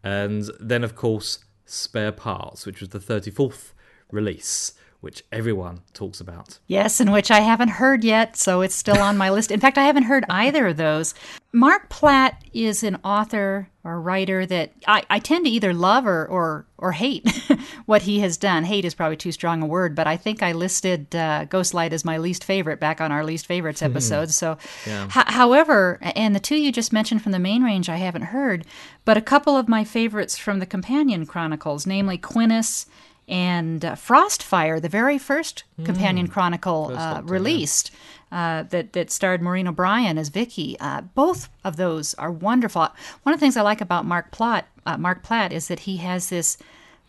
and 0.03 0.49
then 0.59 0.83
of 0.83 0.95
course 0.95 1.39
Spare 1.65 2.11
Parts, 2.11 2.65
which 2.65 2.81
was 2.81 2.89
the 2.89 2.99
34th 2.99 3.71
release, 4.11 4.73
which 5.01 5.23
everyone 5.31 5.81
talks 5.93 6.19
about. 6.21 6.59
Yes, 6.67 6.99
and 6.99 7.11
which 7.11 7.31
I 7.31 7.39
haven't 7.39 7.69
heard 7.69 8.03
yet, 8.03 8.37
so 8.37 8.61
it's 8.61 8.75
still 8.75 8.99
on 8.99 9.17
my 9.17 9.29
list. 9.31 9.51
In 9.51 9.59
fact, 9.59 9.77
I 9.79 9.83
haven't 9.83 10.03
heard 10.03 10.23
either 10.29 10.67
of 10.67 10.77
those. 10.77 11.13
Marc 11.51 11.89
Platt 11.89 12.41
is 12.53 12.83
an 12.83 12.97
author 13.03 13.67
or 13.83 13.99
writer 13.99 14.45
that 14.45 14.71
I, 14.87 15.03
I 15.09 15.17
tend 15.19 15.45
to 15.45 15.51
either 15.51 15.73
love 15.73 16.05
or, 16.05 16.25
or, 16.27 16.67
or 16.77 16.91
hate 16.91 17.27
what 17.87 18.03
he 18.03 18.19
has 18.19 18.37
done. 18.37 18.63
Hate 18.63 18.85
is 18.85 18.93
probably 18.93 19.17
too 19.17 19.31
strong 19.31 19.61
a 19.63 19.65
word, 19.65 19.95
but 19.95 20.05
I 20.05 20.17
think 20.17 20.43
I 20.43 20.51
listed 20.51 21.13
uh, 21.15 21.45
Ghostlight 21.45 21.91
as 21.93 22.05
my 22.05 22.17
least 22.19 22.43
favorite 22.43 22.79
back 22.79 23.01
on 23.01 23.11
our 23.11 23.25
least 23.25 23.47
favorites 23.47 23.81
episode. 23.81 24.29
So, 24.29 24.57
Yeah. 24.85 25.05
H- 25.07 25.11
however, 25.33 25.97
and 26.01 26.35
the 26.35 26.39
two 26.39 26.55
you 26.57 26.71
just 26.71 26.93
mentioned 26.93 27.23
from 27.23 27.31
the 27.31 27.39
main 27.39 27.63
range, 27.63 27.89
I 27.89 27.97
haven't 27.97 28.21
heard, 28.25 28.65
but 29.03 29.17
a 29.17 29.21
couple 29.21 29.57
of 29.57 29.67
my 29.67 29.83
favorites 29.83 30.37
from 30.37 30.59
the 30.59 30.65
Companion 30.67 31.25
Chronicles, 31.25 31.87
namely 31.87 32.19
Quinnis 32.19 32.85
and 33.27 33.85
uh, 33.85 33.95
Frostfire, 33.95 34.81
the 34.81 34.89
very 34.89 35.17
first 35.17 35.63
Companion 35.83 36.27
Chronicle 36.27 36.89
First 36.89 36.99
uh, 36.99 37.21
released, 37.23 37.91
uh, 38.31 38.63
that 38.63 38.93
that 38.93 39.11
starred 39.11 39.41
Maureen 39.41 39.67
O'Brien 39.67 40.17
as 40.17 40.29
Vicki. 40.29 40.77
Uh, 40.79 41.01
both 41.01 41.49
of 41.63 41.77
those 41.77 42.13
are 42.15 42.31
wonderful. 42.31 42.87
One 43.23 43.33
of 43.33 43.39
the 43.39 43.43
things 43.43 43.57
I 43.57 43.61
like 43.61 43.81
about 43.81 44.05
Marc 44.05 44.31
Platt, 44.31 44.67
uh, 44.85 44.97
Marc 44.97 45.23
Platt, 45.23 45.53
is 45.53 45.67
that 45.67 45.81
he 45.81 45.97
has 45.97 46.29
this 46.29 46.57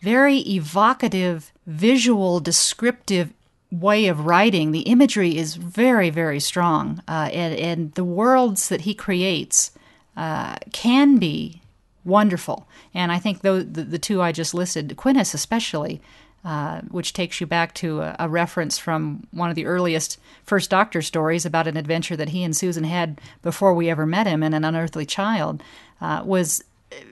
very 0.01 0.39
evocative, 0.39 1.51
visual, 1.65 2.39
descriptive 2.39 3.33
way 3.71 4.07
of 4.07 4.25
writing. 4.25 4.71
The 4.71 4.81
imagery 4.81 5.37
is 5.37 5.55
very, 5.55 6.09
very 6.09 6.39
strong, 6.39 7.01
uh, 7.07 7.29
and 7.33 7.55
and 7.55 7.93
the 7.93 8.03
worlds 8.03 8.69
that 8.69 8.81
he 8.81 8.93
creates 8.93 9.71
uh, 10.15 10.55
can 10.71 11.17
be 11.17 11.62
wonderful. 12.05 12.67
And 12.93 13.11
I 13.11 13.19
think 13.19 13.41
those, 13.41 13.65
the, 13.71 13.83
the 13.83 13.99
two 13.99 14.21
I 14.21 14.31
just 14.31 14.53
listed, 14.53 14.95
Quinnis 14.97 15.33
especially, 15.33 16.01
uh, 16.45 16.81
which 16.91 17.13
takes 17.13 17.39
you 17.39 17.47
back 17.47 17.73
to 17.75 18.01
a, 18.01 18.15
a 18.19 18.29
reference 18.29 18.77
from 18.77 19.25
one 19.31 19.49
of 19.49 19.55
the 19.55 19.65
earliest 19.65 20.19
First 20.43 20.69
Doctor 20.69 21.01
stories 21.01 21.45
about 21.45 21.67
an 21.67 21.77
adventure 21.77 22.17
that 22.17 22.29
he 22.29 22.43
and 22.43 22.55
Susan 22.55 22.83
had 22.83 23.21
before 23.41 23.73
we 23.73 23.89
ever 23.89 24.05
met 24.05 24.27
him 24.27 24.43
and 24.43 24.53
An 24.53 24.65
Unearthly 24.65 25.05
Child, 25.05 25.63
uh, 26.01 26.21
was 26.25 26.63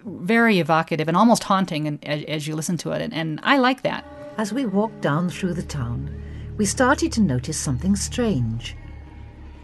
very 0.05 0.59
evocative 0.59 1.07
and 1.07 1.15
almost 1.15 1.43
haunting 1.43 1.87
and, 1.87 2.05
as, 2.05 2.23
as 2.25 2.47
you 2.47 2.55
listen 2.55 2.77
to 2.77 2.91
it. 2.91 3.01
And, 3.01 3.13
and 3.13 3.39
I 3.43 3.57
like 3.57 3.83
that. 3.83 4.05
As 4.37 4.53
we 4.53 4.65
walked 4.65 5.01
down 5.01 5.29
through 5.29 5.53
the 5.53 5.63
town, 5.63 6.09
we 6.57 6.65
started 6.65 7.11
to 7.13 7.21
notice 7.21 7.57
something 7.57 7.95
strange. 7.95 8.75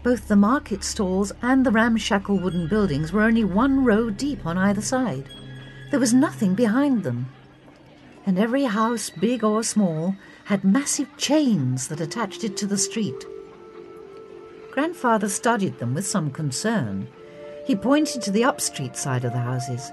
Both 0.02 0.28
the 0.28 0.36
market 0.36 0.84
stalls 0.84 1.32
and 1.42 1.66
the 1.66 1.70
ramshackle 1.70 2.38
wooden 2.38 2.68
buildings 2.68 3.12
were 3.12 3.22
only 3.22 3.44
one 3.44 3.84
row 3.84 4.10
deep 4.10 4.46
on 4.46 4.56
either 4.56 4.80
side. 4.80 5.28
There 5.90 6.00
was 6.00 6.14
nothing 6.14 6.54
behind 6.54 7.02
them. 7.02 7.26
And 8.24 8.38
every 8.38 8.64
house, 8.64 9.10
big 9.10 9.42
or 9.42 9.62
small, 9.62 10.14
had 10.44 10.64
massive 10.64 11.08
chains 11.16 11.88
that 11.88 12.00
attached 12.00 12.44
it 12.44 12.56
to 12.58 12.66
the 12.66 12.78
street. 12.78 13.24
Grandfather 14.70 15.28
studied 15.28 15.78
them 15.78 15.94
with 15.94 16.06
some 16.06 16.30
concern. 16.30 17.08
He 17.66 17.74
pointed 17.74 18.22
to 18.22 18.30
the 18.30 18.44
up 18.44 18.60
street 18.60 18.96
side 18.96 19.24
of 19.24 19.32
the 19.32 19.38
houses. 19.38 19.90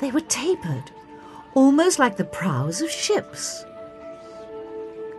They 0.00 0.10
were 0.10 0.20
tapered, 0.22 0.90
almost 1.54 1.98
like 1.98 2.16
the 2.16 2.24
prows 2.24 2.80
of 2.80 2.90
ships. 2.90 3.64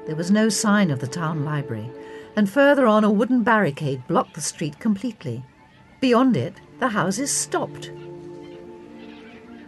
There 0.05 0.15
was 0.15 0.29
no 0.29 0.49
sign 0.49 0.91
of 0.91 0.99
the 0.99 1.07
town 1.07 1.45
library, 1.45 1.89
and 2.35 2.49
further 2.49 2.85
on 2.85 3.03
a 3.03 3.11
wooden 3.11 3.43
barricade 3.43 4.05
blocked 4.07 4.33
the 4.33 4.41
street 4.41 4.79
completely. 4.79 5.43
Beyond 6.01 6.35
it, 6.37 6.55
the 6.79 6.89
houses 6.89 7.31
stopped. 7.31 7.91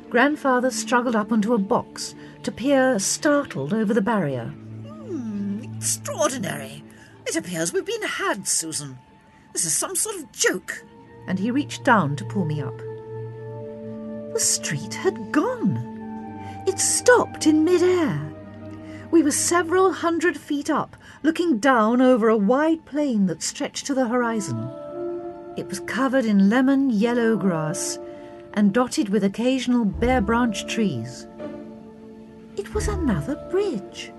Grandfather 0.10 0.72
struggled 0.72 1.16
up 1.16 1.32
onto 1.32 1.54
a 1.54 1.58
box 1.58 2.16
to 2.44 2.52
peer 2.52 3.00
startled 3.00 3.74
over 3.74 3.94
the 3.94 4.02
barrier. 4.02 4.46
Hmm, 4.46 5.62
extraordinary. 5.76 6.84
It 7.26 7.36
appears 7.36 7.74
we've 7.74 7.86
been 7.86 8.04
had, 8.04 8.48
Susan. 8.48 8.98
This 9.54 9.66
is 9.66 9.74
some 9.74 9.96
sort 9.96 10.16
of 10.18 10.32
joke. 10.32 10.84
and 11.28 11.38
he 11.38 11.52
reached 11.52 11.84
down 11.84 12.16
to 12.16 12.26
pull 12.26 12.46
me 12.46 12.62
up. 12.62 12.78
The 14.34 14.40
street 14.40 14.94
had 14.94 15.32
gone. 15.32 15.78
It 16.66 16.80
stopped 16.80 17.46
in 17.46 17.64
midair. 17.64 18.20
We 19.12 19.24
were 19.24 19.32
several 19.32 19.92
hundred 19.92 20.38
feet 20.38 20.70
up, 20.70 20.96
looking 21.28 21.58
down 21.58 22.00
over 22.00 22.30
a 22.30 22.38
wide 22.38 22.86
plain 22.86 23.26
that 23.26 23.44
stretched 23.44 23.86
to 23.86 23.94
the 23.94 24.08
horizon. 24.08 24.72
It 25.58 25.68
was 25.68 25.82
covered 25.82 26.24
in 26.24 26.50
lemon 26.50 26.90
yellow 26.90 27.36
grass 27.36 28.00
and 28.54 28.74
dotted 28.74 29.10
with 29.10 29.26
occasional 29.26 29.84
bare 29.84 30.22
branched 30.22 30.70
trees. 30.70 31.28
It 32.56 32.74
was 32.74 32.88
another 32.88 33.36
bridge. 33.52 34.14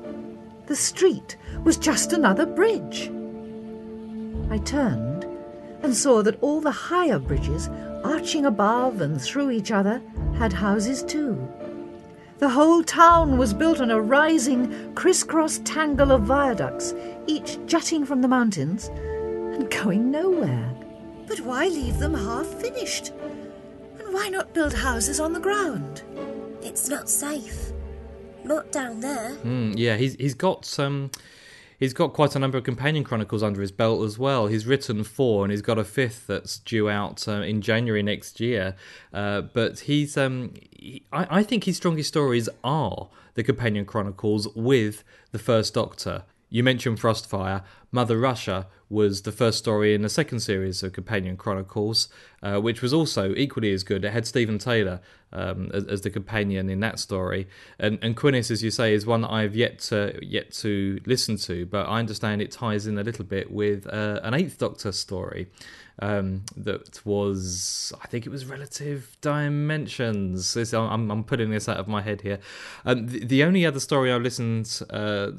The 0.66 0.76
street 0.76 1.38
was 1.64 1.78
just 1.78 2.12
another 2.12 2.44
bridge. 2.44 3.10
I 4.50 4.58
turned 4.58 5.24
and 5.82 5.96
saw 5.96 6.22
that 6.24 6.38
all 6.42 6.60
the 6.60 6.70
higher 6.70 7.18
bridges, 7.18 7.70
arching 8.04 8.44
above 8.44 9.00
and 9.00 9.18
through 9.18 9.52
each 9.52 9.70
other, 9.70 10.02
had 10.36 10.52
houses 10.52 11.02
too. 11.02 11.48
The 12.38 12.48
whole 12.48 12.84
town 12.84 13.36
was 13.36 13.52
built 13.52 13.80
on 13.80 13.90
a 13.90 14.00
rising, 14.00 14.94
crisscross 14.94 15.58
tangle 15.64 16.12
of 16.12 16.22
viaducts, 16.22 16.94
each 17.26 17.58
jutting 17.66 18.06
from 18.06 18.22
the 18.22 18.28
mountains 18.28 18.88
and 18.88 19.68
going 19.70 20.12
nowhere. 20.12 20.72
But 21.26 21.40
why 21.40 21.66
leave 21.66 21.98
them 21.98 22.14
half 22.14 22.46
finished? 22.46 23.12
And 23.98 24.14
why 24.14 24.28
not 24.28 24.54
build 24.54 24.72
houses 24.72 25.18
on 25.18 25.32
the 25.32 25.40
ground? 25.40 26.02
It's 26.62 26.88
not 26.88 27.08
safe. 27.08 27.72
Not 28.44 28.70
down 28.70 29.00
there. 29.00 29.36
Mm, 29.44 29.74
yeah, 29.76 29.96
he's 29.96 30.14
he's 30.14 30.34
got 30.34 30.64
some. 30.64 31.10
He's 31.78 31.92
got 31.92 32.12
quite 32.12 32.34
a 32.34 32.40
number 32.40 32.58
of 32.58 32.64
companion 32.64 33.04
chronicles 33.04 33.42
under 33.42 33.60
his 33.60 33.70
belt 33.70 34.04
as 34.04 34.18
well. 34.18 34.48
He's 34.48 34.66
written 34.66 35.04
four, 35.04 35.44
and 35.44 35.52
he's 35.52 35.62
got 35.62 35.78
a 35.78 35.84
fifth 35.84 36.26
that's 36.26 36.58
due 36.58 36.90
out 36.90 37.28
uh, 37.28 37.42
in 37.42 37.60
January 37.62 38.02
next 38.02 38.40
year. 38.40 38.74
Uh, 39.14 39.42
but 39.42 39.80
he's, 39.80 40.16
um, 40.16 40.54
he, 40.72 41.04
I, 41.12 41.38
I 41.38 41.42
think 41.44 41.64
his 41.64 41.76
strongest 41.76 42.08
stories 42.08 42.48
are 42.64 43.08
the 43.34 43.44
companion 43.44 43.84
chronicles 43.84 44.48
with 44.56 45.04
the 45.30 45.38
First 45.38 45.74
Doctor. 45.74 46.24
You 46.50 46.64
mentioned 46.64 46.98
Frostfire. 46.98 47.62
Mother 47.92 48.18
Russia 48.18 48.66
was 48.88 49.22
the 49.22 49.32
first 49.32 49.58
story 49.58 49.94
in 49.94 50.02
the 50.02 50.08
second 50.08 50.40
series 50.40 50.82
of 50.82 50.94
Companion 50.94 51.36
Chronicles, 51.36 52.08
uh, 52.42 52.60
which 52.60 52.82
was 52.82 52.92
also 52.92 53.34
equally 53.34 53.72
as 53.72 53.82
good. 53.82 54.04
It 54.04 54.12
had 54.12 54.26
Steven 54.26 54.58
Taylor 54.58 55.00
um, 55.32 55.70
as, 55.74 55.84
as 55.84 56.00
the 56.02 56.10
companion 56.10 56.70
in 56.70 56.80
that 56.80 56.98
story, 56.98 57.48
and 57.78 57.98
and 58.02 58.16
Quinnis, 58.16 58.50
as 58.50 58.62
you 58.62 58.70
say, 58.70 58.94
is 58.94 59.06
one 59.06 59.22
that 59.22 59.30
I've 59.30 59.56
yet 59.56 59.78
to 59.80 60.18
yet 60.22 60.52
to 60.54 61.00
listen 61.06 61.36
to, 61.38 61.66
but 61.66 61.88
I 61.88 61.98
understand 61.98 62.42
it 62.42 62.50
ties 62.50 62.86
in 62.86 62.98
a 62.98 63.02
little 63.02 63.24
bit 63.24 63.50
with 63.50 63.86
uh, 63.86 64.20
an 64.22 64.34
Eighth 64.34 64.58
Doctor 64.58 64.92
story. 64.92 65.48
Um, 66.00 66.44
that 66.56 67.04
was, 67.04 67.92
I 68.00 68.06
think 68.06 68.24
it 68.24 68.30
was 68.30 68.46
Relative 68.46 69.16
Dimensions. 69.20 70.54
This, 70.54 70.72
I'm, 70.72 71.10
I'm 71.10 71.24
putting 71.24 71.50
this 71.50 71.68
out 71.68 71.78
of 71.78 71.88
my 71.88 72.02
head 72.02 72.20
here. 72.20 72.38
Um, 72.84 73.08
the, 73.08 73.24
the 73.24 73.42
only 73.42 73.66
other 73.66 73.80
story 73.80 74.12
I've 74.12 74.22
listened 74.22 74.80
uh, 74.90 75.32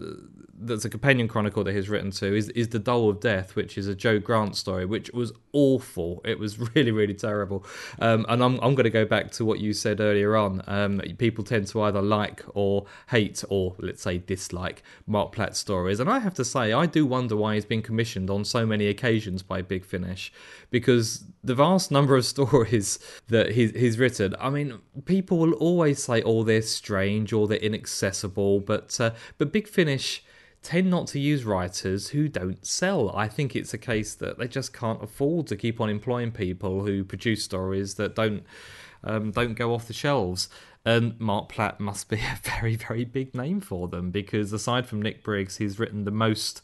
that's 0.62 0.84
a 0.84 0.90
companion 0.90 1.30
chronicle 1.30 1.64
that 1.64 1.74
he's 1.74 1.88
written 1.88 2.12
to 2.12 2.36
is, 2.36 2.50
is 2.50 2.70
The 2.70 2.80
Doll 2.80 3.10
of 3.10 3.22
Death, 3.22 3.56
which 3.56 3.78
is 3.78 3.88
a 3.88 3.96
Jo 3.96 4.20
Grant 4.20 4.58
story, 4.58 4.86
which 4.86 5.10
was 5.12 5.32
awful. 5.54 6.22
It 6.26 6.38
was 6.38 6.60
really, 6.76 6.89
really 6.92 7.14
terrible. 7.14 7.66
Um, 8.00 8.26
and 8.30 8.44
I'm, 8.44 8.60
I'm 8.60 8.76
going 8.76 8.86
to 8.86 8.90
go 8.90 9.06
back 9.06 9.32
to 9.32 9.46
what 9.46 9.60
you 9.60 9.74
said 9.74 10.00
earlier 10.00 10.36
on. 10.36 10.62
Um, 10.68 11.02
people 11.18 11.44
tend 11.44 11.68
to 11.68 11.82
either 11.84 12.02
like 12.02 12.44
or 12.54 12.86
hate, 13.10 13.44
or 13.50 13.76
let's 13.80 14.02
say 14.02 14.18
dislike, 14.18 14.84
Marc 15.08 15.32
Platt's 15.32 15.60
stories. 15.60 16.00
And 16.00 16.10
I 16.10 16.20
have 16.20 16.34
to 16.36 16.46
say, 16.46 16.74
I 16.74 16.86
do 16.86 17.06
wonder 17.06 17.36
why 17.36 17.56
he's 17.56 17.66
been 17.66 17.82
commissioned 17.82 18.30
on 18.30 18.46
so 18.46 18.66
many 18.66 18.88
occasions 18.88 19.44
by 19.44 19.62
Big 19.62 19.86
Finish, 19.86 20.32
because 20.70 21.24
the 21.44 21.56
vast 21.56 21.92
number 21.92 22.16
of 22.16 22.26
stories 22.36 23.00
that 23.28 23.52
he's, 23.52 23.72
he's 23.72 23.98
written, 23.98 24.36
I 24.40 24.50
mean, 24.50 24.80
people 25.06 25.38
will 25.38 25.54
always 25.54 26.04
say, 26.04 26.22
oh, 26.24 26.44
they're 26.44 26.62
strange 26.62 27.34
or 27.34 27.48
they're 27.48 27.58
inaccessible, 27.58 28.60
but 28.62 29.00
uh, 29.00 29.12
but 29.38 29.52
Big 29.52 29.68
Finish 29.68 30.24
tend 30.62 30.90
not 30.90 31.08
to 31.08 31.20
use 31.20 31.46
writers 31.46 32.10
who 32.10 32.28
don't 32.28 32.66
sell. 32.66 33.16
I 33.16 33.28
think 33.28 33.56
it's 33.56 33.74
a 33.74 33.78
case 33.78 34.14
that 34.16 34.38
they 34.38 34.48
just 34.48 34.74
can't 34.74 35.02
afford 35.02 35.48
to 35.48 35.56
keep 35.56 35.80
on 35.80 35.90
employing 35.90 36.32
people 36.32 36.86
who 36.86 37.04
produce 37.04 37.44
stories 37.44 37.96
that 37.96 38.16
don't 38.16 38.44
um, 39.04 39.32
don't 39.32 39.54
go 39.54 39.74
off 39.74 39.88
the 39.88 39.94
shelves. 39.94 40.50
And 40.86 41.20
Marc 41.20 41.50
Platt 41.50 41.80
must 41.80 42.10
be 42.10 42.18
a 42.20 42.40
very, 42.44 42.76
very 42.76 43.06
big 43.06 43.36
name 43.36 43.62
for 43.62 43.88
them 43.88 44.12
because 44.12 44.52
aside 44.54 44.86
from 44.86 45.02
Nick 45.02 45.24
Briggs, 45.24 45.58
he's 45.58 45.80
written 45.80 46.04
the 46.04 46.12
most 46.12 46.62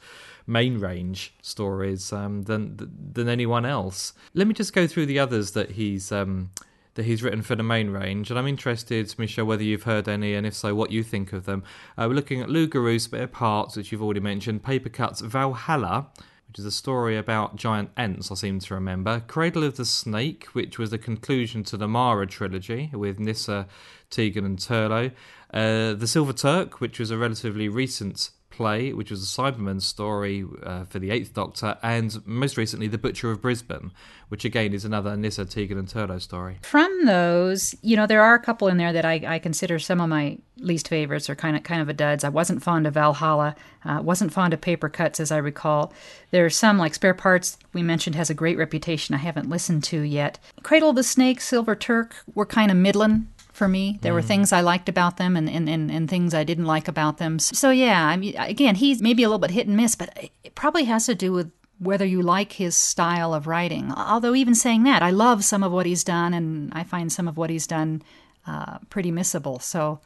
main 0.48 0.78
range 0.78 1.34
stories 1.42 2.14
um, 2.14 2.44
than 2.44 2.78
than 3.14 3.30
anyone 3.30 3.66
else. 3.66 4.14
Let 4.34 4.48
me 4.48 4.54
just 4.54 4.74
go 4.74 4.88
through 4.88 5.08
the 5.08 5.20
others 5.20 5.52
that 5.52 5.72
he's 5.72 6.12
um, 6.12 6.52
that 6.96 7.06
he's 7.06 7.22
written 7.22 7.42
for 7.42 7.56
the 7.56 7.64
main 7.64 7.92
range, 7.92 8.30
and 8.30 8.40
I'm 8.40 8.48
interested, 8.48 9.14
Michele, 9.18 9.46
whether 9.46 9.64
you've 9.64 9.84
heard 9.84 10.08
any, 10.08 10.34
and 10.34 10.48
if 10.48 10.54
so, 10.54 10.74
what 10.74 10.92
you 10.92 11.04
think 11.04 11.34
of 11.34 11.46
them. 11.46 11.64
Uh, 11.98 12.06
we're 12.08 12.16
looking 12.16 12.42
at 12.42 12.50
Loups-Garoux, 12.50 13.00
Spare 13.00 13.28
Parts, 13.28 13.76
which 13.76 13.92
you've 13.92 14.02
already 14.02 14.22
mentioned, 14.22 14.64
Paper 14.64 14.90
Cuts, 14.90 15.22
Valhalla, 15.22 16.08
which 16.48 16.60
is 16.60 16.66
a 16.66 16.72
story 16.72 17.18
about 17.18 17.58
giant 17.58 17.90
ants, 17.98 18.32
I 18.32 18.36
seem 18.36 18.60
to 18.60 18.74
remember, 18.74 19.22
Cradle 19.28 19.64
of 19.66 19.76
the 19.76 19.86
Snake, 19.86 20.46
which 20.54 20.80
was 20.80 20.90
the 20.90 20.98
conclusion 20.98 21.64
to 21.66 21.78
the 21.78 21.88
Mara 21.88 22.26
trilogy 22.26 22.90
with 22.94 23.20
Nyssa, 23.20 23.68
Tegan, 24.10 24.46
and 24.46 24.58
Turlough, 24.58 25.12
uh, 25.54 25.94
The 25.94 26.08
Silver 26.08 26.34
Turk, 26.34 26.80
which 26.80 26.98
was 26.98 27.12
a 27.12 27.18
relatively 27.18 27.68
recent 27.68 28.30
play, 28.56 28.94
which 28.94 29.12
was 29.12 29.22
a 29.22 29.42
Cyberman 29.42 29.82
story 29.82 30.46
uh, 30.64 30.86
for 30.86 31.00
the 31.00 31.12
Eighth 31.12 31.34
Doctor, 31.34 31.78
and 31.84 32.26
most 32.26 32.58
recently, 32.58 32.88
The 32.88 32.98
Butcher 32.98 33.32
of 33.32 33.42
Brisbane, 33.42 33.92
which 34.30 34.46
again 34.46 34.74
is 34.74 34.86
another 34.86 35.16
Nyssa 35.16 35.46
Tegan 35.46 35.78
and 35.78 35.88
Turlough 35.88 36.22
story. 36.22 36.58
From 36.62 37.06
those, 37.06 37.76
you 37.82 37.96
know, 37.96 38.08
there 38.08 38.22
are 38.22 38.34
a 38.34 38.40
couple 38.40 38.68
in 38.68 38.78
there 38.78 38.94
that 38.94 39.06
I, 39.06 39.22
I 39.28 39.40
consider 39.40 39.78
some 39.80 40.00
of 40.00 40.10
my 40.10 40.38
least 40.58 40.88
favorites 40.88 41.30
or 41.30 41.36
kind 41.36 41.58
of 41.58 41.64
kind 41.64 41.82
of 41.82 41.90
a 41.90 41.94
duds. 41.94 42.24
I 42.24 42.30
wasn't 42.30 42.64
fond 42.64 42.88
of 42.88 42.94
Valhalla, 42.94 43.56
uh, 43.84 44.02
wasn't 44.02 44.34
fond 44.34 44.54
of 44.54 44.62
Paper 44.62 44.90
Cuts, 44.90 45.20
as 45.20 45.32
I 45.32 45.38
recall. 45.38 45.94
There 46.32 46.46
are 46.46 46.50
some 46.50 46.78
like 46.78 46.96
Spare 46.96 47.14
Parts 47.14 47.58
we 47.74 47.84
mentioned 47.84 48.16
has 48.16 48.30
a 48.30 48.34
great 48.34 48.58
reputation. 48.58 49.16
I 49.16 49.20
haven't 49.20 49.50
listened 49.50 49.84
to 49.86 50.02
yet. 50.02 50.40
Cradle 50.64 50.92
of 50.92 50.96
the 50.96 51.04
Snake, 51.04 51.42
Silver 51.42 51.76
Turk 51.76 52.16
were 52.34 52.46
kind 52.46 52.72
of 52.72 52.78
middling 52.78 53.28
for 53.56 53.68
me. 53.68 54.00
There 54.02 54.14
were 54.14 54.22
Mm. 54.22 54.28
things 54.28 54.52
I 54.52 54.62
liked 54.62 54.90
about 54.90 55.18
them 55.18 55.38
and, 55.38 55.50
and, 55.50 55.70
and, 55.70 55.90
and 55.90 56.10
things 56.10 56.34
I 56.34 56.44
didn't 56.44 56.66
like 56.66 56.88
about 56.88 57.18
them. 57.18 57.40
So, 57.40 57.70
yeah, 57.72 58.06
I 58.06 58.18
mean, 58.18 58.36
again, 58.38 58.76
he's 58.76 59.02
maybe 59.02 59.24
a 59.24 59.30
little 59.30 59.40
bit 59.40 59.52
hit 59.52 59.68
and 59.68 59.78
miss, 59.78 59.96
but 59.96 60.10
it 60.44 60.56
probably 60.56 60.84
has 60.86 61.06
to 61.06 61.16
do 61.16 61.32
with 61.32 61.52
whether 61.80 62.06
you 62.06 62.22
like 62.22 62.54
his 62.54 62.76
style 62.76 63.34
of 63.34 63.48
writing. 63.48 63.92
Although, 63.94 64.36
even 64.36 64.56
saying 64.56 64.84
that, 64.84 65.02
I 65.02 65.12
love 65.12 65.44
some 65.44 65.64
of 65.64 65.72
what 65.72 65.86
he's 65.86 66.04
done, 66.04 66.34
and 66.34 66.72
I 66.74 66.84
find 66.84 67.12
some 67.12 67.28
of 67.28 67.38
what 67.38 67.50
he's 67.50 67.68
done 67.68 68.02
uh, 68.48 68.80
pretty 68.90 69.12
missable. 69.12 69.62
So, 69.62 70.00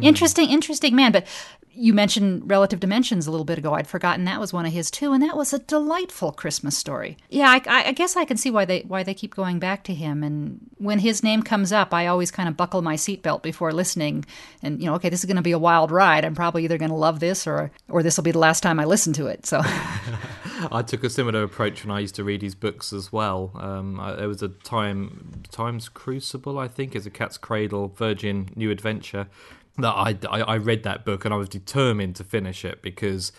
interesting, 0.00 0.50
interesting 0.50 0.94
man. 0.96 1.12
But 1.12 1.26
you 1.76 1.92
mentioned 1.92 2.48
Relative 2.48 2.80
Dimensions 2.80 3.26
a 3.26 3.30
little 3.30 3.44
bit 3.44 3.58
ago. 3.58 3.74
I'd 3.74 3.86
forgotten 3.86 4.24
that 4.24 4.40
was 4.40 4.52
one 4.52 4.66
of 4.66 4.72
his 4.72 4.90
too, 4.90 5.12
and 5.12 5.22
that 5.22 5.36
was 5.36 5.52
a 5.52 5.58
delightful 5.58 6.32
Christmas 6.32 6.76
story. 6.76 7.16
Yeah, 7.30 7.50
I, 7.50 7.88
I, 7.88 7.92
guess 7.92 8.16
I 8.16 8.24
can 8.24 8.36
see 8.36 8.50
why 8.50 8.64
they 8.64 8.80
why 8.80 9.02
they 9.02 9.14
keep 9.14 9.34
going 9.34 9.58
back 9.58 9.84
to 9.84 9.94
him. 9.94 10.22
And 10.22 10.60
when 10.78 10.98
his 10.98 11.22
name 11.22 11.42
comes 11.42 11.72
up, 11.72 11.92
I 11.92 12.06
always 12.06 12.30
kind 12.30 12.48
of 12.48 12.56
buckle 12.56 12.82
my 12.82 12.96
seatbelt 12.96 13.42
before 13.42 13.72
listening. 13.72 14.24
And 14.62 14.80
you 14.80 14.86
know, 14.86 14.94
okay, 14.96 15.08
this 15.08 15.20
is 15.20 15.26
going 15.26 15.36
to 15.36 15.42
be 15.42 15.52
a 15.52 15.58
wild 15.58 15.90
ride. 15.90 16.24
I'm 16.24 16.34
probably 16.34 16.64
either 16.64 16.78
going 16.78 16.90
to 16.90 16.96
love 16.96 17.20
this 17.20 17.46
or 17.46 17.70
or 17.88 18.02
this 18.02 18.16
will 18.16 18.24
be 18.24 18.32
the 18.32 18.38
last 18.38 18.62
time 18.62 18.80
I 18.80 18.84
listen 18.84 19.12
to 19.14 19.26
it. 19.26 19.46
So. 19.46 19.62
I 20.70 20.82
took 20.82 21.04
a 21.04 21.10
similar 21.10 21.42
approach 21.42 21.84
when 21.84 21.94
I 21.94 22.00
used 22.00 22.14
to 22.14 22.24
read 22.24 22.42
his 22.42 22.54
books 22.54 22.92
as 22.92 23.12
well. 23.12 23.50
Um, 23.56 23.98
I, 24.00 24.14
there 24.14 24.28
was 24.28 24.42
a 24.42 24.48
time, 24.48 25.42
Time's 25.50 25.88
Crucible, 25.88 26.58
I 26.58 26.68
think, 26.68 26.94
is 26.94 27.06
a 27.06 27.10
Cat's 27.10 27.38
Cradle, 27.38 27.88
Virgin 27.88 28.48
New 28.54 28.70
Adventure, 28.70 29.26
that 29.78 29.92
I, 29.92 30.16
I, 30.28 30.40
I 30.40 30.56
read 30.56 30.82
that 30.84 31.04
book 31.04 31.24
and 31.24 31.34
I 31.34 31.36
was 31.36 31.48
determined 31.48 32.16
to 32.16 32.24
finish 32.24 32.64
it 32.64 32.82
because 32.82 33.32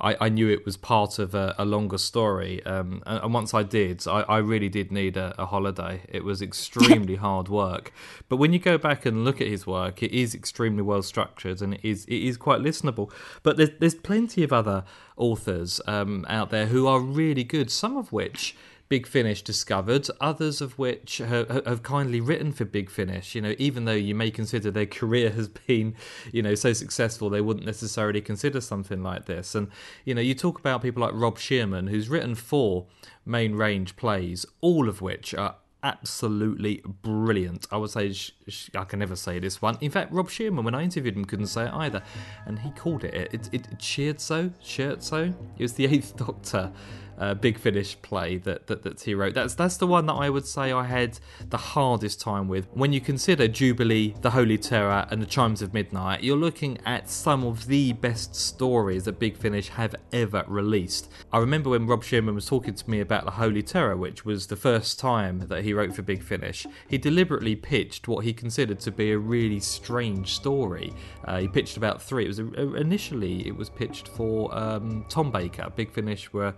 I, 0.00 0.16
I 0.20 0.28
knew 0.28 0.48
it 0.48 0.64
was 0.64 0.76
part 0.76 1.18
of 1.18 1.34
a, 1.34 1.54
a 1.56 1.64
longer 1.64 1.98
story. 1.98 2.64
Um, 2.66 3.02
and, 3.06 3.22
and 3.24 3.34
once 3.34 3.54
I 3.54 3.62
did, 3.62 4.06
I, 4.08 4.22
I 4.22 4.38
really 4.38 4.68
did 4.68 4.90
need 4.90 5.16
a, 5.16 5.34
a 5.38 5.46
holiday. 5.46 6.02
It 6.08 6.24
was 6.24 6.42
extremely 6.50 7.16
hard 7.16 7.48
work. 7.48 7.92
But 8.28 8.36
when 8.36 8.52
you 8.52 8.58
go 8.58 8.78
back 8.78 9.06
and 9.06 9.24
look 9.24 9.40
at 9.40 9.46
his 9.46 9.66
work, 9.66 10.02
it 10.02 10.12
is 10.12 10.34
extremely 10.34 10.82
well 10.82 11.02
structured 11.02 11.62
and 11.62 11.74
it 11.74 11.80
is 11.82 12.04
it 12.06 12.22
is 12.22 12.36
quite 12.36 12.60
listenable. 12.60 13.10
But 13.42 13.56
there's, 13.56 13.70
there's 13.78 13.94
plenty 13.94 14.42
of 14.42 14.52
other 14.52 14.84
authors 15.16 15.80
um, 15.86 16.24
out 16.28 16.50
there 16.50 16.66
who 16.66 16.86
are 16.86 17.00
really 17.00 17.44
good, 17.44 17.70
some 17.70 17.96
of 17.96 18.12
which. 18.12 18.56
Big 18.88 19.06
Finish 19.06 19.42
discovered, 19.42 20.08
others 20.20 20.60
of 20.60 20.78
which 20.78 21.18
have, 21.18 21.48
have 21.66 21.82
kindly 21.82 22.20
written 22.20 22.52
for 22.52 22.64
Big 22.64 22.90
Finish. 22.90 23.34
You 23.34 23.40
know, 23.40 23.54
even 23.58 23.86
though 23.86 23.92
you 23.92 24.14
may 24.14 24.30
consider 24.30 24.70
their 24.70 24.86
career 24.86 25.30
has 25.30 25.48
been, 25.48 25.94
you 26.32 26.42
know, 26.42 26.54
so 26.54 26.72
successful, 26.72 27.30
they 27.30 27.40
wouldn't 27.40 27.66
necessarily 27.66 28.20
consider 28.20 28.60
something 28.60 29.02
like 29.02 29.24
this. 29.26 29.54
And 29.54 29.68
you 30.04 30.14
know, 30.14 30.20
you 30.20 30.34
talk 30.34 30.58
about 30.58 30.82
people 30.82 31.02
like 31.02 31.12
Rob 31.14 31.38
Shearman, 31.38 31.86
who's 31.86 32.08
written 32.08 32.34
four 32.34 32.86
main 33.24 33.54
range 33.54 33.96
plays, 33.96 34.44
all 34.60 34.88
of 34.88 35.00
which 35.00 35.34
are 35.34 35.56
absolutely 35.84 36.82
brilliant. 37.02 37.66
I 37.70 37.76
would 37.76 37.90
say 37.90 38.12
sh- 38.12 38.32
sh- 38.48 38.70
I 38.74 38.84
can 38.84 38.98
never 38.98 39.14
say 39.14 39.38
this 39.38 39.60
one. 39.60 39.76
In 39.80 39.90
fact, 39.90 40.12
Rob 40.12 40.30
Shearman, 40.30 40.64
when 40.64 40.74
I 40.74 40.82
interviewed 40.82 41.14
him, 41.14 41.26
couldn't 41.26 41.48
say 41.48 41.66
it 41.66 41.72
either, 41.74 42.02
and 42.46 42.58
he 42.58 42.70
called 42.70 43.04
it 43.04 43.14
it 43.14 43.34
it, 43.34 43.48
it 43.52 43.78
cheered 43.78 44.20
so 44.20 44.50
shirt 44.60 45.02
so. 45.02 45.34
It 45.58 45.62
was 45.62 45.74
the 45.74 45.86
Eighth 45.86 46.16
Doctor. 46.26 46.72
Uh, 47.18 47.34
big 47.34 47.58
finish 47.58 48.00
play 48.02 48.36
that, 48.38 48.66
that 48.66 48.82
that 48.82 49.00
he 49.00 49.14
wrote. 49.14 49.34
That's 49.34 49.54
that's 49.54 49.76
the 49.76 49.86
one 49.86 50.06
that 50.06 50.14
I 50.14 50.30
would 50.30 50.46
say 50.46 50.72
I 50.72 50.84
had 50.84 51.18
the 51.48 51.56
hardest 51.56 52.20
time 52.20 52.48
with. 52.48 52.66
When 52.72 52.92
you 52.92 53.00
consider 53.00 53.48
Jubilee, 53.48 54.14
The 54.20 54.30
Holy 54.30 54.58
Terror, 54.58 55.06
and 55.10 55.22
The 55.22 55.26
Chimes 55.26 55.62
of 55.62 55.72
Midnight, 55.72 56.22
you're 56.22 56.36
looking 56.36 56.78
at 56.84 57.08
some 57.08 57.44
of 57.44 57.66
the 57.66 57.92
best 57.92 58.34
stories 58.34 59.04
that 59.04 59.18
Big 59.18 59.36
Finish 59.36 59.68
have 59.68 59.94
ever 60.12 60.44
released. 60.48 61.10
I 61.32 61.38
remember 61.38 61.70
when 61.70 61.86
Rob 61.86 62.02
Shearman 62.02 62.34
was 62.34 62.46
talking 62.46 62.74
to 62.74 62.90
me 62.90 63.00
about 63.00 63.24
The 63.24 63.32
Holy 63.32 63.62
Terror, 63.62 63.96
which 63.96 64.24
was 64.24 64.46
the 64.46 64.56
first 64.56 64.98
time 64.98 65.46
that 65.48 65.64
he 65.64 65.72
wrote 65.72 65.94
for 65.94 66.02
Big 66.02 66.22
Finish. 66.22 66.66
He 66.88 66.98
deliberately 66.98 67.56
pitched 67.56 68.08
what 68.08 68.24
he 68.24 68.32
considered 68.32 68.80
to 68.80 68.90
be 68.90 69.12
a 69.12 69.18
really 69.18 69.60
strange 69.60 70.34
story. 70.34 70.92
Uh, 71.24 71.38
he 71.40 71.48
pitched 71.48 71.76
about 71.76 72.02
three. 72.02 72.24
It 72.24 72.28
was 72.28 72.40
uh, 72.40 72.72
initially 72.74 73.46
it 73.46 73.56
was 73.56 73.70
pitched 73.70 74.08
for 74.08 74.54
um, 74.56 75.04
Tom 75.08 75.30
Baker. 75.30 75.70
Big 75.74 75.90
Finish 75.92 76.32
were 76.32 76.54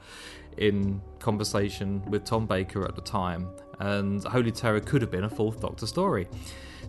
in 0.59 1.01
conversation 1.19 2.03
with 2.11 2.25
Tom 2.25 2.47
Baker 2.47 2.85
at 2.85 2.95
the 2.95 3.03
time, 3.03 3.49
and 3.81 4.23
Holy 4.25 4.53
Terror 4.53 4.81
could 4.81 5.03
have 5.03 5.11
been 5.11 5.25
a 5.25 5.31
fourth 5.31 5.61
Doctor 5.61 5.87
story. 5.87 6.29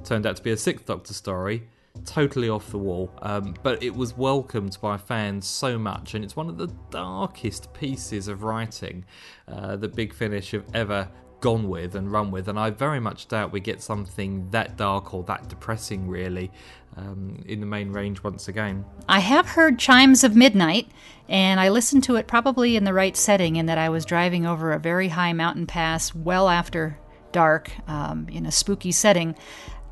Turned 0.04 0.26
out 0.26 0.38
to 0.38 0.44
be 0.44 0.52
a 0.52 0.58
sixth 0.58 0.86
Doctor 0.86 1.14
story, 1.14 1.68
totally 2.06 2.50
off 2.50 2.70
the 2.70 2.78
wall, 2.78 3.12
um, 3.22 3.56
but 3.64 3.82
it 3.84 3.96
was 3.96 4.16
welcomed 4.16 4.78
by 4.82 4.98
fans 4.98 5.48
so 5.48 5.78
much, 5.78 6.14
and 6.14 6.24
it's 6.24 6.36
one 6.36 6.50
of 6.50 6.58
the 6.58 6.68
darkest 6.90 7.74
pieces 7.74 8.28
of 8.28 8.44
writing 8.44 9.06
uh, 9.48 9.76
that 9.76 9.96
Big 9.96 10.14
Finish 10.14 10.52
have 10.52 10.66
ever 10.74 11.10
gone 11.40 11.70
with 11.70 11.96
and 11.96 12.12
run 12.12 12.32
with, 12.32 12.48
and 12.48 12.60
I 12.60 12.70
very 12.70 13.00
much 13.00 13.28
doubt 13.28 13.52
we 13.52 13.60
get 13.60 13.82
something 13.82 14.50
that 14.52 14.78
dark 14.78 15.14
or 15.14 15.24
that 15.24 15.48
depressing, 15.48 16.08
really, 16.08 16.52
um, 16.96 17.44
in 17.46 17.60
the 17.60 17.66
main 17.66 17.92
range 17.92 18.24
once 18.24 18.48
again. 18.48 18.86
I 19.08 19.20
have 19.20 19.50
heard 19.50 19.78
Chimes 19.78 20.24
of 20.24 20.36
Midnight, 20.36 20.90
and 21.30 21.60
I 21.60 21.70
listened 21.70 22.04
to 22.06 22.16
it 22.16 22.28
probably 22.28 22.76
in 22.76 22.84
the 22.84 22.94
right 22.94 23.16
setting, 23.16 23.56
in 23.56 23.68
that 23.68 23.78
I 23.78 23.90
was 23.90 24.06
driving 24.06 24.46
over 24.46 24.72
a 24.72 24.80
very 24.80 25.10
high 25.10 25.34
mountain 25.34 25.68
pass 25.68 26.16
well 26.16 26.50
after 26.50 26.98
dark 27.32 27.72
um, 27.88 28.28
in 28.30 28.46
a 28.46 28.52
spooky 28.52 28.92
setting. 28.92 29.36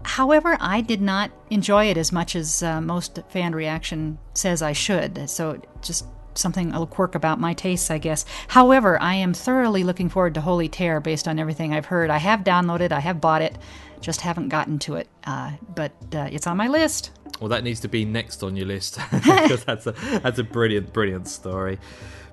However, 0.03 0.55
I 0.59 0.81
did 0.81 1.01
not 1.01 1.31
enjoy 1.49 1.85
it 1.85 1.97
as 1.97 2.11
much 2.11 2.35
as 2.35 2.61
uh, 2.61 2.79
most 2.79 3.19
fan 3.29 3.53
reaction 3.53 4.19
says 4.33 4.61
I 4.61 4.73
should. 4.73 5.29
So 5.29 5.61
just 5.81 6.05
something 6.37 6.69
a 6.69 6.71
little 6.71 6.87
quirk 6.87 7.15
about 7.15 7.39
my 7.39 7.53
tastes, 7.53 7.89
I 7.91 7.97
guess. 7.97 8.25
However, 8.49 9.01
I 9.01 9.15
am 9.15 9.33
thoroughly 9.33 9.83
looking 9.83 10.09
forward 10.09 10.33
to 10.35 10.41
Holy 10.41 10.69
Terror 10.69 10.99
based 10.99 11.27
on 11.27 11.39
everything 11.39 11.73
I've 11.73 11.85
heard. 11.85 12.09
I 12.09 12.17
have 12.17 12.41
downloaded, 12.41 12.91
I 12.91 12.99
have 12.99 13.21
bought 13.21 13.41
it, 13.41 13.57
just 14.01 14.21
haven't 14.21 14.49
gotten 14.49 14.79
to 14.79 14.95
it. 14.95 15.07
Uh, 15.25 15.51
but 15.73 15.93
uh, 16.13 16.29
it's 16.31 16.47
on 16.47 16.57
my 16.57 16.67
list. 16.67 17.11
Well, 17.39 17.49
that 17.49 17.63
needs 17.63 17.81
to 17.81 17.87
be 17.87 18.05
next 18.05 18.43
on 18.43 18.55
your 18.55 18.67
list 18.67 18.99
because 19.11 19.63
that's 19.65 19.87
a 19.87 19.91
that's 19.91 20.39
a 20.39 20.43
brilliant, 20.43 20.93
brilliant 20.93 21.27
story. 21.27 21.79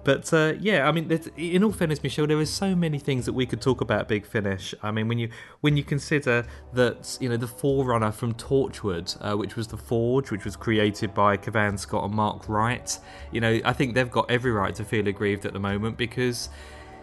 But 0.04 0.32
uh, 0.32 0.54
yeah, 0.58 0.88
I 0.88 0.92
mean, 0.92 1.10
in 1.36 1.62
all 1.62 1.70
fairness, 1.70 2.02
Michele, 2.02 2.26
there 2.26 2.38
are 2.38 2.44
so 2.44 2.74
many 2.74 2.98
things 2.98 3.24
that 3.26 3.32
we 3.32 3.46
could 3.46 3.60
talk 3.60 3.80
about 3.80 4.08
Big 4.08 4.26
Finish. 4.26 4.74
I 4.82 4.90
mean, 4.90 5.06
when 5.06 5.18
you 5.18 5.28
when 5.60 5.76
you 5.76 5.84
consider 5.84 6.44
that 6.72 7.16
you 7.20 7.28
know 7.28 7.36
the 7.36 7.46
forerunner 7.46 8.10
from 8.10 8.34
Torchwood, 8.34 9.16
uh, 9.20 9.36
which 9.36 9.54
was 9.54 9.68
the 9.68 9.76
Forge, 9.76 10.30
which 10.30 10.44
was 10.44 10.56
created 10.56 11.14
by 11.14 11.36
Cavan 11.36 11.78
Scott 11.78 12.04
and 12.04 12.14
Mark 12.14 12.48
Wright, 12.48 12.98
you 13.30 13.40
know, 13.40 13.60
I 13.64 13.72
think 13.72 13.94
they've 13.94 14.10
got 14.10 14.30
every 14.30 14.50
right 14.50 14.74
to 14.74 14.84
feel 14.84 15.06
aggrieved 15.06 15.46
at 15.46 15.52
the 15.52 15.60
moment 15.60 15.96
because 15.96 16.48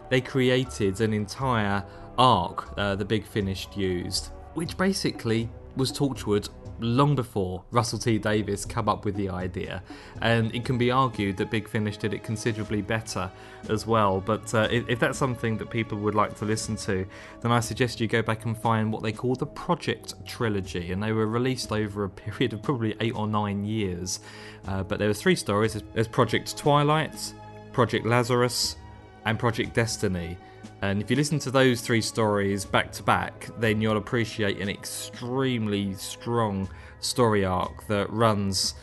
they 0.09 0.19
created 0.19 0.99
an 0.99 1.13
entire 1.13 1.85
arc 2.17 2.77
uh, 2.77 2.95
the 2.95 3.05
Big 3.05 3.25
Finish 3.25 3.67
used, 3.75 4.27
which 4.55 4.77
basically 4.77 5.49
was 5.77 5.91
Torchwood 5.91 6.49
long 6.79 7.15
before 7.15 7.63
Russell 7.71 7.99
T 7.99 8.17
Davies 8.17 8.65
come 8.65 8.89
up 8.89 9.05
with 9.05 9.15
the 9.15 9.29
idea, 9.29 9.83
and 10.21 10.53
it 10.53 10.65
can 10.65 10.77
be 10.77 10.91
argued 10.91 11.37
that 11.37 11.49
Big 11.49 11.67
Finish 11.67 11.97
did 11.97 12.13
it 12.13 12.23
considerably 12.23 12.81
better 12.81 13.31
as 13.67 13.85
well. 13.85 14.21
But 14.21 14.53
uh, 14.53 14.67
if, 14.71 14.87
if 14.89 14.99
that's 14.99 15.17
something 15.17 15.57
that 15.57 15.69
people 15.69 15.97
would 15.99 16.15
like 16.15 16.35
to 16.37 16.45
listen 16.45 16.75
to, 16.77 17.05
then 17.41 17.51
I 17.51 17.59
suggest 17.59 17.99
you 17.99 18.07
go 18.07 18.21
back 18.21 18.45
and 18.45 18.57
find 18.57 18.91
what 18.91 19.03
they 19.03 19.11
call 19.11 19.35
the 19.35 19.45
Project 19.45 20.13
Trilogy, 20.25 20.91
and 20.91 21.01
they 21.01 21.11
were 21.11 21.27
released 21.27 21.71
over 21.71 22.03
a 22.03 22.09
period 22.09 22.53
of 22.53 22.61
probably 22.61 22.95
eight 23.01 23.15
or 23.15 23.27
nine 23.27 23.65
years. 23.65 24.19
Uh, 24.67 24.83
but 24.83 24.99
there 24.99 25.07
were 25.07 25.13
three 25.13 25.35
stories: 25.35 25.81
there's 25.93 26.07
Project 26.07 26.57
Twilight, 26.57 27.33
Project 27.71 28.05
Lazarus, 28.05 28.77
and 29.25 29.37
Project 29.37 29.73
Destiny. 29.73 30.37
And 30.81 31.01
if 31.01 31.09
you 31.09 31.15
listen 31.15 31.39
to 31.39 31.51
those 31.51 31.81
three 31.81 32.01
stories 32.01 32.63
back 32.63 32.91
to 32.93 33.03
back, 33.03 33.49
then 33.59 33.81
you'll 33.81 33.97
appreciate 33.97 34.59
an 34.61 34.69
extremely 34.69 35.93
strong 35.95 36.69
story 36.99 37.43
arc 37.43 37.87
that 37.87 38.09
runs 38.09 38.75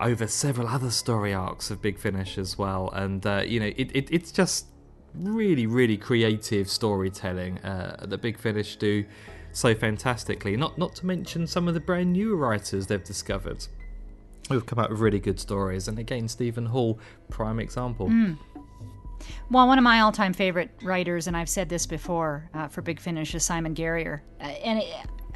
over 0.00 0.26
several 0.26 0.68
other 0.68 0.90
story 0.90 1.34
arcs 1.34 1.70
of 1.70 1.82
Big 1.82 1.98
Finish 1.98 2.38
as 2.38 2.58
well. 2.58 2.90
And, 2.90 3.24
uh, 3.26 3.42
you 3.44 3.60
know, 3.60 3.72
it, 3.76 3.90
it, 3.94 4.08
it's 4.10 4.30
just 4.32 4.66
really, 5.14 5.66
really 5.66 5.96
creative 5.96 6.68
storytelling 6.68 7.58
uh, 7.58 8.06
that 8.08 8.22
Big 8.22 8.38
Finish 8.38 8.76
do 8.76 9.04
so 9.52 9.74
fantastically. 9.74 10.56
Not, 10.56 10.78
not 10.78 10.94
to 10.96 11.06
mention 11.06 11.46
some 11.46 11.68
of 11.68 11.74
the 11.74 11.80
brand 11.80 12.12
new 12.12 12.36
writers 12.36 12.86
they've 12.86 13.02
discovered 13.02 13.66
who've 14.48 14.66
come 14.66 14.78
out 14.78 14.90
with 14.90 14.98
really 14.98 15.20
good 15.20 15.38
stories. 15.38 15.88
And 15.88 15.98
again, 15.98 16.28
Stephen 16.28 16.66
Hall, 16.66 16.98
prime 17.30 17.60
example. 17.60 18.08
Mm. 18.08 18.38
Well, 19.50 19.66
one 19.66 19.78
of 19.78 19.84
my 19.84 20.00
all-time 20.00 20.32
favorite 20.32 20.70
writers, 20.82 21.26
and 21.26 21.36
I've 21.36 21.48
said 21.48 21.68
this 21.68 21.86
before 21.86 22.48
uh, 22.54 22.68
for 22.68 22.82
Big 22.82 23.00
Finish, 23.00 23.34
is 23.34 23.44
Simon 23.44 23.74
Guerrier. 23.74 24.22
Uh, 24.40 24.44
and 24.44 24.78
it, 24.80 24.86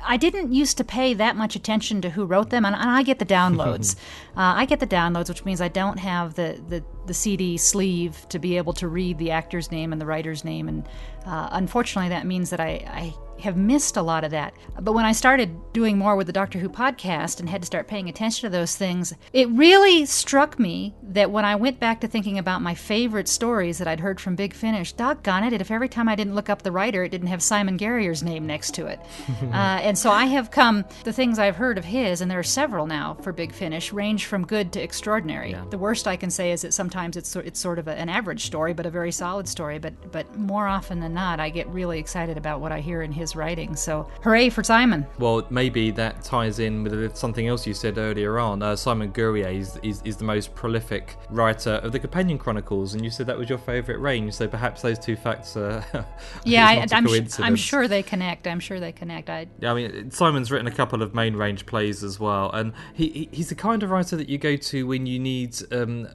I 0.05 0.17
didn't 0.17 0.53
used 0.53 0.77
to 0.79 0.85
pay 0.85 1.15
that 1.15 1.37
much 1.37 1.57
attention 1.57 2.01
to 2.03 2.11
who 2.11 2.27
wrote 2.27 2.51
them, 2.51 2.65
and, 2.65 2.75
and 2.75 2.91
I 2.91 3.03
get 3.03 3.19
the 3.19 3.25
downloads. 3.25 3.97
uh, 4.37 4.55
I 4.57 4.65
get 4.67 4.81
the 4.81 4.87
downloads, 4.87 5.29
which 5.29 5.45
means 5.45 5.61
I 5.61 5.69
don't 5.69 5.99
have 5.99 6.35
the, 6.35 6.63
the, 6.69 6.85
the 7.07 7.15
CD 7.15 7.57
sleeve 7.57 8.27
to 8.29 8.39
be 8.39 8.57
able 8.57 8.73
to 8.75 8.89
read 8.89 9.19
the 9.19 9.31
actor's 9.31 9.71
name 9.71 9.93
and 9.93 10.01
the 10.01 10.07
writer's 10.07 10.45
name, 10.45 10.69
and 10.69 10.87
uh, 11.25 11.49
unfortunately, 11.53 12.11
that 12.11 12.27
means 12.27 12.51
that 12.51 12.61
I, 12.61 12.85
I 12.87 13.15
have 13.41 13.57
missed 13.57 13.97
a 13.97 14.03
lot 14.03 14.25
of 14.25 14.31
that. 14.31 14.55
But 14.81 14.93
when 14.93 15.05
I 15.05 15.13
started 15.13 15.73
doing 15.73 15.99
more 15.99 16.17
with 16.17 16.27
the 16.27 16.33
Doctor 16.33 16.59
Who 16.59 16.69
podcast 16.69 17.41
and 17.41 17.49
had 17.49 17.63
to 17.63 17.67
start 17.67 17.89
paying 17.89 18.09
attention 18.09 18.51
to 18.51 18.57
those 18.57 18.77
things, 18.77 19.13
it 19.33 19.49
really 19.51 20.07
struck 20.07 20.59
me 20.59 20.95
that 21.03 21.31
when 21.31 21.45
I 21.45 21.57
went 21.57 21.79
back 21.79 22.01
to 22.01 22.09
thinking 22.09 22.39
about 22.39 22.63
my 22.63 22.75
favorite 22.75 23.29
stories 23.29 23.79
that 23.79 23.89
I'd 23.89 24.01
heard 24.01 24.21
from 24.21 24.37
Big 24.37 24.55
Finish, 24.55 24.93
doggone 24.93 25.45
it, 25.45 25.61
if 25.61 25.71
every 25.71 25.89
time 25.89 26.09
I 26.09 26.15
didn't 26.15 26.35
look 26.35 26.49
up 26.49 26.63
the 26.63 26.73
writer, 26.73 27.05
it 27.05 27.11
didn't 27.11 27.29
have 27.29 27.43
Simon 27.43 27.77
Guerrier's 27.77 28.23
name 28.23 28.47
next 28.47 28.75
to 28.75 28.87
it. 28.87 29.01
uh, 29.43 29.81
and 29.83 29.99
so 29.99 30.11
I 30.11 30.27
have 30.27 30.51
come, 30.51 30.85
the 31.05 31.13
things 31.13 31.39
I've 31.39 31.57
heard 31.57 31.79
of 31.79 31.85
his, 31.85 32.21
and 32.21 32.31
there 32.31 32.39
are 32.39 32.45
several 32.45 32.87
now 32.87 33.15
for 33.23 33.33
Big 33.33 33.53
Finish, 33.53 33.93
range 33.93 34.27
from 34.27 34.47
good 34.47 34.73
to 34.73 34.83
extraordinary. 34.83 35.51
Yeah. 35.51 35.65
The 35.71 35.79
worst 35.79 36.09
I 36.09 36.17
can 36.17 36.31
say 36.31 36.53
is 36.53 36.63
that 36.63 36.75
sometimes 36.75 37.17
it's, 37.17 37.35
it's 37.37 37.61
sort 37.61 37.79
of 37.79 37.89
a, 37.89 37.93
an 37.93 38.09
average 38.09 38.45
story, 38.45 38.73
but 38.73 38.87
a 38.87 38.91
very 38.91 39.13
solid 39.13 39.49
story. 39.49 39.79
But, 39.79 40.13
but 40.13 40.37
more 40.37 40.67
often 40.67 41.01
than 41.01 41.15
not, 41.15 41.41
I 41.41 41.51
get 41.51 41.69
really 41.69 41.99
excited 41.99 42.37
about 42.37 42.61
what 42.61 42.73
I 42.73 42.81
hear 42.81 43.03
in 43.03 43.13
his 43.13 43.26
writing. 43.35 43.75
So, 43.75 44.09
hooray 44.23 44.51
for 44.51 44.63
Simon. 44.63 45.07
Well, 45.19 45.47
maybe 45.51 45.91
that 45.93 46.23
ties 46.23 46.59
in 46.59 46.85
with 46.85 47.17
something 47.17 47.49
else 47.49 47.67
you 47.67 47.75
said 47.75 47.99
earlier 47.99 48.39
on. 48.39 48.63
Uh, 48.63 48.77
Simon 48.77 49.11
Guerrier 49.11 49.49
is, 49.49 49.79
is, 49.83 50.03
is, 50.05 50.17
the 50.17 50.25
most 50.25 50.55
prolific 50.55 51.17
writer 51.31 51.73
of 51.83 51.93
the 51.93 51.99
Companion 51.99 52.39
Chronicles, 52.39 52.95
and 52.95 53.03
you 53.03 53.11
said 53.11 53.27
that 53.27 53.39
was 53.39 53.49
your 53.49 53.59
favourite 53.59 54.01
range. 54.01 54.35
So 54.35 54.47
perhaps 54.47 54.83
those 54.83 54.99
two 54.99 55.17
facts 55.17 55.57
are. 55.57 55.85
yeah, 56.45 56.67
I, 56.67 56.87
am 56.91 57.07
sh- 57.07 57.41
I'm 57.41 57.57
sure 57.57 57.89
they 57.89 58.03
connect. 58.03 58.47
I'm 58.47 58.61
sure 58.61 58.79
they 58.79 58.93
connect. 58.93 59.31
I... 59.31 59.47
Yeah, 59.59 59.73
I 59.73 59.75
mean, 59.75 60.11
Simon's 60.11 60.51
written 60.51 60.67
a 60.67 60.73
couple 60.73 61.03
of 61.03 61.15
main 61.15 61.35
range 61.35 61.67
plays 61.67 62.05
as 62.05 62.21
well, 62.21 62.51
and 62.53 62.73
he, 62.95 63.09
he 63.09 63.29
he's 63.33 63.49
the 63.49 63.55
kind 63.55 63.83
of 63.83 63.91
writer 63.91 64.17
that 64.17 64.29
you 64.29 64.39
go 64.39 64.57
to 64.57 64.87
when 64.87 65.07
you 65.07 65.19
need. 65.19 65.57
Um, 65.73 66.09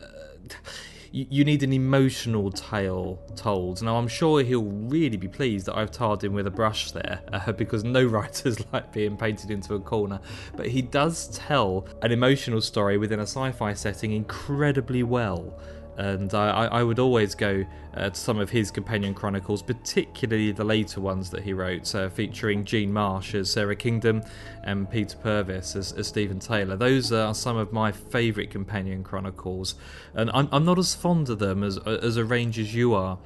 you, 1.12 1.44
need 1.44 1.62
an 1.64 1.74
emotional 1.74 2.52
tale 2.52 3.20
told. 3.36 3.82
Now, 3.82 3.98
I'm 3.98 4.08
sure 4.08 4.42
he'll 4.44 4.64
really 4.64 5.18
be 5.18 5.28
pleased 5.28 5.66
that 5.66 5.78
I've 5.78 5.92
tarred 5.92 6.24
him 6.24 6.34
with 6.34 6.48
a 6.48 6.52
brush 6.52 6.92
there, 6.92 7.22
uh, 7.34 7.52
because 7.52 7.84
no 7.84 8.06
writers 8.06 8.58
like 8.72 8.92
being 8.94 9.18
painted 9.18 9.52
into 9.52 9.76
a 9.76 9.80
corner. 9.80 10.20
But 10.56 10.68
he 10.68 10.82
does 10.82 11.28
tell 11.38 11.86
an 12.02 12.12
emotional 12.12 12.62
story 12.62 12.98
within 12.98 13.20
a 13.20 13.24
sci 13.24 13.52
fi 13.52 13.74
setting 13.74 14.14
incredibly 14.14 15.04
well 15.04 15.60
and 15.98 16.34
I, 16.34 16.66
I 16.66 16.84
would 16.84 17.00
always 17.00 17.36
go 17.36 17.66
uh, 17.94 18.10
to 18.10 18.16
some 18.16 18.40
of 18.40 18.50
his 18.50 18.72
companion 18.72 19.14
chronicles, 19.14 19.62
particularly 19.62 20.52
the 20.52 20.64
later 20.64 21.02
ones 21.02 21.30
that 21.32 21.44
he 21.44 21.54
wrote, 21.54 21.94
uh, 21.94 22.10
featuring 22.10 22.64
Jean 22.64 22.94
Marsh 22.94 23.36
as 23.36 23.52
Sara 23.52 23.76
Kingdom 23.76 24.24
and 24.64 24.90
Peter 24.90 25.18
Purves 25.18 25.76
as, 25.76 25.92
as 25.94 26.08
Steven 26.08 26.40
Taylor. 26.40 26.76
Those 26.76 27.12
are 27.12 27.36
some 27.36 27.58
of 27.58 27.74
my 27.74 27.92
favourite 27.92 28.50
companion 28.50 29.04
chronicles, 29.04 29.76
and 30.14 30.32
I'm, 30.34 30.48
I'm 30.52 30.66
not 30.66 30.80
as 30.80 30.96
fond 30.96 31.30
of 31.30 31.40
them 31.40 31.64
as, 31.64 31.78
as 31.78 32.18
a 32.18 32.26
range 32.26 32.58
as 32.58 32.74
you 32.74 32.94
are. 32.94 33.18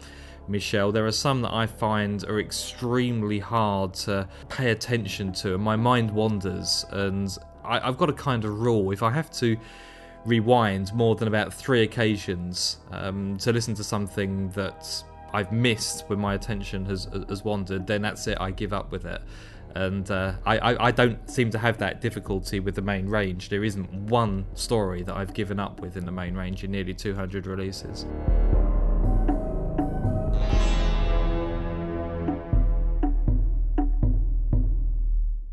Michele. 0.47 0.91
There 0.91 1.07
are 1.07 1.11
some 1.11 1.41
that 1.41 1.51
I 1.51 1.65
find 1.65 2.23
are 2.25 2.39
extremely 2.39 3.39
hard 3.39 3.95
to 3.95 4.27
pay 4.47 4.69
attention 4.69 5.33
to, 5.33 5.55
and 5.55 5.63
my 5.63 5.75
mind 5.75 6.11
wanders. 6.11 6.85
And 6.91 7.35
I, 7.63 7.79
have 7.79 7.97
got 7.97 8.11
a 8.11 8.13
kind 8.13 8.45
of 8.45 8.59
rule: 8.59 8.91
if 8.91 9.01
I 9.01 9.09
have 9.09 9.31
to 9.39 9.57
rewind 10.25 10.93
more 10.93 11.15
than 11.15 11.27
about 11.27 11.53
three 11.53 11.83
occasions 11.83 12.77
um, 12.91 13.37
to 13.37 13.51
listen 13.51 13.73
to 13.75 13.83
something 13.83 14.49
that 14.49 15.03
I've 15.33 15.51
missed 15.51 16.05
when 16.07 16.19
my 16.19 16.33
attention 16.33 16.85
has 16.85 17.07
has 17.29 17.43
wandered, 17.43 17.85
then 17.87 18.01
that's 18.01 18.25
it. 18.27 18.37
I 18.39 18.51
give 18.51 18.73
up 18.73 18.91
with 18.91 19.05
it. 19.05 19.21
And 19.75 20.09
uh, 20.09 20.35
I, 20.45 20.57
I, 20.57 20.85
I, 20.87 20.91
don't 20.91 21.29
seem 21.29 21.49
to 21.49 21.57
have 21.57 21.79
that 21.79 21.99
difficulty 21.99 22.61
with 22.61 22.75
the 22.75 22.81
main 22.81 23.09
range. 23.09 23.49
There 23.49 23.65
isn't 23.65 23.91
one 23.91 24.45
story 24.53 25.03
that 25.03 25.13
I've 25.13 25.33
given 25.33 25.59
up 25.59 25.81
with 25.81 25.97
in 25.97 26.05
the 26.05 26.13
main 26.13 26.33
range 26.33 26.63
in 26.63 26.71
nearly 26.71 26.93
200 26.93 27.45
releases. 27.45 28.05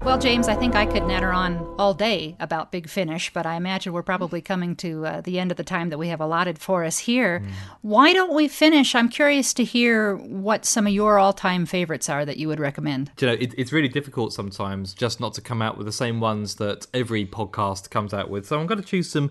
Well, 0.04 0.18
James, 0.18 0.48
I 0.48 0.56
think 0.56 0.74
I 0.74 0.84
could 0.84 1.04
natter 1.04 1.32
on 1.32 1.64
all 1.78 1.94
day 1.94 2.34
about 2.40 2.72
Big 2.72 2.88
Finish, 2.88 3.32
but 3.32 3.46
I 3.46 3.54
imagine 3.54 3.92
we're 3.92 4.02
probably 4.02 4.40
coming 4.40 4.74
to 4.76 5.06
uh, 5.06 5.20
the 5.20 5.38
end 5.38 5.52
of 5.52 5.56
the 5.56 5.62
time 5.62 5.90
that 5.90 5.98
we 5.98 6.08
have 6.08 6.20
allotted 6.20 6.58
for 6.58 6.84
us 6.84 6.98
here. 6.98 7.38
Mm. 7.38 7.50
Why 7.82 8.12
don't 8.12 8.34
we 8.34 8.48
finish? 8.48 8.96
I'm 8.96 9.08
curious 9.08 9.54
to 9.54 9.64
hear 9.64 10.16
what 10.16 10.64
some 10.64 10.88
of 10.88 10.92
your 10.92 11.20
all 11.20 11.32
time 11.32 11.66
favorites 11.66 12.10
are 12.10 12.24
that 12.24 12.36
you 12.36 12.48
would 12.48 12.58
recommend. 12.58 13.12
Do 13.14 13.26
you 13.26 13.32
know, 13.32 13.38
it, 13.40 13.54
it's 13.56 13.72
really 13.72 13.88
difficult 13.88 14.32
sometimes 14.32 14.92
just 14.92 15.20
not 15.20 15.34
to 15.34 15.40
come 15.40 15.62
out 15.62 15.78
with 15.78 15.86
the 15.86 15.92
same 15.92 16.18
ones 16.18 16.56
that 16.56 16.88
every 16.92 17.24
podcast 17.24 17.90
comes 17.90 18.12
out 18.12 18.28
with. 18.28 18.44
So 18.44 18.58
I'm 18.58 18.66
going 18.66 18.82
to 18.82 18.86
choose 18.86 19.08
some 19.08 19.30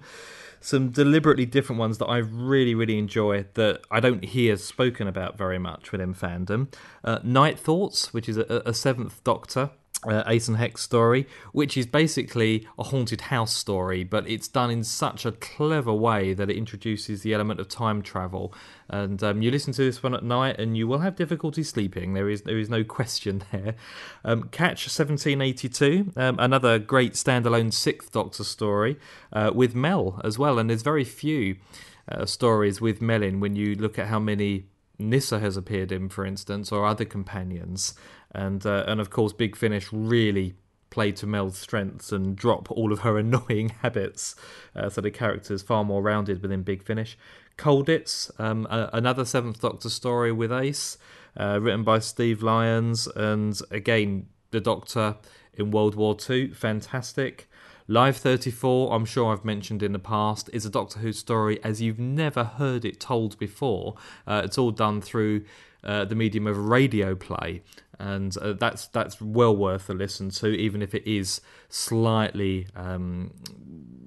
some 0.61 0.89
deliberately 0.89 1.45
different 1.45 1.80
ones 1.80 1.97
that 1.97 2.05
I 2.05 2.17
really, 2.17 2.76
really 2.76 2.97
enjoy 2.97 3.45
that 3.55 3.82
I 3.91 3.99
don't 3.99 4.24
hear 4.24 4.55
spoken 4.55 5.07
about 5.07 5.38
very 5.38 5.57
much 5.57 5.91
within 5.91 6.13
fandom. 6.13 6.74
Uh, 7.03 7.19
Night 7.24 7.59
Thoughts, 7.59 8.13
which 8.13 8.30
is 8.30 8.38
a, 8.38 8.61
a 8.65 8.74
Seventh 8.74 9.22
Doctor 9.26 9.72
uh, 10.08 10.24
Ace 10.28 10.47
and 10.47 10.58
Hex 10.58 10.82
story, 10.82 11.28
which 11.52 11.78
is 11.78 11.86
basically 11.86 12.68
a 12.78 12.84
haunted 12.84 13.22
house 13.22 13.56
story, 13.56 14.04
but 14.04 14.28
it's 14.28 14.47
done 14.47 14.72
in 14.72 14.84
such 14.84 15.26
a 15.26 15.32
clever 15.32 15.93
way 15.93 16.34
that 16.34 16.49
it 16.49 16.58
introduces 16.58 17.22
the 17.22 17.34
element 17.34 17.60
of 17.60 17.68
time 17.68 18.02
travel. 18.02 18.54
And 18.89 19.22
um, 19.24 19.41
you 19.41 19.52
listen 19.52 19.74
to 19.74 19.84
this 19.84 20.02
one 20.02 20.14
at 20.14 20.24
night, 20.24 20.60
and 20.60 20.76
you 20.76 20.88
will 20.88 20.99
have 20.99 21.16
difficulty 21.16 21.64
sleeping. 21.64 22.14
There 22.14 22.30
is 22.30 22.41
there 22.43 22.58
is 22.58 22.70
no 22.70 22.84
question 22.84 23.43
there. 23.52 23.76
Um, 24.26 24.43
Catch 24.49 24.86
1782, 24.88 26.14
um, 26.16 26.38
another 26.39 26.80
great 26.80 27.14
standalone 27.14 27.72
Sixth 27.72 28.12
Doctor 28.12 28.43
story 28.43 28.97
uh, 29.32 29.52
with 29.54 29.76
Mel 29.76 30.20
as 30.24 30.39
well, 30.39 30.58
and 30.60 30.70
there's 30.70 30.84
very 30.84 31.06
few. 31.06 31.58
Uh, 32.12 32.26
stories 32.26 32.82
with 32.82 32.99
Melin 32.99 33.39
when 33.39 33.56
you 33.56 33.76
look 33.76 33.99
at 33.99 34.08
how 34.08 34.20
many 34.20 34.66
Nyssa 34.97 35.39
has 35.39 35.56
appeared 35.56 35.91
in, 35.91 36.10
for 36.10 36.26
instance, 36.26 36.72
or 36.72 36.86
other 36.86 37.06
companions 37.06 37.93
and 38.34 38.66
uh, 38.66 38.84
and 38.88 39.00
of 39.00 39.10
course 39.10 39.34
Big 39.34 39.56
Finish 39.56 39.90
really 39.92 40.56
play 40.90 41.12
to 41.14 41.26
Mel's 41.26 41.58
strengths 41.58 42.12
and 42.12 42.36
drop 42.36 42.70
all 42.70 42.92
of 42.92 43.00
her 43.00 43.18
annoying 43.20 43.70
habits, 43.82 44.36
uh, 44.76 44.90
so 44.90 45.02
the 45.02 45.12
character 45.12 45.54
is 45.54 45.62
far 45.62 45.84
more 45.84 46.02
rounded 46.02 46.42
within 46.42 46.64
Big 46.64 46.84
Finish. 46.84 47.18
Colditz, 47.58 48.32
um, 48.40 48.66
another 48.70 49.24
Seventh 49.24 49.62
Doctor 49.62 49.90
story 49.90 50.32
with 50.32 50.52
Ace, 50.52 50.98
uh, 51.40 51.60
written 51.62 51.84
by 51.84 52.00
Steve 52.00 52.42
Lyons, 52.42 53.08
and 53.08 53.60
again 53.70 54.28
the 54.52 54.60
Doctor 54.60 55.18
in 55.54 55.72
World 55.72 55.96
War 55.96 56.16
II, 56.30 56.52
fantastic. 56.52 57.48
Live 57.88 58.18
34, 58.18 58.94
I'm 58.94 59.06
sure 59.06 59.34
I've 59.34 59.44
mentioned 59.44 59.84
in 59.84 59.92
the 59.92 60.00
past, 60.00 60.50
is 60.54 60.66
a 60.66 60.70
Doctor 60.70 61.00
Who 61.00 61.12
story 61.12 61.62
as 61.64 61.82
you've 61.82 62.00
never 62.00 62.44
heard 62.44 62.86
it 62.86 63.00
told 63.00 63.38
before. 63.38 63.96
Uh, 64.26 64.42
it's 64.46 64.58
all 64.58 64.72
done 64.72 65.02
through 65.02 65.44
uh, 65.84 66.06
the 66.06 66.16
medium 66.16 66.48
of 66.48 66.58
radio 66.58 67.16
play, 67.16 67.64
and 68.02 68.36
uh, 68.38 68.54
that's 68.54 68.88
that's 68.88 69.22
well 69.22 69.56
worth 69.56 69.89
a 69.89 69.93
listen 69.93 70.32
to, 70.32 70.47
even 70.47 70.82
if 70.82 70.95
it 70.95 71.06
is 71.06 71.39
slightly 71.70 72.68
um, 72.76 73.32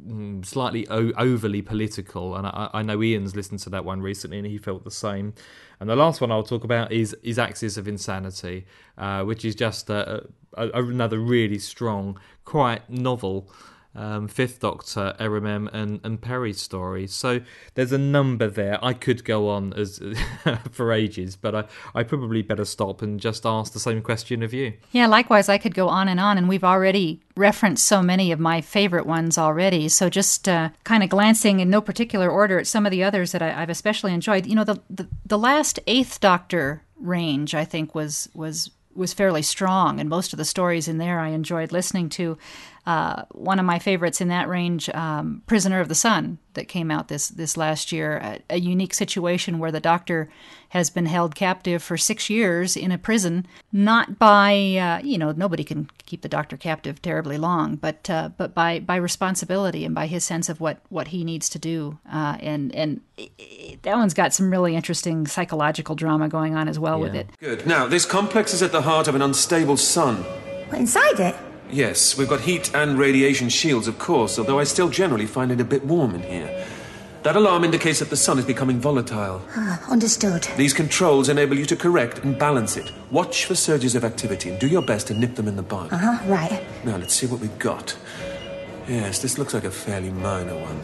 mm, 0.07 0.45
slightly 0.45 0.87
o- 0.89 1.13
overly 1.17 1.63
political. 1.63 2.35
And 2.35 2.47
I, 2.47 2.71
I, 2.75 2.83
know 2.83 3.03
Ian's 3.03 3.37
listened 3.37 3.61
to 3.61 3.71
that 3.71 3.85
one 3.85 4.03
recently, 4.03 4.39
and 4.39 4.47
he 4.47 4.59
felt 4.59 4.83
the 4.83 4.91
same. 4.91 5.33
And 5.79 5.89
the 5.89 5.95
last 5.95 6.21
one 6.21 6.33
I'll 6.33 6.43
talk 6.43 6.65
about 6.65 6.91
is 6.91 7.15
is 7.23 7.39
Axis 7.39 7.77
of 7.77 7.87
Insanity, 7.87 8.67
uh, 8.99 9.23
which 9.23 9.45
is 9.45 9.55
just 9.55 9.89
a, 9.89 10.27
a, 10.55 10.69
another 10.71 11.19
really 11.21 11.61
strong, 11.61 12.19
quite 12.45 12.91
novel 12.91 13.49
um, 13.95 14.29
Fifth 14.29 14.61
Doctor, 14.61 15.15
Erimem, 15.21 15.69
and, 15.73 16.01
and 16.03 16.21
Peri's 16.21 16.61
story. 16.61 17.07
So 17.07 17.41
there's 17.75 17.93
a 17.93 17.99
number 17.99 18.49
there. 18.49 18.85
I 18.85 18.93
could 18.93 19.25
go 19.25 19.49
on 19.49 19.73
as 19.75 20.01
for 20.71 20.93
ages, 20.93 21.37
but 21.37 21.55
I, 21.55 21.65
I 21.95 22.03
probably 22.03 22.43
better 22.43 22.65
stop 22.65 23.03
and 23.03 23.21
just 23.21 23.47
ask 23.47 23.73
the 23.73 23.81
same 23.81 24.03
question 24.03 24.43
of 24.43 24.53
you. 24.53 24.75
Yeah, 24.93 25.07
likewise, 25.07 25.49
I 25.49 25.59
could 25.59 25.75
go 25.75 25.89
on 25.89 26.09
and 26.09 26.19
on, 26.19 26.39
and 26.39 26.49
we've 26.49 26.65
already 26.65 27.21
referenced 27.37 27.87
so 27.87 28.03
many 28.03 28.33
of 28.33 28.41
my 28.41 28.61
favorite 28.61 29.07
ones 29.07 29.39
already. 29.39 29.89
So 29.89 30.09
just 30.09 30.49
uh, 30.49 30.71
kind 30.85 31.03
of 31.03 31.09
glancing 31.09 31.61
in 31.61 31.71
no 31.71 31.81
particular 31.81 32.31
order 32.31 32.59
at 32.59 32.67
some 32.67 32.87
of 32.87 32.91
the 32.91 33.05
others 33.05 33.33
that 33.33 33.43
I, 33.43 33.51
have 33.51 33.71
especially 33.71 34.13
enjoyed. 34.13 34.47
You 34.47 34.57
know, 34.57 34.65
the, 34.65 34.81
the 34.91 35.09
the 35.25 35.39
last 35.39 35.79
Eighth 35.87 36.21
Doctor 36.21 36.83
range, 36.97 37.55
I 37.55 37.65
think, 37.65 37.95
was 37.95 38.29
was 38.35 38.71
was 38.95 39.13
fairly 39.13 39.43
strong, 39.43 40.01
and 40.01 40.09
most 40.09 40.33
of 40.33 40.37
the 40.37 40.45
stories 40.45 40.89
in 40.89 40.99
there 40.99 41.19
I 41.19 41.29
enjoyed 41.29 41.73
listening 41.73 42.09
to. 42.11 42.39
Uh, 42.87 43.23
one 43.33 43.59
of 43.59 43.65
my 43.65 43.79
favorites 43.79 44.21
in 44.21 44.29
that 44.29 44.47
range, 44.47 44.91
um, 44.91 45.43
"Prisoner 45.47 45.81
of 45.81 45.89
the 45.89 45.95
Sun," 45.95 46.39
that 46.53 46.69
came 46.69 46.91
out 46.91 47.09
this 47.09 47.29
this 47.29 47.57
last 47.57 47.93
year. 47.93 48.19
A, 48.19 48.41
a, 48.51 48.61
unique 48.61 48.93
situation 48.93 49.59
where 49.59 49.73
the 49.73 49.81
Doctor 49.81 50.29
has 50.69 50.91
been 50.91 51.07
held 51.07 51.35
captive 51.35 51.83
for 51.83 51.97
six 51.97 52.29
years 52.29 52.77
in 52.77 52.93
a 52.93 52.99
prison, 52.99 53.47
not 53.73 54.19
by 54.19 54.53
uh, 54.77 55.01
you 55.03 55.17
know 55.17 55.33
nobody 55.33 55.65
can 55.65 55.89
keep 56.05 56.21
the 56.21 56.29
Doctor 56.29 56.59
captive 56.59 57.01
terribly 57.01 57.39
long, 57.39 57.77
but 57.77 58.11
uh, 58.11 58.29
but 58.37 58.53
by 58.53 58.81
by 58.81 58.97
responsibility 58.97 59.87
and 59.87 59.95
by 59.95 60.07
his 60.07 60.23
sense 60.23 60.51
of 60.51 60.61
what 60.61 60.81
what 60.91 61.09
he 61.09 61.25
needs 61.25 61.49
to 61.49 61.59
do. 61.59 61.99
Uh, 62.13 62.37
and 62.41 62.75
and 62.75 63.01
it, 63.17 63.33
it, 63.39 63.83
that 63.83 63.97
one's 63.97 64.13
got 64.13 64.35
some 64.35 64.51
really 64.51 64.77
interesting 64.77 65.27
psychological 65.27 65.95
drama 65.95 66.29
going 66.29 66.55
on 66.55 66.69
as 66.69 66.79
well 66.79 66.99
yeah. 66.99 67.05
with 67.05 67.15
it. 67.15 67.29
Good. 67.41 67.67
Now 67.67 67.87
this 67.87 68.05
complex 68.05 68.53
is 68.53 68.63
at 68.63 68.73
the 68.73 68.83
heart 68.83 69.09
of 69.09 69.15
an 69.15 69.23
unstable 69.23 69.79
sun. 69.79 70.17
What 70.69 70.81
inside 70.81 71.19
it? 71.19 71.35
Yes, 71.75 72.17
we've 72.17 72.29
got 72.29 72.43
heat 72.43 72.73
and 72.73 72.97
radiation 72.97 73.49
shields, 73.49 73.89
of 73.89 73.99
course, 73.99 74.39
although 74.39 74.61
I 74.61 74.65
still 74.65 74.89
generally 74.89 75.27
find 75.27 75.51
it 75.51 75.61
a 75.61 75.65
bit 75.65 75.85
warm 75.85 76.15
in 76.15 76.23
here. 76.23 76.67
That 77.25 77.35
alarm 77.35 77.65
indicates 77.65 77.99
that 77.99 78.11
the 78.11 78.17
sun 78.17 78.39
is 78.39 78.45
becoming 78.45 78.79
volatile. 78.79 79.43
Ah, 79.57 79.85
understood. 79.91 80.47
These 80.57 80.73
controls 80.73 81.29
enable 81.29 81.59
you 81.59 81.67
to 81.67 81.75
correct 81.75 82.19
and 82.19 82.39
balance 82.39 82.77
it. 82.77 82.93
Watch 83.11 83.47
for 83.47 83.57
surges 83.57 83.97
of 83.97 84.05
activity 84.05 84.51
and 84.51 84.61
do 84.61 84.69
your 84.69 84.83
best 84.83 85.09
to 85.09 85.15
nip 85.15 85.35
them 85.35 85.49
in 85.49 85.57
the 85.57 85.65
bud. 85.65 85.93
Uh 85.93 85.97
huh, 85.97 86.31
right. 86.31 86.63
Now, 86.85 86.97
let's 86.97 87.15
see 87.15 87.27
what 87.27 87.41
we've 87.41 87.59
got. 87.59 87.97
Yes, 88.87 89.19
this 89.19 89.37
looks 89.37 89.53
like 89.53 89.65
a 89.65 89.71
fairly 89.73 90.11
minor 90.11 90.57
one. 90.57 90.81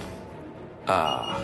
Ah. 0.88 1.40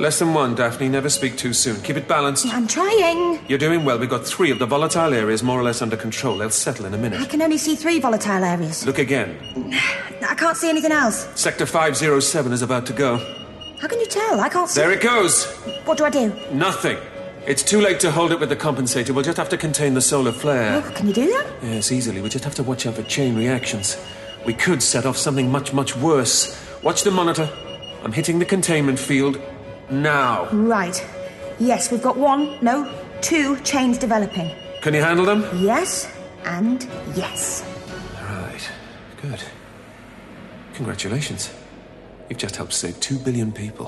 Less 0.00 0.20
than 0.20 0.32
one, 0.32 0.54
Daphne. 0.54 0.88
Never 0.88 1.08
speak 1.08 1.36
too 1.36 1.52
soon. 1.52 1.80
Keep 1.82 1.96
it 1.96 2.06
balanced. 2.06 2.46
I'm 2.46 2.68
trying. 2.68 3.40
You're 3.48 3.58
doing 3.58 3.84
well. 3.84 3.98
We've 3.98 4.08
got 4.08 4.24
three 4.24 4.52
of 4.52 4.60
the 4.60 4.66
volatile 4.66 5.12
areas 5.12 5.42
more 5.42 5.58
or 5.58 5.64
less 5.64 5.82
under 5.82 5.96
control. 5.96 6.38
They'll 6.38 6.50
settle 6.50 6.86
in 6.86 6.94
a 6.94 6.98
minute. 6.98 7.20
I 7.20 7.24
can 7.24 7.42
only 7.42 7.58
see 7.58 7.74
three 7.74 7.98
volatile 7.98 8.44
areas. 8.44 8.86
Look 8.86 8.98
again. 8.98 9.36
I 10.22 10.34
can't 10.36 10.56
see 10.56 10.68
anything 10.68 10.92
else. 10.92 11.28
Sector 11.34 11.66
507 11.66 12.52
is 12.52 12.62
about 12.62 12.86
to 12.86 12.92
go. 12.92 13.16
How 13.80 13.88
can 13.88 13.98
you 13.98 14.06
tell? 14.06 14.40
I 14.40 14.48
can't 14.48 14.70
see. 14.70 14.80
There 14.80 14.92
it 14.92 15.00
goes. 15.00 15.46
What 15.84 15.98
do 15.98 16.04
I 16.04 16.10
do? 16.10 16.32
Nothing. 16.52 16.96
It's 17.46 17.64
too 17.64 17.80
late 17.80 17.98
to 18.00 18.12
hold 18.12 18.30
it 18.30 18.38
with 18.38 18.50
the 18.50 18.56
compensator. 18.56 19.10
We'll 19.10 19.24
just 19.24 19.38
have 19.38 19.48
to 19.48 19.56
contain 19.56 19.94
the 19.94 20.00
solar 20.00 20.32
flare. 20.32 20.82
Oh, 20.84 20.90
can 20.92 21.08
you 21.08 21.12
do 21.14 21.26
that? 21.26 21.46
Yes, 21.62 21.90
easily. 21.90 22.20
We 22.20 22.28
just 22.28 22.44
have 22.44 22.54
to 22.56 22.62
watch 22.62 22.86
out 22.86 22.94
for 22.94 23.02
chain 23.04 23.34
reactions. 23.36 23.96
We 24.46 24.54
could 24.54 24.80
set 24.80 25.06
off 25.06 25.16
something 25.16 25.50
much, 25.50 25.72
much 25.72 25.96
worse. 25.96 26.56
Watch 26.84 27.02
the 27.02 27.10
monitor. 27.10 27.50
I'm 28.04 28.12
hitting 28.12 28.38
the 28.38 28.44
containment 28.44 28.98
field 28.98 29.40
now. 29.90 30.48
Right. 30.50 31.04
Yes, 31.58 31.90
we've 31.90 32.02
got 32.02 32.16
one, 32.16 32.58
no, 32.62 32.90
two 33.20 33.58
chains 33.60 33.98
developing. 33.98 34.54
Can 34.82 34.94
you 34.94 35.02
handle 35.02 35.24
them? 35.24 35.44
Yes 35.56 36.10
and 36.44 36.88
yes. 37.14 37.64
Right. 38.22 38.70
Good. 39.20 39.42
Congratulations. 40.74 41.52
You've 42.28 42.38
just 42.38 42.56
helped 42.56 42.72
save 42.72 43.00
two 43.00 43.18
billion 43.18 43.52
people. 43.52 43.86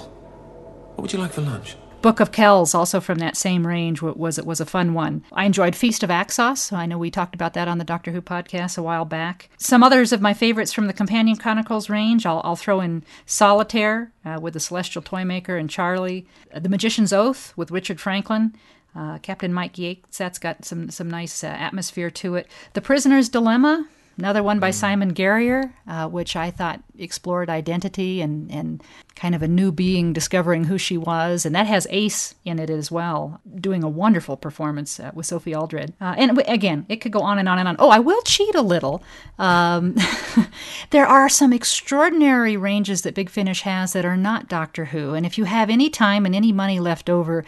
What 0.94 1.02
would 1.02 1.12
you 1.12 1.18
like 1.18 1.32
for 1.32 1.42
lunch? 1.42 1.76
Book 2.02 2.18
of 2.18 2.32
Kells, 2.32 2.74
also 2.74 2.98
from 2.98 3.18
that 3.18 3.36
same 3.36 3.66
range, 3.66 4.00
wa- 4.00 4.12
was 4.16 4.40
was 4.42 4.58
a 4.58 4.66
fun 4.66 4.94
one. 4.94 5.22
I 5.32 5.44
enjoyed 5.44 5.76
Feast 5.76 6.02
of 6.02 6.08
Axos. 6.08 6.72
I 6.72 6.86
know 6.86 6.96
we 6.96 7.10
talked 7.10 7.34
about 7.34 7.52
that 7.54 7.68
on 7.68 7.76
the 7.76 7.84
Doctor 7.84 8.10
Who 8.12 8.22
podcast 8.22 8.78
a 8.78 8.82
while 8.82 9.04
back. 9.04 9.50
Some 9.58 9.82
others 9.82 10.10
of 10.10 10.22
my 10.22 10.32
favorites 10.32 10.72
from 10.72 10.86
the 10.86 10.94
Companion 10.94 11.36
Chronicles 11.36 11.90
range. 11.90 12.24
I'll, 12.24 12.40
I'll 12.42 12.56
throw 12.56 12.80
in 12.80 13.04
Solitaire 13.26 14.12
uh, 14.24 14.38
with 14.40 14.54
the 14.54 14.60
Celestial 14.60 15.02
Toymaker 15.02 15.58
and 15.58 15.68
Charley, 15.68 16.26
The 16.54 16.70
Magician's 16.70 17.12
Oath 17.12 17.52
with 17.54 17.70
Richard 17.70 18.00
Franklin. 18.00 18.54
Uh, 18.96 19.18
Captain 19.18 19.52
Mike 19.52 19.78
Yates, 19.78 20.16
that's 20.18 20.38
got 20.38 20.64
some 20.64 20.90
some 20.90 21.08
nice 21.08 21.44
uh, 21.44 21.48
atmosphere 21.48 22.10
to 22.10 22.34
it. 22.34 22.48
The 22.72 22.80
Prisoner's 22.80 23.28
Dilemma, 23.28 23.86
another 24.20 24.42
one 24.42 24.60
by 24.60 24.70
Simon 24.70 25.14
Guerrier, 25.14 25.72
uh, 25.88 26.06
which 26.06 26.36
I 26.36 26.50
thought 26.50 26.82
explored 26.98 27.48
identity 27.48 28.20
and, 28.20 28.52
and 28.52 28.82
kind 29.16 29.34
of 29.34 29.42
a 29.42 29.48
new 29.48 29.72
being 29.72 30.12
discovering 30.12 30.64
who 30.64 30.76
she 30.76 30.98
was. 30.98 31.46
And 31.46 31.54
that 31.54 31.66
has 31.66 31.86
Ace 31.88 32.34
in 32.44 32.58
it 32.58 32.68
as 32.68 32.90
well, 32.90 33.40
doing 33.56 33.82
a 33.82 33.88
wonderful 33.88 34.36
performance 34.36 35.00
uh, 35.00 35.10
with 35.14 35.24
Sophie 35.24 35.54
Aldred. 35.54 35.94
Uh, 36.02 36.14
and 36.18 36.36
w- 36.36 36.52
again, 36.52 36.84
it 36.90 36.96
could 36.96 37.12
go 37.12 37.20
on 37.20 37.38
and 37.38 37.48
on 37.48 37.58
and 37.58 37.66
on. 37.66 37.76
Oh, 37.78 37.88
I 37.88 37.98
will 37.98 38.20
cheat 38.22 38.54
a 38.54 38.60
little. 38.60 39.02
Um, 39.38 39.96
there 40.90 41.06
are 41.06 41.30
some 41.30 41.54
extraordinary 41.54 42.58
ranges 42.58 43.00
that 43.02 43.14
Big 43.14 43.30
Finish 43.30 43.62
has 43.62 43.94
that 43.94 44.04
are 44.04 44.18
not 44.18 44.50
Doctor 44.50 44.84
Who. 44.86 45.14
And 45.14 45.24
if 45.24 45.38
you 45.38 45.44
have 45.44 45.70
any 45.70 45.88
time 45.88 46.26
and 46.26 46.34
any 46.34 46.52
money 46.52 46.78
left 46.78 47.08
over, 47.08 47.42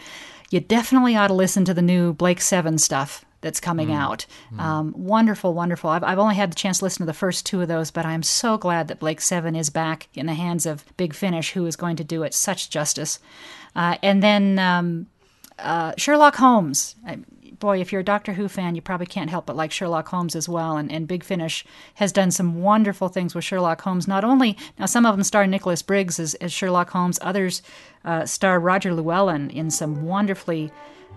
you 0.49 0.59
definitely 0.59 1.15
ought 1.15 1.27
to 1.27 1.35
listen 1.35 1.65
to 1.65 1.73
the 1.75 1.83
new 1.83 2.13
Blake 2.13 2.41
Seven 2.41 2.79
stuff 2.79 3.23
that's 3.43 3.59
coming 3.59 3.91
out. 3.91 4.25
Um, 4.57 4.93
wonderful, 4.97 5.53
wonderful. 5.53 5.91
I've, 5.91 6.03
I've 6.03 6.17
only 6.17 6.35
had 6.35 6.51
the 6.51 6.55
chance 6.55 6.79
to 6.79 6.85
listen 6.85 6.99
to 6.99 7.05
the 7.05 7.13
first 7.13 7.45
two 7.45 7.61
of 7.61 7.67
those, 7.67 7.91
but 7.91 8.05
I'm 8.05 8.23
so 8.23 8.57
glad 8.57 8.87
that 8.87 8.99
Blake 8.99 9.21
Seven 9.21 9.55
is 9.55 9.69
back 9.69 10.07
in 10.15 10.25
the 10.25 10.33
hands 10.33 10.65
of 10.65 10.85
Big 10.97 11.13
Finish, 11.13 11.51
who 11.51 11.65
is 11.67 11.75
going 11.75 11.97
to 11.97 12.03
do 12.03 12.23
it 12.23 12.33
such 12.33 12.71
justice. 12.71 13.19
Uh, 13.75 13.97
and 14.01 14.23
then 14.23 14.57
um, 14.57 15.07
uh, 15.59 15.93
Sherlock 15.97 16.35
Holmes. 16.37 16.95
I, 17.05 17.19
boy, 17.59 17.79
if 17.79 17.91
you're 17.91 18.01
a 18.01 18.05
Doctor 18.05 18.33
Who 18.33 18.47
fan, 18.47 18.75
you 18.75 18.81
probably 18.81 19.05
can't 19.05 19.29
help 19.29 19.45
but 19.45 19.55
like 19.55 19.71
Sherlock 19.71 20.07
Holmes 20.07 20.35
as 20.35 20.49
well. 20.49 20.77
And, 20.77 20.91
and 20.91 21.07
Big 21.07 21.23
Finish 21.23 21.65
has 21.95 22.11
done 22.11 22.31
some 22.31 22.61
wonderful 22.61 23.09
things 23.09 23.35
with 23.35 23.43
Sherlock 23.43 23.81
Holmes. 23.81 24.07
Not 24.07 24.23
only, 24.23 24.57
now 24.77 24.85
some 24.85 25.05
of 25.05 25.15
them 25.15 25.23
star 25.23 25.47
Nicholas 25.47 25.81
Briggs 25.81 26.19
as, 26.19 26.33
as 26.35 26.51
Sherlock 26.51 26.89
Holmes, 26.89 27.19
others 27.21 27.61
uh, 28.05 28.25
star 28.25 28.59
Roger 28.59 28.93
Llewellyn 28.93 29.49
in 29.49 29.71
some 29.71 30.03
wonderfully 30.03 30.71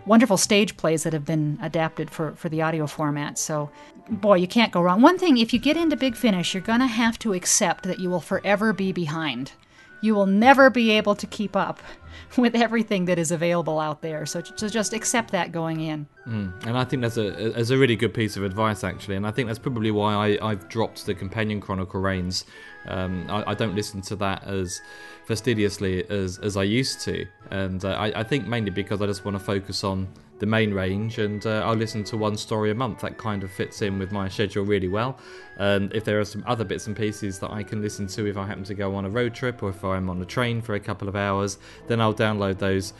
wonderful 0.07 0.37
stage 0.37 0.77
plays 0.77 1.03
that 1.03 1.13
have 1.13 1.25
been 1.25 1.59
adapted 1.61 2.11
for, 2.11 2.33
for 2.37 2.49
the 2.49 2.63
audio 2.63 2.87
format. 2.87 3.39
So, 3.39 3.71
boy, 4.09 4.37
you 4.37 4.47
can't 4.47 4.73
go 4.73 4.81
wrong. 4.81 5.03
One 5.03 5.19
thing, 5.19 5.37
if 5.37 5.53
you 5.53 5.59
get 5.59 5.77
into 5.77 5.97
Big 5.97 6.17
Finish, 6.17 6.55
you're 6.55 6.63
going 6.63 6.81
to 6.81 6.87
have 6.87 7.19
to 7.21 7.33
accept 7.33 7.85
that 7.85 7.99
you 7.99 8.09
will 8.09 8.21
forever 8.21 8.73
be 8.73 8.93
behind. 8.93 9.53
You 10.01 10.15
will 10.15 10.27
never 10.27 10.71
be 10.71 10.91
able 10.93 11.17
to 11.17 11.27
keep 11.27 11.57
up 11.57 11.81
with 12.37 12.55
everything 12.55 13.05
that 13.07 13.19
is 13.19 13.31
available 13.31 13.81
out 13.81 14.03
there. 14.03 14.27
So, 14.27 14.43
so 14.57 14.69
just 14.69 14.93
accept 14.93 15.31
that 15.33 15.53
going 15.53 15.81
in. 15.81 16.07
Mm. 16.27 16.67
And 16.67 16.79
I 16.79 16.85
think 16.85 17.03
that's 17.03 17.17
a, 17.17 17.51
that's 17.51 17.71
a 17.71 17.79
really 17.79 17.97
good 17.97 18.14
piece 18.14 18.37
of 18.37 18.43
advice, 18.43 18.85
actually. 18.85 19.17
And 19.17 19.27
I 19.27 19.31
think 19.31 19.47
that's 19.49 19.59
probably 19.59 19.91
why 19.91 20.14
I, 20.14 20.51
I've 20.51 20.69
dropped 20.69 21.07
the 21.07 21.14
Companion 21.14 21.61
Chronicle 21.61 22.01
reigns. 22.01 22.45
Um, 22.89 23.27
I, 23.29 23.51
I 23.51 23.55
don't 23.55 23.75
listen 23.75 24.01
to 24.03 24.17
that 24.17 24.45
as 24.45 24.81
fastidiously 25.27 26.09
as, 26.09 26.39
as 26.39 26.57
I 26.57 26.62
used 26.62 27.01
to. 27.03 27.27
And 27.51 27.85
uh, 27.85 27.91
I, 27.91 28.21
I 28.21 28.23
think 28.23 28.47
mainly 28.47 28.71
because 28.71 29.03
I 29.03 29.07
just 29.07 29.25
want 29.25 29.37
to 29.37 29.43
focus 29.43 29.85
on 29.85 30.09
the 30.39 30.47
main 30.47 30.75
range 30.75 31.19
and 31.19 31.47
uh, 31.47 31.62
I'll 31.64 31.77
listen 31.77 32.05
to 32.05 32.17
one 32.17 32.37
story 32.37 32.71
a 32.71 32.75
month. 32.75 33.01
That 33.01 33.17
kind 33.17 33.43
of 33.43 33.51
fits 33.51 33.83
in 33.83 33.99
with 33.99 34.12
my 34.12 34.29
schedule 34.29 34.64
really 34.64 34.89
well. 34.89 35.19
And 35.59 35.93
if 35.95 36.05
there 36.05 36.21
are 36.21 36.25
some 36.25 36.45
other 36.47 36.64
bits 36.64 36.87
and 36.87 36.97
pieces 36.97 37.39
that 37.39 37.51
I 37.51 37.62
can 37.62 37.81
listen 37.81 38.07
to 38.09 38.27
if 38.27 38.37
I 38.37 38.47
happen 38.47 38.64
to 38.64 38.75
go 38.75 38.95
on 38.95 39.05
a 39.07 39.11
road 39.11 39.35
trip 39.35 39.62
or 39.62 39.71
if 39.71 39.83
I'm 39.83 40.11
on 40.11 40.21
a 40.21 40.27
train 40.27 40.61
for 40.61 40.75
a 40.75 40.81
couple 40.81 41.09
of 41.09 41.17
hours, 41.17 41.59
then 41.87 42.01
I'll 42.01 42.06
download 42.15 42.59
those 42.59 42.93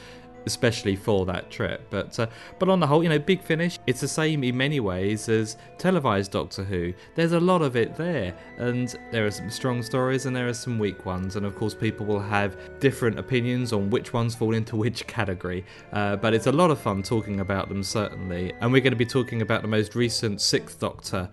especially 0.47 0.95
for 0.97 1.27
that 1.27 1.51
trip. 1.51 1.83
But 1.91 2.19
uh, 2.19 2.29
but 2.59 2.69
on 2.69 2.81
the 2.81 2.87
whole, 2.87 3.03
you 3.03 3.09
know, 3.09 3.19
Big 3.19 3.43
Finish, 3.43 3.79
it's 3.87 4.01
the 4.01 4.09
same 4.09 4.43
in 4.45 4.57
many 4.57 4.81
ways 4.81 5.29
as 5.29 5.57
televised 5.77 6.31
Doctor 6.31 6.65
Who. 6.65 6.95
There's 7.15 7.33
a 7.33 7.41
lot 7.41 7.61
of 7.61 7.77
it 7.77 7.97
there, 7.97 8.35
and 8.57 8.95
there 9.11 9.27
are 9.27 9.31
some 9.31 9.51
strong 9.51 9.83
stories 9.83 10.25
and 10.25 10.35
there 10.35 10.49
are 10.49 10.55
some 10.55 10.79
weak 10.79 11.05
ones, 11.05 11.37
and 11.37 11.45
of 11.45 11.55
course, 11.57 11.75
people 11.75 12.07
will 12.07 12.21
have 12.21 12.57
different 12.81 13.19
opinions 13.19 13.73
on 13.73 13.91
which 13.91 14.13
ones 14.13 14.35
fall 14.35 14.55
into 14.55 14.77
which 14.77 15.07
category. 15.07 15.65
Uh, 15.93 16.17
but 16.17 16.33
it's 16.33 16.47
a 16.47 16.53
lot 16.53 16.71
of 16.71 16.79
fun 16.79 17.03
talking 17.03 17.41
about 17.41 17.69
them, 17.69 17.83
certainly. 17.83 18.53
And 18.61 18.73
we're 18.73 18.81
going 18.81 18.93
to 18.93 18.97
be 18.97 19.05
talking 19.05 19.43
about 19.43 19.63
the 19.63 19.69
most 19.69 19.95
recent 19.95 20.41
Sixth 20.41 20.79
Doctor 20.79 21.29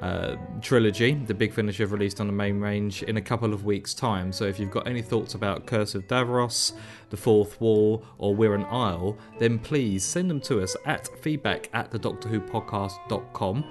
uh, 0.00 0.36
trilogy, 0.60 1.14
the 1.14 1.34
Big 1.34 1.52
Finish 1.52 1.78
have 1.78 1.92
released 1.92 2.20
on 2.20 2.26
the 2.26 2.32
main 2.32 2.60
range 2.60 3.02
in 3.02 3.16
a 3.16 3.22
couple 3.22 3.52
of 3.52 3.64
weeks' 3.64 3.94
time. 3.94 4.32
So 4.32 4.44
if 4.44 4.58
you've 4.58 4.70
got 4.70 4.86
any 4.86 5.02
thoughts 5.02 5.34
about 5.34 5.66
Curse 5.66 5.94
of 5.94 6.06
Davros, 6.06 6.72
The 7.10 7.16
Fourth 7.16 7.60
Wall, 7.60 8.04
or 8.18 8.34
Wirrn 8.34 8.64
Isle, 8.64 9.16
then 9.38 9.58
please 9.58 10.04
send 10.04 10.28
them 10.30 10.40
to 10.42 10.62
us 10.62 10.76
at 10.84 11.08
feedback 11.22 11.70
at 11.72 11.90
the 11.90 11.98
Doctor 11.98 12.28
Who 12.28 12.40
podcast.com. 12.40 13.64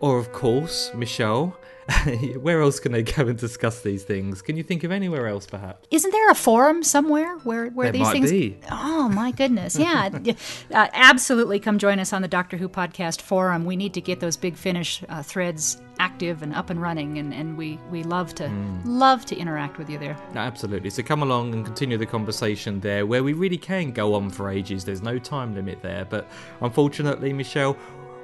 Or, 0.00 0.18
of 0.18 0.32
course, 0.32 0.90
Michele, 0.94 1.56
where 2.40 2.62
else 2.62 2.78
can 2.80 2.92
they 2.92 3.02
go 3.02 3.26
and 3.26 3.36
discuss 3.38 3.82
these 3.82 4.02
things? 4.04 4.40
Can 4.42 4.56
you 4.56 4.62
think 4.62 4.84
of 4.84 4.92
anywhere 4.92 5.26
else, 5.26 5.46
perhaps? 5.46 5.86
Isn't 5.90 6.10
there 6.10 6.30
a 6.30 6.34
forum 6.34 6.82
somewhere 6.82 7.36
where, 7.38 7.66
where 7.68 7.86
There 7.86 7.92
these 7.92 8.00
might 8.02 8.12
things? 8.12 8.30
be. 8.30 8.56
Oh 8.70 9.08
my 9.08 9.30
goodness! 9.32 9.76
Yeah, 9.76 10.08
uh, 10.72 10.88
absolutely. 10.92 11.58
Come 11.60 11.78
join 11.78 11.98
us 11.98 12.12
on 12.12 12.22
the 12.22 12.28
Doctor 12.28 12.56
Who 12.56 12.68
podcast 12.68 13.20
forum. 13.20 13.64
We 13.64 13.76
need 13.76 13.92
to 13.94 14.00
get 14.00 14.20
those 14.20 14.36
big 14.36 14.56
finish 14.56 15.02
uh, 15.08 15.22
threads 15.22 15.82
active 15.98 16.42
and 16.42 16.54
up 16.54 16.70
and 16.70 16.80
running, 16.80 17.18
and, 17.18 17.34
and 17.34 17.58
we, 17.58 17.78
we 17.90 18.02
love 18.04 18.34
to 18.36 18.44
Mm. 18.44 18.80
love 18.86 19.26
to 19.26 19.36
interact 19.36 19.76
with 19.76 19.90
you 19.90 19.98
there. 19.98 20.16
Absolutely. 20.34 20.88
So 20.90 21.02
come 21.02 21.22
along 21.22 21.52
and 21.52 21.62
continue 21.64 21.98
the 21.98 22.06
conversation 22.06 22.80
there, 22.80 23.04
where 23.04 23.22
we 23.22 23.32
really 23.34 23.58
can 23.58 23.90
go 23.90 24.14
on 24.14 24.30
for 24.30 24.48
ages. 24.48 24.84
There's 24.84 25.02
no 25.02 25.18
time 25.18 25.54
limit 25.54 25.82
there. 25.82 26.06
But 26.06 26.26
unfortunately, 26.62 27.32
Michele, 27.34 27.76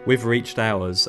we've 0.06 0.24
reached 0.24 0.58
ours. 0.58 1.08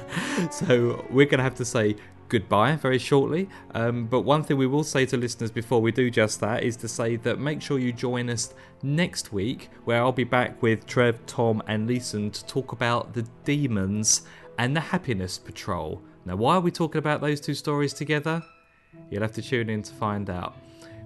so 0.50 1.04
we're 1.10 1.26
going 1.26 1.38
to 1.38 1.44
have 1.44 1.56
to 1.56 1.64
say 1.64 1.96
goodbye 2.28 2.76
very 2.76 2.98
shortly. 2.98 3.48
Um, 3.74 4.06
but 4.06 4.22
one 4.22 4.42
thing 4.42 4.56
we 4.56 4.66
will 4.66 4.84
say 4.84 5.06
to 5.06 5.16
listeners 5.16 5.50
before 5.50 5.80
we 5.80 5.92
do 5.92 6.10
just 6.10 6.40
that 6.40 6.62
is 6.62 6.76
to 6.78 6.88
say 6.88 7.16
that 7.16 7.38
make 7.38 7.62
sure 7.62 7.78
you 7.78 7.92
join 7.92 8.30
us 8.30 8.54
next 8.82 9.32
week, 9.32 9.70
where 9.84 10.02
I'll 10.02 10.12
be 10.12 10.24
back 10.24 10.62
with 10.62 10.86
Trev, 10.86 11.24
Tom, 11.26 11.62
and 11.66 11.86
Leeson 11.86 12.30
to 12.30 12.44
talk 12.46 12.72
about 12.72 13.14
the 13.14 13.26
Daemons 13.44 14.22
and 14.58 14.74
the 14.74 14.80
Happiness 14.80 15.38
Patrol. 15.38 16.00
Now, 16.24 16.36
why 16.36 16.56
are 16.56 16.60
we 16.60 16.70
talking 16.70 16.98
about 16.98 17.20
those 17.20 17.40
two 17.40 17.54
stories 17.54 17.92
together? 17.92 18.42
You'll 19.10 19.22
have 19.22 19.32
to 19.32 19.42
tune 19.42 19.68
in 19.68 19.82
to 19.82 19.92
find 19.94 20.30
out. 20.30 20.56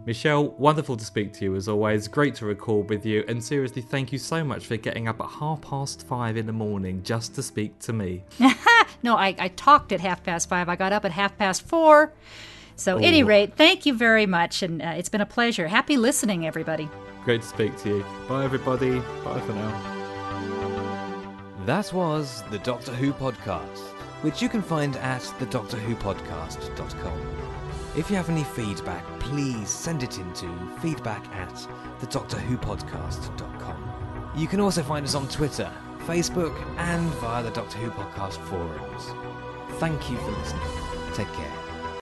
Michele, 0.08 0.48
wonderful 0.52 0.96
to 0.96 1.04
speak 1.04 1.34
to 1.34 1.44
you 1.44 1.54
as 1.54 1.68
always. 1.68 2.08
Great 2.08 2.34
to 2.36 2.46
record 2.46 2.88
with 2.88 3.04
you. 3.04 3.22
And 3.28 3.44
seriously, 3.44 3.82
thank 3.82 4.10
you 4.10 4.18
so 4.18 4.42
much 4.42 4.66
for 4.66 4.78
getting 4.78 5.06
up 5.06 5.20
at 5.20 5.28
half 5.28 5.60
past 5.60 6.06
five 6.06 6.38
in 6.38 6.46
the 6.46 6.52
morning 6.54 7.02
just 7.02 7.34
to 7.34 7.42
speak 7.42 7.78
to 7.80 7.92
me. 7.92 8.24
no, 9.02 9.16
I, 9.18 9.36
I 9.38 9.48
talked 9.48 9.92
at 9.92 10.00
half 10.00 10.24
past 10.24 10.48
five. 10.48 10.70
I 10.70 10.76
got 10.76 10.94
up 10.94 11.04
at 11.04 11.12
half 11.12 11.36
past 11.36 11.60
four. 11.60 12.14
So, 12.74 12.96
at 12.96 13.04
any 13.04 13.22
Oh. 13.22 13.26
rate, 13.26 13.52
thank 13.54 13.84
you 13.84 13.92
very 13.92 14.24
much, 14.24 14.62
and 14.62 14.80
uh, 14.80 14.94
it's 14.96 15.10
been 15.10 15.20
a 15.20 15.26
pleasure. 15.26 15.68
Happy 15.68 15.98
listening, 15.98 16.46
everybody. 16.46 16.88
Great 17.24 17.42
to 17.42 17.48
speak 17.48 17.76
to 17.82 17.88
you. 17.90 18.02
Bye, 18.30 18.44
everybody. 18.44 19.00
Bye 19.24 19.40
for 19.40 19.52
now. 19.52 19.72
That 21.66 21.92
was 21.92 22.42
the 22.50 22.60
Doctor 22.60 22.94
Who 22.94 23.12
podcast. 23.12 23.78
which 24.22 24.40
you 24.40 24.48
can 24.48 24.62
find 24.62 24.96
at 24.96 25.20
thedoctorwhopodcast.com. 25.20 27.37
If 27.96 28.10
you 28.10 28.16
have 28.16 28.28
any 28.28 28.44
feedback, 28.44 29.04
please 29.18 29.68
send 29.68 30.02
it 30.02 30.18
in 30.18 30.32
to 30.34 30.70
feedback 30.80 31.26
at 31.34 31.52
thedoctorwhopodcast.com. 32.00 34.32
You 34.36 34.46
can 34.46 34.60
also 34.60 34.82
find 34.82 35.04
us 35.04 35.14
on 35.14 35.26
Twitter, 35.28 35.70
Facebook, 36.06 36.54
and 36.76 37.08
via 37.14 37.42
the 37.42 37.50
Doctor 37.50 37.78
Who 37.78 37.90
Podcast 37.90 38.38
forums. 38.46 39.04
Thank 39.80 40.10
you 40.10 40.18
for 40.18 40.30
listening. 40.30 40.62
Take 41.14 41.32
care. 41.32 41.67